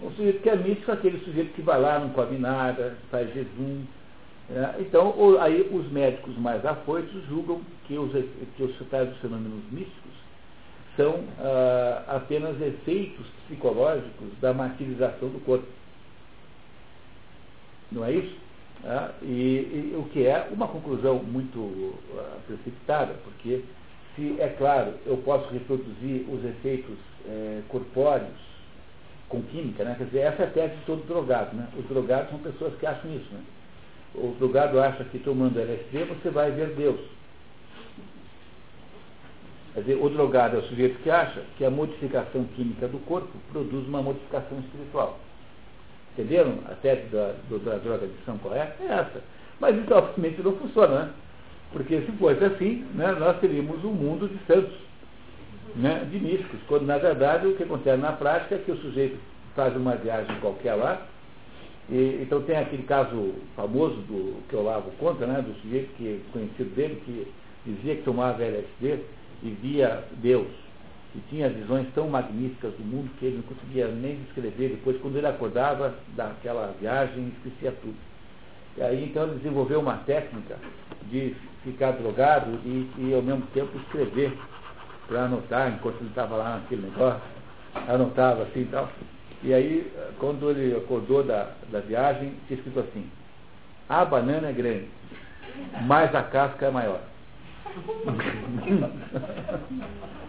[0.03, 3.33] O sujeito que é místico é aquele sujeito que vai lá, não come nada, faz
[3.33, 3.85] jejum.
[4.51, 8.13] É, então, o, aí os médicos mais afoitos julgam que os,
[8.57, 10.13] que os tais dos fenômenos místicos
[10.97, 15.67] são ah, apenas efeitos psicológicos da martirização do corpo.
[17.93, 18.46] Não é isso?
[18.85, 23.65] É, e, e, o que é uma conclusão muito uh, precipitada, porque
[24.17, 26.97] se é claro, eu posso reproduzir os efeitos
[27.27, 28.33] eh, corpóreos
[29.29, 29.95] com química, né?
[29.99, 31.55] quer dizer, essa é a tese de todo drogado.
[31.55, 31.69] Né?
[31.79, 33.29] Os drogados são pessoas que acham isso.
[33.33, 33.41] Né?
[34.15, 37.01] O drogado acha que tomando LSD você vai ver Deus.
[39.75, 43.31] Quer dizer, o drogado é o sujeito que acha que a modificação química do corpo
[43.53, 45.19] produz uma modificação espiritual.
[46.17, 48.73] Entenderam a tese da, da droga de São qual é?
[48.89, 49.23] Essa.
[49.61, 51.11] Mas isso obviamente não funciona, né?
[51.73, 54.73] Porque se fosse assim, né, nós teríamos um mundo de santos
[55.75, 59.19] né, de místicos, quando na verdade o que acontece na prática é que o sujeito
[59.55, 61.03] faz uma viagem qualquer lá,
[61.91, 66.23] e, então tem aquele caso famoso do que eu lavo contra, né, do sujeito que
[66.33, 67.27] conhecido dele, que
[67.67, 69.01] dizia que tomava LSD
[69.43, 70.49] e via Deus,
[71.17, 74.69] e tinha visões tão magníficas do mundo que ele não conseguia nem descrever.
[74.69, 77.97] Depois, quando ele acordava daquela viagem, esquecia tudo.
[78.77, 80.59] E aí então ele desenvolveu uma técnica
[81.11, 81.35] de
[81.65, 84.37] ficar drogado e, e ao mesmo tempo escrever
[85.09, 87.23] para anotar, enquanto ele estava lá naquele negócio,
[87.89, 88.91] anotava assim e tal.
[89.43, 93.09] E aí, quando ele acordou da, da viagem, tinha escrito assim,
[93.89, 94.89] a banana é grande,
[95.87, 97.01] mas a casca é maior.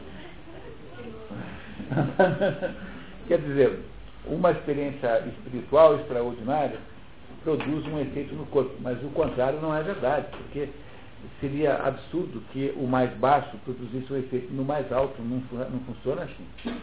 [3.28, 3.80] Quer dizer,
[4.26, 6.80] uma experiência espiritual extraordinária
[7.44, 10.70] produz um efeito no corpo, mas o contrário não é verdade, porque
[11.40, 16.24] seria absurdo que o mais baixo produzisse um efeito no mais alto, não, não funciona
[16.24, 16.76] assim.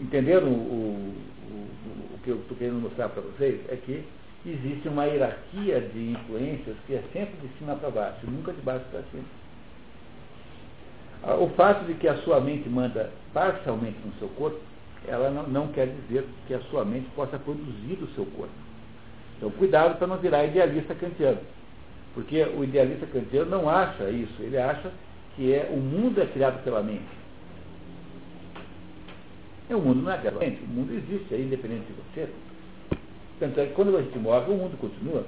[0.00, 1.14] Entenderam o, o,
[1.50, 3.60] o, o que eu estou querendo mostrar para vocês?
[3.68, 4.04] É que
[4.46, 8.84] existe uma hierarquia de influências que é sempre de cima para baixo, nunca de baixo
[8.90, 9.24] para cima.
[11.22, 14.60] Ah, o fato de que a sua mente manda parcialmente no seu corpo,
[15.06, 18.52] ela não, não quer dizer que a sua mente possa produzir o seu corpo.
[19.36, 21.38] Então, cuidado para não virar idealista kantiano.
[22.14, 24.90] Porque o idealista kantiano não acha isso, ele acha
[25.36, 27.18] que é, o mundo é criado pela mente.
[29.70, 32.28] E o mundo não é criado pela mente, o mundo existe, é independente de você.
[33.38, 35.24] Tanto é que quando a gente morre, o mundo continua.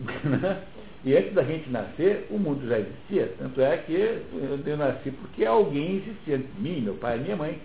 [1.06, 3.32] e antes da gente nascer, o mundo já existia.
[3.38, 4.22] Tanto é que
[4.66, 7.58] eu nasci porque alguém existia antes de mim, meu pai minha mãe.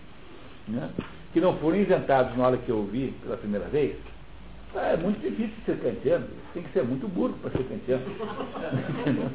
[0.67, 0.89] Né?
[1.33, 3.95] que não foram inventados na hora que eu ouvi pela primeira vez,
[4.75, 6.27] é muito difícil ser kantiano.
[6.53, 8.03] Tem que ser muito burro para ser kantiano.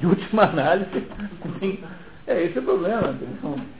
[0.00, 0.90] em última análise,
[2.26, 3.16] é esse é o problema.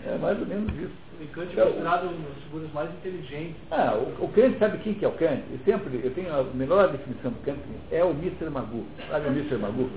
[0.04, 1.09] É mais ou menos isso.
[1.20, 3.56] E Kant é considerado um dos figuras mais inteligentes.
[3.70, 5.42] Ah, o, o Kant sabe quem que é o Kant?
[5.52, 7.58] Eu sempre, eu tenho a melhor definição do Kant,
[7.90, 8.48] é o Mr.
[8.48, 8.86] Magoo.
[9.10, 9.56] Sabe o Mr.
[9.56, 9.90] Magoo?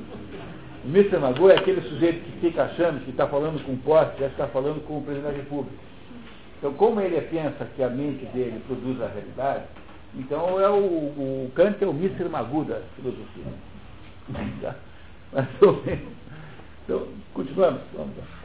[0.84, 1.18] O Mr.
[1.20, 4.48] Magoo é aquele sujeito que fica achando que está falando com o poste, já está
[4.48, 5.78] falando com o presidente da República.
[6.58, 9.64] Então, como ele pensa que a mente dele produz a realidade,
[10.16, 12.28] então é o, o Kant é o Mr.
[12.28, 13.46] Magoo da filosofia.
[15.32, 16.14] Mais ou menos.
[16.84, 17.82] Então, continuamos.
[17.94, 18.43] Vamos lá.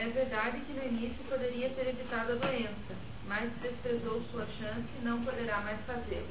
[0.00, 2.94] É verdade que no início poderia ter evitado a doença,
[3.26, 6.28] mas desprezou sua chance e não poderá mais fazê-lo.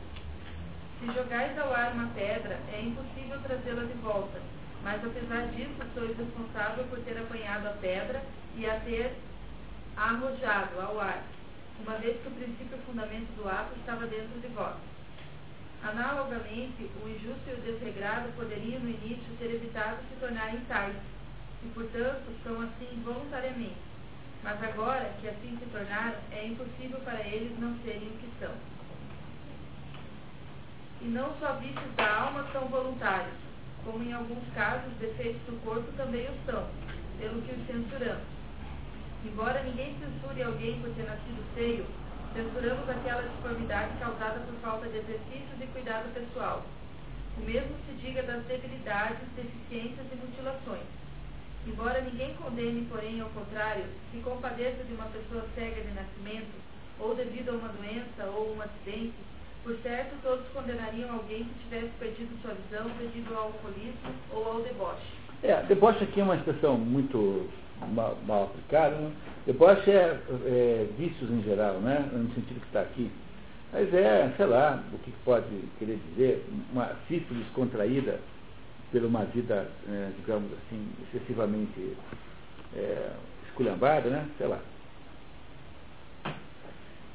[1.00, 4.42] Se jogais ao ar uma pedra, é impossível trazê-la de volta,
[4.82, 8.24] mas apesar disso sois responsável por ter apanhado a pedra
[8.56, 9.14] e a ter
[9.98, 11.24] arrojado ao ar,
[11.86, 14.78] uma vez que o princípio fundamento do ato estava dentro de vós.
[15.84, 20.96] Analogamente, o injusto e o desregrado poderiam no início ter evitado se tornarem tais,
[21.64, 23.88] e, portanto, são assim voluntariamente.
[24.44, 28.54] Mas agora que assim se tornaram, é impossível para eles não serem o que são.
[31.02, 33.34] E não só vícios da alma são voluntários,
[33.84, 36.68] como em alguns casos defeitos do corpo também o são,
[37.20, 38.24] pelo que os censuramos.
[39.26, 41.86] Embora ninguém censure alguém por ter nascido feio,
[42.34, 46.64] censuramos aquela disformidade causada por falta de exercícios e cuidado pessoal.
[47.38, 51.07] O mesmo se diga das debilidades, deficiências e mutilações
[51.68, 56.56] Embora ninguém condene, porém, ao contrário, se compadeça de uma pessoa cega de nascimento,
[57.00, 59.14] ou devido a uma doença ou um acidente,
[59.64, 64.62] por certo todos condenariam alguém que tivesse perdido sua visão devido ao alcoolismo ou ao
[64.62, 65.18] deboche.
[65.44, 67.50] É, deboche aqui é uma expressão muito
[67.94, 68.96] mal, mal aplicada.
[68.96, 69.12] Né?
[69.46, 72.10] Deboche é, é, vícios em geral, né?
[72.14, 73.12] no sentido que está aqui.
[73.74, 75.46] Mas é, sei lá, o que pode
[75.78, 78.20] querer dizer, uma sífilis contraída
[78.92, 81.98] por uma vida, é, digamos assim, excessivamente
[82.76, 83.12] é,
[83.48, 84.30] esculhambada, né?
[84.38, 84.60] Sei lá.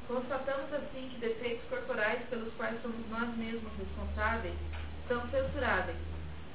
[0.06, 4.54] Constatamos assim que defeitos corporais pelos quais somos nós mesmos responsáveis
[5.08, 5.96] são censuráveis,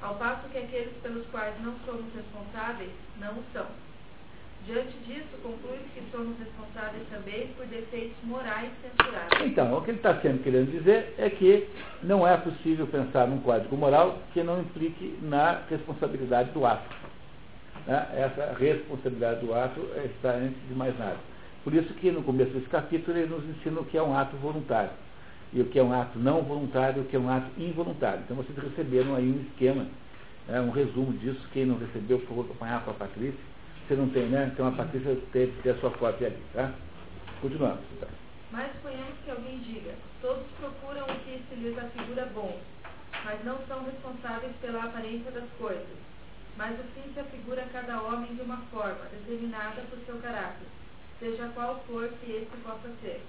[0.00, 3.66] ao passo que aqueles pelos quais não somos responsáveis não o são.
[4.68, 9.50] Diante disso, conclui que somos responsáveis também por defeitos morais censuráveis.
[9.50, 11.66] Então, o que ele está querendo dizer é que
[12.02, 16.94] não é possível pensar num código moral que não implique na responsabilidade do ato.
[17.86, 18.08] Né?
[18.12, 21.16] Essa responsabilidade do ato está antes de mais nada.
[21.64, 24.36] Por isso que no começo desse capítulo ele nos ensina o que é um ato
[24.36, 24.90] voluntário.
[25.50, 28.20] E o que é um ato não voluntário e o que é um ato involuntário.
[28.22, 29.86] Então vocês receberam aí um esquema,
[30.46, 31.40] né, um resumo disso.
[31.54, 33.47] Quem não recebeu, por favor, acompanhar com a Patrícia
[33.88, 34.50] você não tem, né?
[34.52, 36.74] Então a Patrícia teve que ter a sua cópia ali, tá?
[37.40, 37.80] Continuamos.
[37.98, 38.06] Tá?
[38.52, 42.60] Mas suponhamos que alguém diga, todos procuram o que se lhes afigura bom,
[43.24, 45.96] mas não são responsáveis pela aparência das coisas.
[46.58, 50.66] Mas assim se afigura cada homem de uma forma, determinada por seu caráter,
[51.18, 53.22] seja qual for que esse possa ser.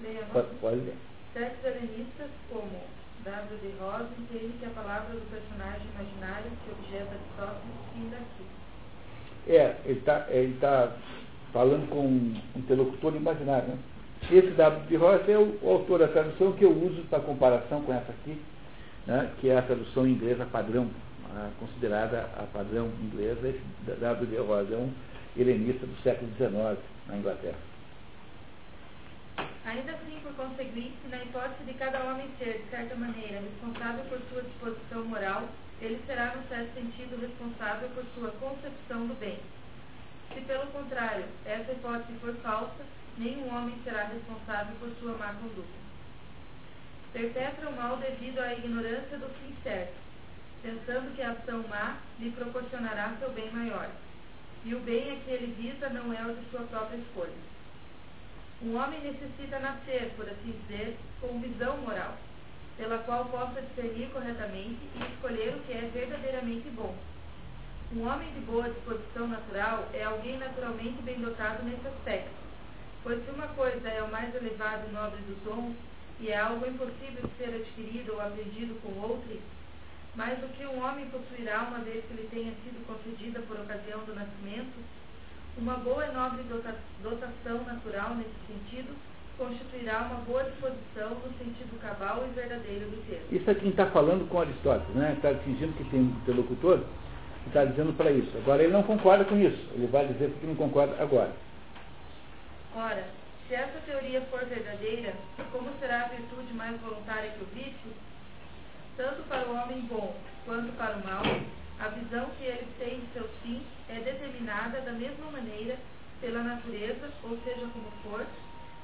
[0.00, 0.24] Leia
[0.60, 0.96] pode, ler.
[1.32, 2.84] Certos helenistas, como
[3.24, 3.58] W.
[3.58, 8.61] de Rosa, entendem que a palavra do personagem imaginário que objeta Aristóteles fim daqui.
[9.48, 10.92] É, ele está ele tá
[11.52, 13.68] falando com um interlocutor imaginário.
[13.68, 13.78] Né?
[14.30, 14.86] Esse W.
[14.88, 18.12] de Rosa é o, o, autor da tradução que eu uso para comparação com essa
[18.12, 18.40] aqui,
[19.06, 19.30] né?
[19.40, 20.88] que é a tradução inglesa padrão,
[21.34, 23.48] a, considerada a padrão inglesa.
[23.48, 23.60] Esse
[24.00, 24.26] W.
[24.26, 24.92] de Rosa é um
[25.36, 26.78] helenista do século XIX
[27.08, 27.72] na Inglaterra.
[29.64, 34.20] Ainda assim, por conseguinte, na hipótese de cada homem ser, de certa maneira, responsável por
[34.30, 35.48] sua disposição moral,
[35.82, 39.36] ele será, no certo sentido, responsável por sua concepção do bem.
[40.32, 42.86] Se, pelo contrário, essa hipótese for falsa,
[43.18, 45.82] nenhum homem será responsável por sua má conduta.
[47.12, 49.94] Perpetra o mal devido à ignorância do fim certo,
[50.62, 53.90] pensando que a ação má lhe proporcionará seu bem maior.
[54.64, 57.52] E o bem a que ele visa não é o de sua própria escolha.
[58.62, 62.16] Um homem necessita nascer, por assim dizer, com visão moral
[62.76, 66.94] pela qual possa discernir corretamente e escolher o que é verdadeiramente bom.
[67.94, 72.30] Um homem de boa disposição natural é alguém naturalmente bem dotado nesse aspecto,
[73.02, 75.76] pois se uma coisa é o mais elevado e nobre dos dons,
[76.20, 79.40] e é algo impossível de ser adquirido ou aprendido com outro,
[80.14, 84.04] mas o que um homem possuirá uma vez que lhe tenha sido concedida por ocasião
[84.04, 84.78] do nascimento,
[85.58, 86.42] uma boa e nobre
[87.02, 88.96] dotação natural nesse sentido
[89.42, 93.26] constituirá uma boa disposição no sentido cabal e verdadeiro do termo.
[93.32, 95.14] Isso é quem está falando com Aristóteles, né?
[95.16, 96.80] Está fingindo que tem um interlocutor.
[97.48, 98.30] está dizendo para isso.
[98.38, 99.58] Agora ele não concorda com isso.
[99.74, 101.32] Ele vai dizer porque não concorda agora.
[102.76, 103.04] Ora,
[103.48, 105.12] se essa teoria for verdadeira,
[105.50, 107.92] como será a virtude mais voluntária que o vício?
[108.96, 110.14] Tanto para o homem bom
[110.46, 111.22] quanto para o mal,
[111.80, 115.76] a visão que ele tem de seus fins é determinada da mesma maneira
[116.20, 118.24] pela natureza, ou seja, como for,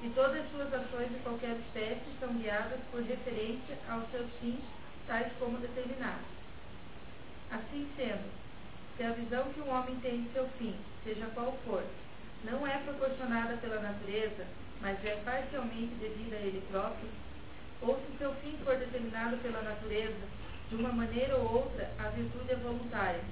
[0.03, 4.61] e todas as suas ações de qualquer espécie são guiadas por referência aos seus fins,
[5.07, 6.27] tais como determinados.
[7.51, 8.31] Assim sendo,
[8.97, 11.83] se a visão que o homem tem de seu fim, seja qual for,
[12.45, 14.47] não é proporcionada pela natureza,
[14.81, 17.09] mas é parcialmente devida a ele próprio,
[17.81, 20.39] ou se seu fim for determinado pela natureza,
[20.69, 23.23] de uma maneira ou outra, a virtude é voluntária,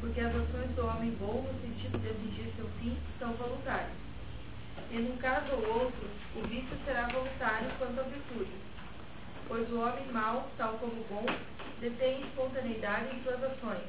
[0.00, 4.05] porque as ações do homem bom, no sentido de atingir seu fim, são voluntárias.
[4.90, 8.52] E num caso ou outro, o vício será voluntário quanto à virtude,
[9.48, 11.26] pois o homem mau, tal como bom,
[11.80, 13.82] detém espontaneidade em suas ações,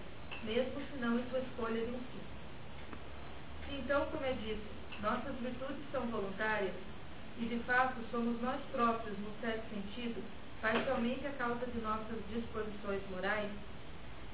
[0.44, 2.28] mesmo se não em sua escolha de um fim.
[3.68, 4.66] Se então, como é dito,
[5.02, 6.74] nossas virtudes são voluntárias,
[7.40, 10.24] e de fato somos nós próprios, no certo sentido,
[10.60, 13.52] parcialmente a causa de nossas disposições morais,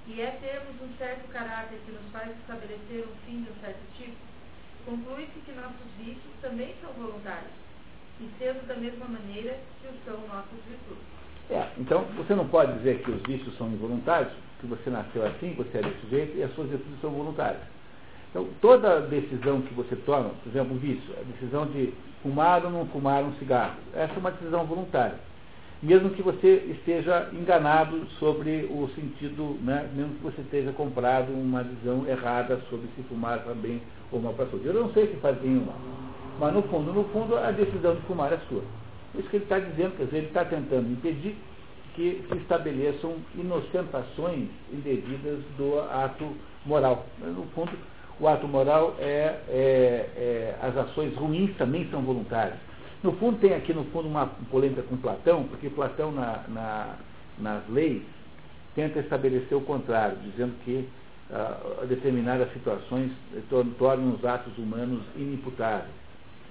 [0.08, 3.82] e é termos um certo caráter que nos faz estabelecer um fim de um certo
[3.98, 4.33] tipo,
[4.86, 7.52] conclui-se que nossos vícios também são voluntários,
[8.20, 11.04] e sendo da mesma maneira que o são nossas virtudes.
[11.50, 15.54] É, então você não pode dizer que os vícios são involuntários, que você nasceu assim,
[15.54, 17.62] você é desse jeito, e as suas virtudes são voluntárias.
[18.30, 21.94] Então, toda decisão que você toma, por exemplo, o vício, a decisão de
[22.24, 25.20] fumar ou não fumar um cigarro, essa é uma decisão voluntária
[25.84, 31.62] mesmo que você esteja enganado sobre o sentido, né, mesmo que você esteja comprado uma
[31.62, 33.54] visão errada sobre se fumar para
[34.20, 34.68] mal para saúde.
[34.68, 35.76] Eu não sei se faz mal,
[36.40, 38.62] mas no fundo, no fundo, a decisão de fumar é sua.
[39.16, 41.36] Isso que ele está dizendo, quer dizer, ele está tentando impedir
[41.96, 46.28] que se estabeleçam inocentações indevidas do ato
[46.66, 47.06] moral.
[47.20, 47.72] No fundo,
[48.20, 52.58] o ato moral é, é, é as ações ruins também são voluntárias
[53.04, 56.96] no fundo, tem aqui no fundo uma polêmica com Platão, porque Platão na, na,
[57.38, 58.02] nas leis
[58.74, 60.88] tenta estabelecer o contrário, dizendo que
[61.34, 63.12] uh, determinadas situações
[63.78, 65.92] tornam os atos humanos inimputáveis.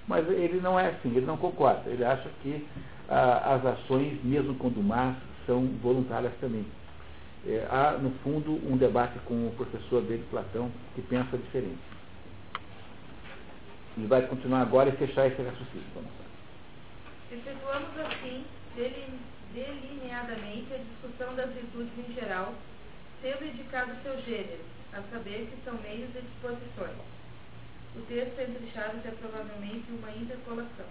[0.09, 1.89] Mas ele não é assim, ele não concorda.
[1.89, 2.67] Ele acha que
[3.09, 6.67] uh, as ações, mesmo quando más, são voluntárias também.
[7.47, 11.81] É, há, no fundo, um debate com o professor dele, Platão, que pensa diferente.
[13.97, 15.85] E vai continuar agora e fechar esse raciocínio.
[15.95, 16.11] Vamos.
[17.33, 18.45] Efetuamos assim,
[19.55, 22.55] delineadamente, a discussão das virtudes em geral,
[23.23, 26.99] sendo indicado seu gênero, a saber que são meios e disposições.
[27.95, 30.87] O texto é entrechado é provavelmente uma interpolação.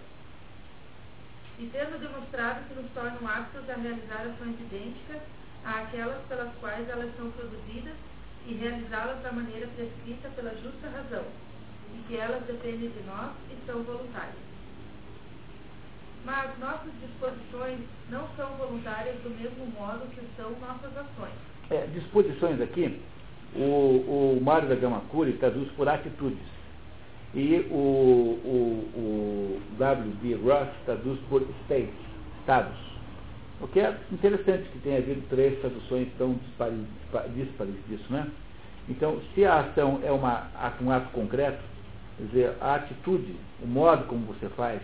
[1.58, 5.20] E tendo demonstrado que nos tornam aptos a realizar ações idênticas
[5.62, 7.94] àquelas pelas quais elas são produzidas
[8.46, 11.26] e realizá-las da maneira prescrita pela justa razão,
[11.94, 14.52] e que elas dependem de nós e são voluntárias
[16.24, 21.51] mas nossas disposições não são voluntárias do mesmo modo que são nossas ações.
[21.70, 23.00] É, disposições aqui,
[23.54, 26.52] o, o Mário da Gama Cury traduz por atitudes.
[27.34, 30.34] E o, o, o W.B.
[30.34, 31.94] Ross traduz por states,
[32.40, 32.76] estados.
[33.60, 36.34] O que é interessante que tenha havido três traduções tão
[37.34, 38.26] dispares disso, né?
[38.88, 40.48] Então, se a ação é uma,
[40.82, 41.62] um ato concreto,
[42.18, 44.82] quer dizer, a atitude, o modo como você faz,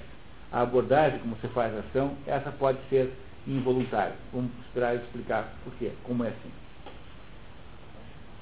[0.52, 3.12] a abordagem como você faz a ação, essa pode ser
[3.46, 4.14] involuntária.
[4.32, 6.50] Vamos esperar explicar por quê, como é assim.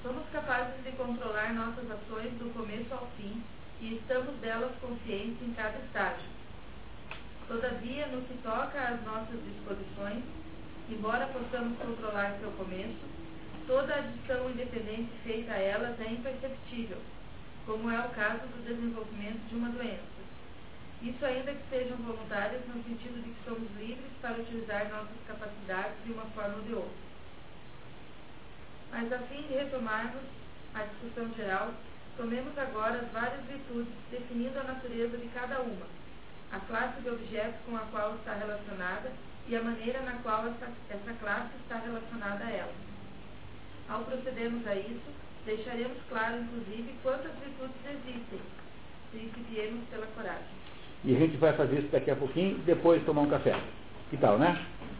[0.06, 3.42] Somos capazes de controlar nossas ações do começo ao fim
[3.80, 6.30] e estamos delas conscientes em cada estágio.
[7.48, 10.22] Todavia, no que toca às nossas disposições,
[10.88, 13.02] embora possamos controlar seu começo,
[13.66, 16.98] toda adição independente feita a elas é imperceptível,
[17.66, 20.22] como é o caso do desenvolvimento de uma doença.
[21.02, 25.96] Isso ainda que sejam voluntárias no sentido de que somos livres para utilizar nossas capacidades
[26.04, 27.05] de uma forma ou de outra.
[28.96, 30.22] Mas a fim de retomarmos
[30.74, 31.70] a discussão geral,
[32.16, 35.84] tomemos agora as várias virtudes, definindo a natureza de cada uma,
[36.50, 39.12] a classe de objetos com a qual está relacionada
[39.48, 42.72] e a maneira na qual essa, essa classe está relacionada a ela.
[43.90, 45.12] Ao procedermos a isso,
[45.44, 48.40] deixaremos claro, inclusive, quantas virtudes existem,
[49.50, 50.56] viemos pela coragem.
[51.04, 53.60] E a gente vai fazer isso daqui a pouquinho, depois tomar um café.
[54.08, 54.58] Que tal, né?